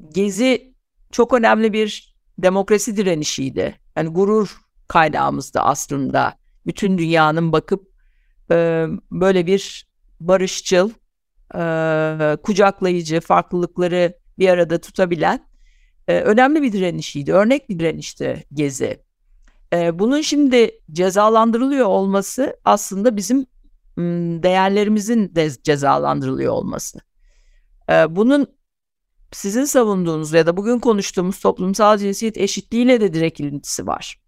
Gezi 0.10 0.74
çok 1.12 1.34
önemli 1.34 1.74
bir 1.74 2.16
demokrasi 2.38 2.98
direnişiydi. 2.98 3.76
Yani 3.98 4.10
gurur 4.10 4.58
kaynağımızdı 4.88 5.60
aslında. 5.60 6.38
Bütün 6.66 6.98
dünyanın 6.98 7.52
bakıp 7.52 7.94
e, 8.52 8.86
böyle 9.12 9.48
bir 9.48 9.88
barışçıl, 10.20 10.92
e, 11.56 12.38
kucaklayıcı, 12.44 13.22
farklılıkları 13.22 14.14
bir 14.40 14.50
arada 14.50 14.82
tutabilen 14.82 15.48
e, 16.08 16.20
önemli 16.20 16.62
bir 16.62 16.72
direnişiydi. 16.72 17.34
Örnek 17.34 17.70
bir 17.70 17.80
direnişti 17.80 18.44
Gezi. 18.54 19.04
E, 19.74 20.00
bunun 20.00 20.22
şimdi 20.22 20.72
cezalandırılıyor 20.92 21.86
olması 21.86 22.58
aslında 22.66 23.18
bizim 23.18 23.46
değerlerimizin 24.44 25.36
de 25.36 25.50
cezalandırılıyor 25.64 26.54
olması. 26.54 27.00
E, 27.90 28.16
bunun 28.16 28.48
sizin 29.32 29.66
savunduğunuz 29.66 30.34
ya 30.34 30.46
da 30.46 30.58
bugün 30.58 30.80
konuştuğumuz 30.80 31.40
toplumsal 31.40 31.98
cinsiyet 31.98 32.38
eşitliğiyle 32.38 33.02
de 33.02 33.14
direkt 33.14 33.40
ilintisi 33.40 33.88
var. 33.88 34.24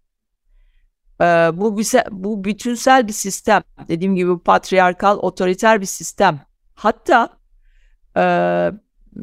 Ee, 1.20 1.24
bu, 1.52 1.78
bu 2.10 2.44
bütünsel 2.44 3.08
bir 3.08 3.12
sistem. 3.12 3.62
Dediğim 3.88 4.16
gibi 4.16 4.38
patriarkal, 4.38 5.18
otoriter 5.18 5.80
bir 5.80 5.86
sistem. 5.86 6.40
Hatta 6.74 7.38
e, 8.16 8.24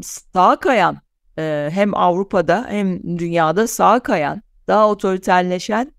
sağa 0.01 0.55
kayan 0.59 0.97
e, 1.37 1.69
hem 1.71 1.95
Avrupa'da 1.95 2.65
hem 2.69 3.17
dünyada 3.19 3.67
sağa 3.67 3.99
kayan, 3.99 4.41
daha 4.67 4.89
otoriterleşen 4.89 5.91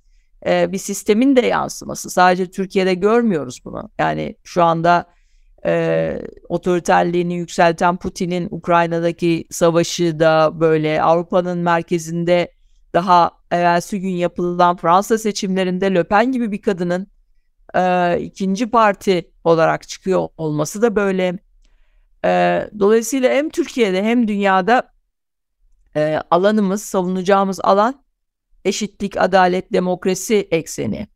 e, 0.46 0.72
bir 0.72 0.78
sistemin 0.78 1.36
de 1.36 1.46
yansıması. 1.46 2.10
Sadece 2.10 2.50
Türkiye'de 2.50 2.94
görmüyoruz 2.94 3.60
bunu. 3.64 3.90
Yani 3.98 4.36
şu 4.44 4.64
anda 4.64 5.06
e, 5.66 6.22
otoriterliğini 6.48 7.34
yükselten 7.34 7.96
Putin'in 7.96 8.48
Ukrayna'daki 8.50 9.44
savaşı 9.50 10.20
da 10.20 10.60
böyle 10.60 11.02
Avrupa'nın 11.02 11.58
merkezinde 11.58 12.52
daha 12.94 13.30
evvelsi 13.50 14.00
gün 14.00 14.08
yapılan 14.08 14.76
Fransa 14.76 15.18
seçimlerinde 15.18 15.94
Le 15.94 16.04
Pen 16.04 16.32
gibi 16.32 16.52
bir 16.52 16.62
kadının 16.62 17.06
e, 17.74 18.18
ikinci 18.20 18.70
parti 18.70 19.30
olarak 19.44 19.88
çıkıyor 19.88 20.28
olması 20.36 20.82
da 20.82 20.96
böyle. 20.96 21.38
E, 22.24 22.62
dolayısıyla 22.78 23.30
hem 23.34 23.50
Türkiye'de 23.50 24.02
hem 24.02 24.28
dünyada 24.28 24.92
e, 25.96 26.20
alanımız, 26.30 26.82
savunacağımız 26.82 27.60
alan 27.62 28.03
eşitlik, 28.64 29.16
adalet, 29.16 29.72
demokrasi 29.72 30.48
ekseni. 30.50 31.08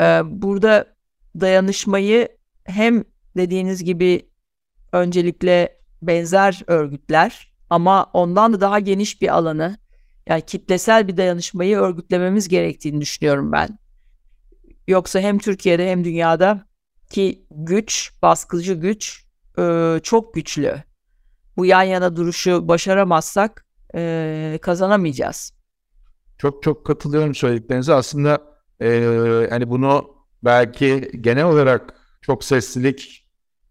E, 0.00 0.20
burada 0.24 0.96
dayanışmayı 1.40 2.28
hem 2.64 3.04
dediğiniz 3.36 3.84
gibi 3.84 4.30
öncelikle 4.92 5.78
benzer 6.02 6.62
örgütler 6.66 7.52
ama 7.70 8.10
ondan 8.12 8.52
da 8.52 8.60
daha 8.60 8.78
geniş 8.80 9.22
bir 9.22 9.28
alanı 9.28 9.76
yani 10.28 10.42
kitlesel 10.42 11.08
bir 11.08 11.16
dayanışmayı 11.16 11.76
örgütlememiz 11.76 12.48
gerektiğini 12.48 13.00
düşünüyorum 13.00 13.52
ben. 13.52 13.78
Yoksa 14.88 15.20
hem 15.20 15.38
Türkiye'de 15.38 15.90
hem 15.90 16.04
dünyada 16.04 16.66
ki 17.10 17.46
güç, 17.50 18.12
baskıcı 18.22 18.74
güç 18.74 19.24
e, 19.58 19.96
çok 20.02 20.34
güçlü. 20.34 20.82
Bu 21.56 21.66
yan 21.66 21.82
yana 21.82 22.16
duruşu 22.16 22.68
başaramazsak 22.68 23.66
e, 23.94 24.58
kazanamayacağız. 24.62 25.53
Çok 26.38 26.62
çok 26.62 26.86
katılıyorum 26.86 27.34
söylediklerinize. 27.34 27.94
Aslında 27.94 28.38
e, 28.80 29.46
hani 29.50 29.70
bunu 29.70 30.14
belki 30.44 31.10
genel 31.20 31.44
olarak 31.44 31.94
çok 32.22 32.44
seslilik 32.44 33.26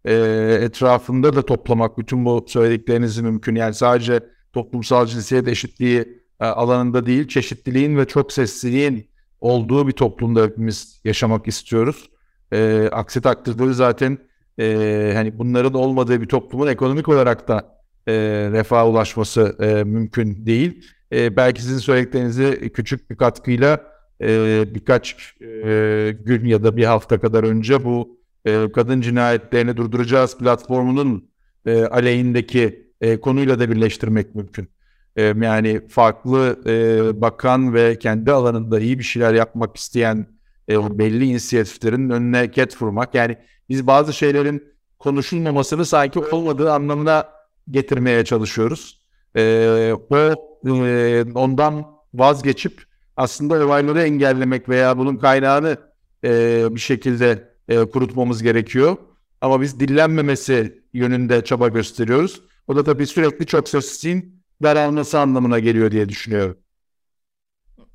e, 0.06 0.14
etrafında 0.62 1.36
da 1.36 1.46
toplamak 1.46 1.98
bütün 1.98 2.26
bu 2.26 2.46
söylediklerinizi 2.48 3.24
mümkün. 3.24 3.56
Yani 3.56 3.74
sadece 3.74 4.20
toplumsal 4.54 5.06
cinsiyet 5.06 5.48
eşitliği 5.48 6.24
e, 6.40 6.46
alanında 6.46 7.06
değil, 7.06 7.28
çeşitliliğin 7.28 7.98
ve 7.98 8.06
çok 8.08 8.34
sesliliğin 8.34 9.10
olduğu 9.42 9.88
bir 9.88 9.92
toplumda 9.92 10.44
hepimiz 10.44 11.02
yaşamak 11.04 11.48
istiyoruz. 11.48 12.10
E, 12.52 12.90
aksi 12.92 13.22
takdirde 13.22 13.74
zaten 13.74 14.18
e, 14.60 15.12
hani 15.16 15.40
bunların 15.40 15.74
olmadığı 15.74 16.22
bir 16.22 16.28
toplumun 16.28 16.68
ekonomik 16.68 17.10
olarak 17.10 17.48
da 17.48 17.80
e, 18.08 18.14
refaha 18.52 18.88
ulaşması 18.88 19.58
e, 19.60 19.84
mümkün 19.84 20.46
değil. 20.46 20.86
E, 21.14 21.36
belki 21.36 21.62
sizin 21.62 21.78
söylediklerinizi 21.78 22.72
küçük 22.74 23.10
bir 23.10 23.16
katkıyla 23.16 23.82
e, 24.22 24.64
birkaç 24.76 25.36
e, 25.42 26.16
gün 26.20 26.46
ya 26.46 26.64
da 26.64 26.78
bir 26.78 26.86
hafta 26.86 27.20
kadar 27.20 27.44
önce 27.44 27.86
bu 27.86 28.20
e, 28.46 28.72
kadın 28.72 29.02
cinayetlerini 29.02 29.78
durduracağız 29.78 30.38
platformunun 30.38 31.30
e, 31.66 31.86
aleyhindeki 31.86 32.90
e, 33.02 33.20
konuyla 33.20 33.60
da 33.60 33.70
birleştirmek 33.70 34.36
mümkün. 34.36 34.70
E, 35.16 35.24
yani 35.24 35.88
farklı 35.88 36.60
e, 36.66 37.22
bakan 37.22 37.74
ve 37.74 38.00
kendi 38.00 38.32
alanında 38.32 38.80
iyi 38.80 39.00
bir 39.00 39.04
şeyler 39.04 39.34
yapmak 39.34 39.78
isteyen 39.78 40.28
e, 40.70 41.00
belli 41.00 41.26
inisiyatiflerin 41.26 42.10
önüne 42.10 42.52
ket 42.52 42.82
vurmak. 42.82 43.16
Yani 43.16 43.38
biz 43.70 43.88
bazı 43.88 44.14
şeylerin 44.14 44.64
konuşulmamasını 45.00 45.86
sanki 45.86 46.20
olmadığı 46.20 46.72
anlamına 46.72 47.30
getirmeye 47.72 48.26
çalışıyoruz. 48.26 49.03
E, 49.36 49.94
o 50.10 50.18
e, 50.66 51.24
ondan 51.36 51.86
vazgeçip 52.14 52.84
aslında 53.18 53.66
olayları 53.66 54.02
engellemek 54.02 54.70
veya 54.70 54.98
bunun 54.98 55.18
kaynağını 55.18 55.78
e, 56.24 56.66
bir 56.76 56.80
şekilde 56.80 57.54
e, 57.68 57.86
kurutmamız 57.86 58.44
gerekiyor. 58.44 58.98
Ama 59.42 59.62
biz 59.62 59.80
dillenmemesi 59.80 60.84
yönünde 60.94 61.44
çaba 61.44 61.68
gösteriyoruz. 61.68 62.42
O 62.68 62.76
da 62.76 62.84
tabii 62.84 63.08
sürekli 63.08 63.46
çok 63.46 63.70
sesliğin 63.70 64.44
daralması 64.64 65.20
anlamına 65.20 65.60
geliyor 65.60 65.92
diye 65.92 66.10
düşünüyorum. 66.10 66.58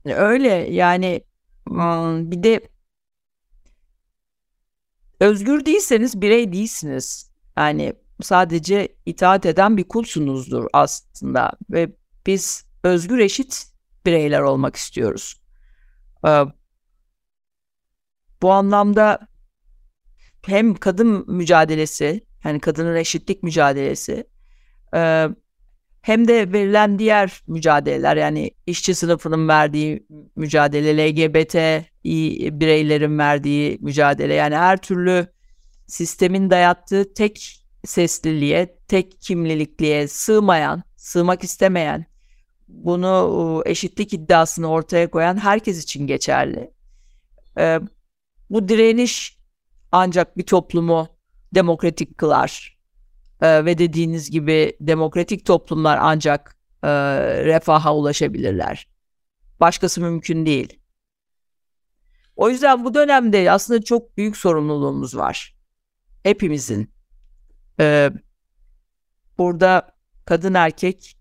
Öyle 0.05 0.49
yani 0.71 1.21
bir 2.31 2.43
de 2.43 2.61
özgür 5.21 5.65
değilseniz 5.65 6.21
birey 6.21 6.53
değilsiniz. 6.53 7.31
Yani 7.57 7.93
sadece 8.23 8.89
itaat 9.07 9.47
eden 9.47 9.77
bir 9.77 9.85
kulsunuzdur 9.85 10.67
aslında 10.73 11.53
ve 11.71 11.93
biz 12.27 12.67
özgür 12.85 13.19
eşit 13.19 13.67
bireyler 14.07 14.41
olmak 14.41 14.77
istiyoruz. 14.77 15.41
Bu 18.43 18.53
anlamda 18.53 19.19
hem 20.47 20.75
kadın 20.75 21.25
mücadelesi 21.33 22.27
yani 22.45 22.61
kadının 22.61 22.97
eşitlik 22.97 23.43
mücadelesi 23.43 24.25
hem 26.03 26.29
de 26.29 26.53
verilen 26.53 26.99
diğer 26.99 27.43
mücadeleler 27.47 28.17
yani 28.17 28.51
işçi 28.67 28.95
sınıfının 28.95 29.49
verdiği 29.49 30.07
mücadele, 30.37 31.09
LGBT 31.09 31.55
bireylerin 32.61 33.19
verdiği 33.19 33.79
mücadele 33.81 34.35
yani 34.35 34.57
her 34.57 34.77
türlü 34.77 35.27
sistemin 35.87 36.51
dayattığı 36.51 37.15
tek 37.15 37.65
sesliliğe, 37.85 38.79
tek 38.89 39.21
kimlilikliğe 39.21 40.09
sığmayan, 40.09 40.83
sığmak 40.97 41.45
istemeyen, 41.45 42.07
bunu 42.69 43.63
eşitlik 43.67 44.13
iddiasını 44.13 44.69
ortaya 44.69 45.11
koyan 45.11 45.37
herkes 45.37 45.83
için 45.83 46.07
geçerli. 46.07 46.71
bu 48.51 48.69
direniş 48.69 49.39
ancak 49.93 50.37
bir 50.37 50.43
toplumu 50.43 51.09
demokratik 51.55 52.19
kılar 52.19 52.79
ve 53.43 53.79
dediğiniz 53.79 54.31
gibi 54.31 54.77
demokratik 54.81 55.47
toplumlar 55.47 55.99
ancak 56.01 56.57
refaha 57.45 57.97
ulaşabilirler. 57.97 58.89
Başkası 59.61 60.01
mümkün 60.01 60.47
değil. 60.47 60.81
O 62.37 62.51
yüzden 62.51 62.85
bu 62.85 62.95
dönemde 62.95 63.53
aslında 63.53 63.83
çok 63.83 64.17
büyük 64.17 64.37
sorumluluğumuz 64.37 65.17
var. 65.17 65.57
Hepimizin. 66.23 66.91
Ee, 67.81 68.11
burada 69.39 69.91
kadın 70.25 70.55
erkek 70.55 71.19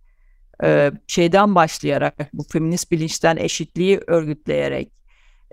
e, 0.64 0.92
şeyden 1.08 1.56
başlayarak, 1.56 2.30
bu 2.34 2.44
feminist 2.44 2.92
bilinçten 2.92 3.38
eşitliği 3.38 4.00
örgütleyerek, 4.08 4.92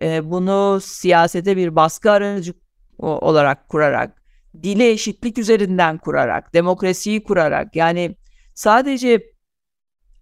e, 0.03 0.31
bunu 0.31 0.81
siyasete 0.83 1.57
bir 1.57 1.77
baskı 1.77 2.11
aracı 2.11 2.55
olarak 2.99 3.69
kurarak, 3.69 4.23
dile 4.63 4.91
eşitlik 4.91 5.39
üzerinden 5.39 5.99
kurarak, 5.99 6.55
demokrasiyi 6.55 7.23
kurarak 7.23 7.77
yani 7.77 8.17
sadece 8.55 9.35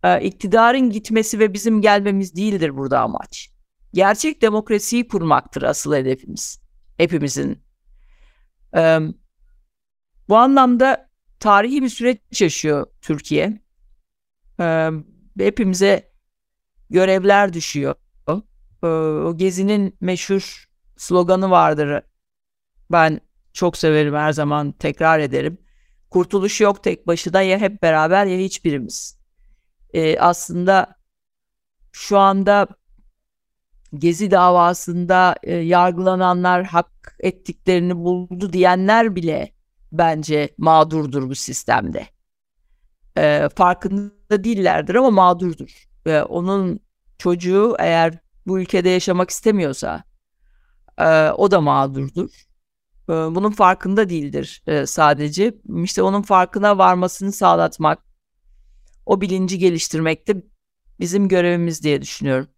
e, 0.04 0.20
iktidarın 0.20 0.90
gitmesi 0.90 1.38
ve 1.38 1.52
bizim 1.52 1.80
gelmemiz 1.80 2.36
değildir 2.36 2.76
burada 2.76 3.00
amaç. 3.00 3.50
Gerçek 3.94 4.42
demokrasiyi 4.42 5.08
kurmaktır 5.08 5.62
asıl 5.62 5.94
hedefimiz. 5.94 6.62
Hepimizin. 6.96 7.62
E, 8.76 8.98
bu 10.32 10.36
anlamda 10.36 11.08
tarihi 11.40 11.82
bir 11.82 11.88
süreç 11.88 12.40
yaşıyor 12.40 12.86
Türkiye. 13.02 13.60
E, 14.60 14.90
hepimize 15.38 16.12
görevler 16.90 17.52
düşüyor. 17.52 17.94
E, 18.82 18.86
o 18.86 19.36
Gezi'nin 19.36 19.96
meşhur 20.00 20.68
sloganı 20.96 21.50
vardır. 21.50 22.02
Ben 22.90 23.20
çok 23.52 23.76
severim 23.76 24.14
her 24.14 24.32
zaman 24.32 24.72
tekrar 24.72 25.20
ederim. 25.20 25.58
Kurtuluş 26.10 26.60
yok 26.60 26.84
tek 26.84 27.06
başına 27.06 27.42
ya 27.42 27.58
hep 27.58 27.82
beraber 27.82 28.26
ya 28.26 28.38
hiçbirimiz. 28.38 29.18
Ee, 29.94 30.18
aslında 30.18 30.96
şu 31.92 32.18
anda 32.18 32.66
Gezi 33.94 34.30
davasında 34.30 35.36
e, 35.42 35.54
yargılananlar 35.54 36.64
hak 36.64 37.16
ettiklerini 37.20 37.96
buldu 37.96 38.52
diyenler 38.52 39.16
bile 39.16 39.61
bence 39.92 40.54
mağdurdur 40.58 41.30
bu 41.30 41.34
sistemde. 41.34 42.06
E, 43.16 43.48
farkında 43.56 44.44
değillerdir 44.44 44.94
ama 44.94 45.10
mağdurdur. 45.10 45.84
E, 46.06 46.20
onun 46.20 46.80
çocuğu 47.18 47.76
eğer 47.78 48.18
bu 48.46 48.60
ülkede 48.60 48.88
yaşamak 48.88 49.30
istemiyorsa 49.30 50.04
e, 50.98 51.30
o 51.30 51.50
da 51.50 51.60
mağdurdur 51.60 52.30
bunun 53.08 53.50
farkında 53.50 54.08
değildir 54.08 54.62
sadece. 54.86 55.54
İşte 55.84 56.02
onun 56.02 56.22
farkına 56.22 56.78
varmasını 56.78 57.32
sağlatmak, 57.32 57.98
o 59.06 59.20
bilinci 59.20 59.58
geliştirmek 59.58 60.28
de 60.28 60.42
bizim 61.00 61.28
görevimiz 61.28 61.82
diye 61.82 62.02
düşünüyorum. 62.02 62.48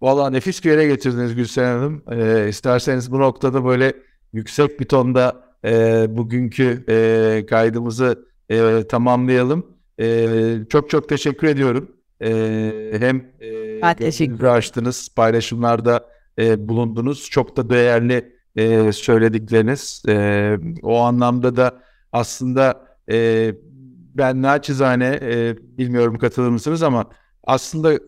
Valla 0.00 0.30
nefis 0.30 0.64
bir 0.64 0.70
yere 0.70 0.86
getirdiniz 0.86 1.34
Gülsen 1.34 1.64
Hanım. 1.64 2.04
Ee, 2.10 2.48
isterseniz 2.48 3.12
bu 3.12 3.20
noktada 3.20 3.64
böyle 3.64 3.94
yüksek 4.32 4.80
bir 4.80 4.88
tonda 4.88 5.49
e, 5.64 6.06
bugünkü 6.16 6.84
e, 6.88 7.46
kaydımızı 7.46 8.24
e, 8.48 8.84
tamamlayalım. 8.88 9.66
Ee, 10.00 10.58
çok 10.68 10.90
çok 10.90 11.08
teşekkür 11.08 11.46
ediyorum. 11.46 11.90
Ee, 12.22 12.92
hem 12.98 13.16
e, 13.40 13.94
teşekkür 13.94 14.44
açtınız, 14.44 15.08
paylaşımlarda 15.16 16.06
e, 16.38 16.68
bulundunuz. 16.68 17.30
Çok 17.30 17.56
da 17.56 17.70
değerli 17.70 18.36
e, 18.56 18.92
söyledikleriniz. 18.92 20.02
E, 20.08 20.56
o 20.82 20.98
anlamda 21.00 21.56
da 21.56 21.80
aslında 22.12 22.86
e, 23.10 23.50
ben 24.14 24.42
naçizane 24.42 25.18
e, 25.22 25.56
bilmiyorum 25.78 26.18
katılır 26.18 26.48
mısınız 26.48 26.82
ama 26.82 27.10
aslında 27.44 27.98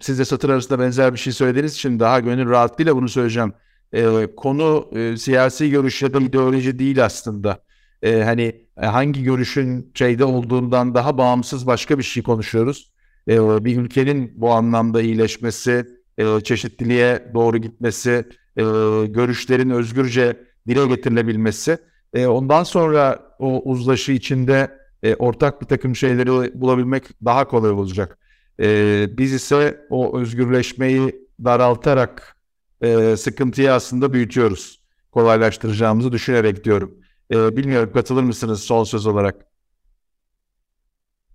siz 0.00 0.18
de 0.18 0.24
satır 0.24 0.50
arasında 0.50 0.78
benzer 0.78 1.12
bir 1.12 1.18
şey 1.18 1.32
söylediğiniz 1.32 1.74
için 1.74 2.00
daha 2.00 2.20
gönül 2.20 2.50
rahatlığıyla 2.50 2.96
bunu 2.96 3.08
söyleyeceğim. 3.08 3.52
E, 3.92 4.26
konu 4.36 4.90
e, 4.92 5.16
siyasi 5.16 5.70
görüş 5.70 6.02
ya 6.02 6.14
da 6.14 6.20
ideoloji 6.20 6.78
değil 6.78 7.04
aslında. 7.04 7.58
E, 8.02 8.22
hani 8.22 8.66
hangi 8.76 9.22
görüşün 9.22 9.92
şeyde 9.94 10.24
olduğundan 10.24 10.94
daha 10.94 11.18
bağımsız 11.18 11.66
başka 11.66 11.98
bir 11.98 12.02
şey 12.02 12.22
konuşuyoruz. 12.22 12.92
E, 13.28 13.64
bir 13.64 13.76
ülkenin 13.76 14.32
bu 14.36 14.50
anlamda 14.52 15.02
iyileşmesi, 15.02 15.86
e, 16.18 16.40
çeşitliliğe 16.40 17.30
doğru 17.34 17.58
gitmesi, 17.58 18.24
e, 18.56 18.62
görüşlerin 19.06 19.70
özgürce 19.70 20.36
dile 20.68 20.86
getirilebilmesi. 20.86 21.78
E, 22.14 22.26
ondan 22.26 22.64
sonra 22.64 23.18
o 23.38 23.62
uzlaşı 23.64 24.12
içinde 24.12 24.70
e, 25.02 25.14
ortak 25.14 25.60
bir 25.60 25.66
takım 25.66 25.96
şeyleri 25.96 26.60
bulabilmek 26.60 27.04
daha 27.24 27.48
kolay 27.48 27.70
olacak. 27.70 28.18
E, 28.60 29.06
biz 29.18 29.32
ise 29.32 29.86
o 29.90 30.18
özgürleşmeyi 30.18 31.26
daraltarak 31.44 32.35
e, 32.80 33.16
sıkıntıyı 33.16 33.72
aslında 33.72 34.12
büyütüyoruz. 34.12 34.82
Kolaylaştıracağımızı 35.12 36.12
düşünerek 36.12 36.64
diyorum. 36.64 36.94
E, 37.30 37.56
bilmiyorum 37.56 37.90
katılır 37.94 38.22
mısınız 38.22 38.62
son 38.62 38.84
söz 38.84 39.06
olarak? 39.06 39.46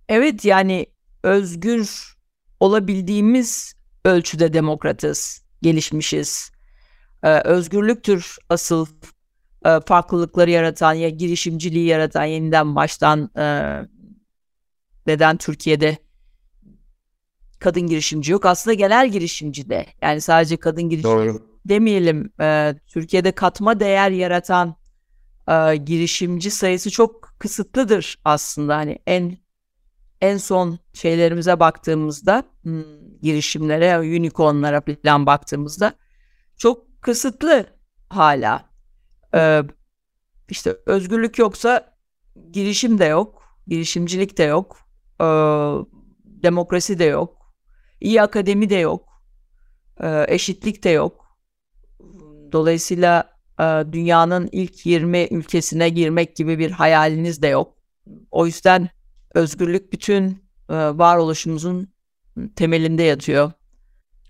Evet 0.08 0.44
yani 0.44 0.86
özgür 1.22 2.16
olabildiğimiz 2.60 3.74
ölçüde 4.04 4.52
demokratız, 4.52 5.44
gelişmişiz. 5.62 6.52
Ee, 7.22 7.40
özgürlüktür 7.40 8.36
asıl 8.48 8.86
e, 9.64 9.80
farklılıkları 9.86 10.50
yaratan 10.50 10.92
ya 10.92 11.08
girişimciliği 11.08 11.86
yaratan 11.86 12.24
yeniden 12.24 12.76
baştan 12.76 13.30
e, 13.38 13.76
neden 15.06 15.36
Türkiye'de 15.36 15.96
kadın 17.62 17.86
girişimci 17.86 18.32
yok? 18.32 18.46
Aslında 18.46 18.74
genel 18.74 19.08
girişimci 19.08 19.70
de. 19.70 19.86
Yani 20.02 20.20
sadece 20.20 20.56
kadın 20.56 20.82
girişimci 20.82 21.16
Doğru. 21.16 21.46
demeyelim. 21.64 22.32
E, 22.40 22.74
Türkiye'de 22.86 23.32
katma 23.32 23.80
değer 23.80 24.10
yaratan 24.10 24.76
e, 25.48 25.76
girişimci 25.76 26.50
sayısı 26.50 26.90
çok 26.90 27.34
kısıtlıdır 27.38 28.18
aslında. 28.24 28.76
Hani 28.76 28.98
en 29.06 29.42
en 30.22 30.36
son 30.36 30.78
şeylerimize 30.92 31.60
baktığımızda 31.60 32.44
hmm, 32.62 32.82
girişimlere, 33.22 33.98
unicornlara 33.98 34.82
falan 35.02 35.26
baktığımızda 35.26 35.92
çok 36.56 37.02
kısıtlı 37.02 37.66
hala. 38.08 38.70
Ee, 39.34 39.62
işte 40.48 40.76
özgürlük 40.86 41.38
yoksa 41.38 41.96
girişim 42.50 42.98
de 42.98 43.04
yok, 43.04 43.42
girişimcilik 43.66 44.38
de 44.38 44.42
yok, 44.42 44.78
ee, 45.20 45.24
demokrasi 46.24 46.98
de 46.98 47.04
yok, 47.04 47.41
iyi 48.02 48.22
akademi 48.22 48.70
de 48.70 48.76
yok, 48.76 49.22
ee, 50.02 50.24
eşitlik 50.28 50.84
de 50.84 50.90
yok. 50.90 51.38
Dolayısıyla 52.52 53.32
e, 53.60 53.64
dünyanın 53.92 54.48
ilk 54.52 54.86
20 54.86 55.28
ülkesine 55.30 55.88
girmek 55.88 56.36
gibi 56.36 56.58
bir 56.58 56.70
hayaliniz 56.70 57.42
de 57.42 57.48
yok. 57.48 57.76
O 58.30 58.46
yüzden 58.46 58.88
özgürlük 59.34 59.92
bütün 59.92 60.24
e, 60.70 60.74
varoluşumuzun 60.74 61.88
temelinde 62.56 63.02
yatıyor. 63.02 63.52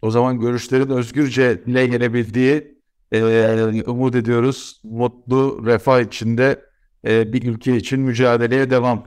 O 0.02 0.10
zaman 0.10 0.40
görüşlerin 0.40 0.90
özgürce 0.90 1.66
dile 1.66 1.86
gelebildiği 1.86 2.78
e, 3.12 3.82
umut 3.86 4.14
ediyoruz. 4.14 4.80
Mutlu, 4.84 5.62
refah 5.66 6.00
içinde 6.00 6.64
e, 7.06 7.32
bir 7.32 7.42
ülke 7.42 7.76
için 7.76 8.00
mücadeleye 8.00 8.70
devam. 8.70 9.04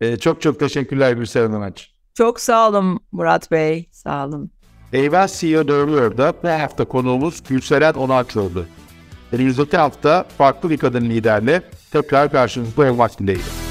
E, 0.00 0.16
çok 0.16 0.42
çok 0.42 0.60
teşekkürler 0.60 1.12
Gülseren 1.12 1.52
Anaç. 1.52 1.97
Çok 2.18 2.40
sağ 2.40 2.68
olun 2.68 3.00
Murat 3.12 3.50
Bey. 3.50 3.88
Sağ 3.92 4.26
olun. 4.26 4.50
Eyvah 4.92 5.28
CEO 5.28 5.68
Dörlüyor'da 5.68 6.32
bu 6.42 6.48
hafta 6.48 6.84
konuğumuz 6.84 7.42
Gülseren 7.48 7.92
Onaklı'ydı. 7.94 8.68
Önümüzdeki 9.32 9.76
hafta 9.76 10.24
farklı 10.38 10.70
bir 10.70 10.78
kadın 10.78 11.04
liderle 11.04 11.62
tekrar 11.92 12.32
karşınızda 12.32 12.92
olmak 12.92 13.18
dileğiyle. 13.18 13.67